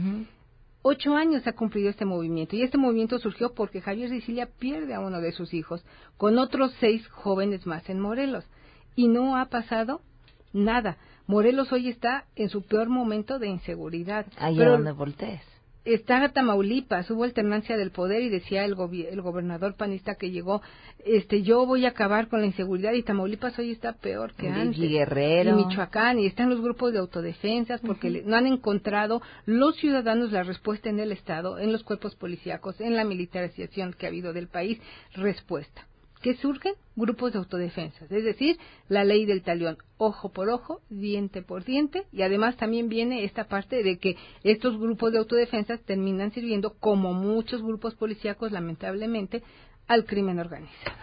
Ocho 0.81 1.15
años 1.15 1.47
ha 1.47 1.53
cumplido 1.53 1.89
este 1.89 2.03
movimiento 2.03 2.57
y 2.57 2.63
este 2.63 2.77
movimiento 2.77 3.17
surgió 3.19 3.53
porque 3.53 3.79
Javier 3.79 4.09
Sicilia 4.09 4.49
pierde 4.59 4.93
a 4.93 4.99
uno 4.99 5.21
de 5.21 5.31
sus 5.31 5.53
hijos 5.53 5.85
con 6.17 6.37
otros 6.37 6.75
seis 6.81 7.07
jóvenes 7.07 7.65
más 7.65 7.89
en 7.89 8.01
Morelos. 8.01 8.43
Y 8.93 9.07
no 9.07 9.37
ha 9.37 9.45
pasado 9.45 10.01
nada. 10.51 10.97
Morelos 11.25 11.71
hoy 11.71 11.87
está 11.87 12.25
en 12.35 12.49
su 12.49 12.63
peor 12.63 12.89
momento 12.89 13.39
de 13.39 13.47
inseguridad. 13.47 14.25
Ahí 14.37 14.57
donde 14.57 14.91
voltees 14.91 15.52
está 15.85 16.29
Tamaulipas, 16.29 17.09
hubo 17.11 17.23
alternancia 17.23 17.77
del 17.77 17.91
poder 17.91 18.21
y 18.21 18.29
decía 18.29 18.65
el, 18.65 18.75
el 19.09 19.21
gobernador 19.21 19.75
panista 19.75 20.15
que 20.15 20.31
llegó, 20.31 20.61
este, 21.05 21.41
yo 21.41 21.65
voy 21.65 21.85
a 21.85 21.89
acabar 21.89 22.27
con 22.29 22.39
la 22.41 22.45
inseguridad 22.45 22.93
y 22.93 23.03
Tamaulipas 23.03 23.57
hoy 23.59 23.71
está 23.71 23.93
peor 23.93 24.33
que 24.33 24.47
antes. 24.49 24.77
Y 24.77 24.87
Guerrero. 24.87 25.51
Y 25.51 25.65
Michoacán, 25.65 26.19
y 26.19 26.25
están 26.25 26.49
los 26.49 26.61
grupos 26.61 26.93
de 26.93 26.99
autodefensas 26.99 27.81
porque 27.81 28.23
no 28.25 28.35
han 28.35 28.47
encontrado 28.47 29.21
los 29.45 29.75
ciudadanos 29.77 30.31
la 30.31 30.43
respuesta 30.43 30.89
en 30.89 30.99
el 30.99 31.11
Estado, 31.11 31.59
en 31.59 31.71
los 31.71 31.83
cuerpos 31.83 32.15
policíacos, 32.15 32.79
en 32.79 32.95
la 32.95 33.03
militarización 33.03 33.93
que 33.93 34.05
ha 34.05 34.09
habido 34.09 34.33
del 34.33 34.47
país, 34.47 34.79
respuesta. 35.13 35.85
¿Qué 36.23 36.35
surgen? 36.37 36.75
Grupos 36.95 37.33
de 37.33 37.39
autodefensa, 37.39 38.05
es 38.09 38.23
decir, 38.23 38.57
la 38.87 39.03
ley 39.03 39.25
del 39.25 39.41
talión, 39.41 39.77
ojo 39.97 40.31
por 40.31 40.47
ojo, 40.47 40.79
diente 40.89 41.41
por 41.41 41.65
diente, 41.65 42.03
y 42.13 42.21
además 42.21 42.55
también 42.55 42.87
viene 42.87 43.25
esta 43.25 43.49
parte 43.49 43.83
de 43.83 43.97
que 43.97 44.15
estos 44.43 44.79
grupos 44.79 45.11
de 45.11 45.17
autodefensa 45.17 45.77
terminan 45.79 46.31
sirviendo, 46.31 46.75
como 46.79 47.13
muchos 47.13 47.61
grupos 47.61 47.95
policíacos, 47.95 48.53
lamentablemente, 48.53 49.43
al 49.85 50.05
crimen 50.05 50.39
organizado. 50.39 50.95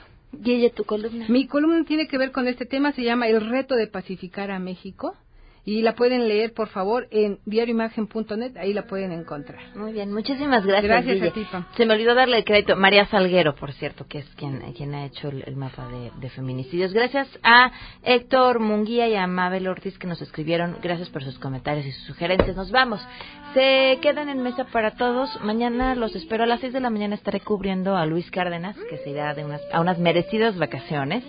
¿Y 0.43 0.53
ella 0.53 0.73
tu 0.73 0.85
columna? 0.85 1.27
Mi 1.29 1.47
columna 1.47 1.85
tiene 1.85 2.09
que 2.09 2.17
ver 2.17 2.33
con 2.33 2.49
este 2.49 2.65
tema, 2.65 2.93
se 2.93 3.03
llama 3.03 3.29
El 3.29 3.47
reto 3.47 3.75
de 3.75 3.89
pacificar 3.89 4.51
a 4.51 4.59
México 4.59 5.17
y 5.65 5.83
la 5.83 5.95
pueden 5.95 6.27
leer, 6.27 6.53
por 6.53 6.69
favor, 6.69 7.07
en 7.11 7.39
diarioimagen.net, 7.45 8.57
ahí 8.57 8.73
la 8.73 8.87
pueden 8.87 9.13
encontrar. 9.13 9.61
Muy 9.77 9.93
bien, 9.93 10.13
muchísimas 10.13 10.65
gracias. 10.65 11.05
Gracias 11.05 11.31
a 11.31 11.33
ti, 11.33 11.47
Se 11.77 11.87
me 11.87 11.95
olvidó 11.95 12.15
darle 12.15 12.39
el 12.39 12.45
crédito. 12.45 12.77
María 12.77 13.07
Salguero, 13.07 13.55
por 13.55 13.73
cierto, 13.73 14.07
que 14.07 14.19
es 14.19 14.29
quien, 14.37 14.61
quien 14.73 14.95
ha 14.95 15.05
hecho 15.05 15.29
el, 15.29 15.57
mapa 15.57 15.89
de, 16.21 16.31
feminicidios. 16.31 16.93
Gracias 16.93 17.29
a 17.43 17.73
Héctor 18.03 18.61
Munguía 18.61 19.09
y 19.09 19.17
a 19.17 19.27
Mabel 19.27 19.69
Ortiz 19.69 19.99
que 19.99 20.07
nos 20.07 20.23
escribieron. 20.23 20.79
Gracias 20.83 21.11
por 21.11 21.23
sus 21.23 21.39
comentarios 21.39 21.87
y 21.87 21.93
sus 21.93 22.05
sugerencias. 22.07 22.57
Nos 22.57 22.71
vamos. 22.71 23.07
Se 23.55 23.99
quedan 24.01 24.29
en 24.29 24.43
mesa 24.43 24.65
para 24.65 24.93
todos. 24.93 25.29
Mañana 25.43 25.95
los 25.95 26.15
espero 26.17 26.45
a 26.45 26.47
las 26.47 26.61
6 26.61 26.73
de 26.73 26.81
la 26.81 26.91
mañana. 26.91 27.15
Estaré 27.15 27.41
cubriendo 27.41 27.97
a 27.97 28.07
Luis 28.07 28.31
Cárdenas, 28.31 28.77
que 28.89 28.99
se 28.99 29.11
irá 29.11 29.35
de 29.35 29.45
unas, 29.45 29.61
a 29.73 29.81
unas 29.81 29.99
merecidas 29.99 30.57
vacaciones 30.57 31.25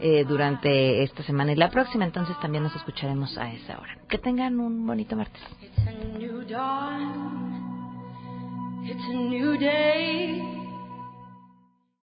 eh, 0.00 0.24
durante 0.24 1.02
esta 1.02 1.22
semana 1.22 1.52
y 1.52 1.56
la 1.56 1.70
próxima. 1.70 2.04
Entonces 2.04 2.38
también 2.40 2.62
nos 2.64 2.74
escucharemos 2.76 3.36
a 3.38 3.52
esa 3.52 3.78
hora. 3.78 3.98
Que 4.08 4.18
tengan 4.18 4.60
un 4.60 4.86
bonito 4.86 5.16
martes. 5.16 5.42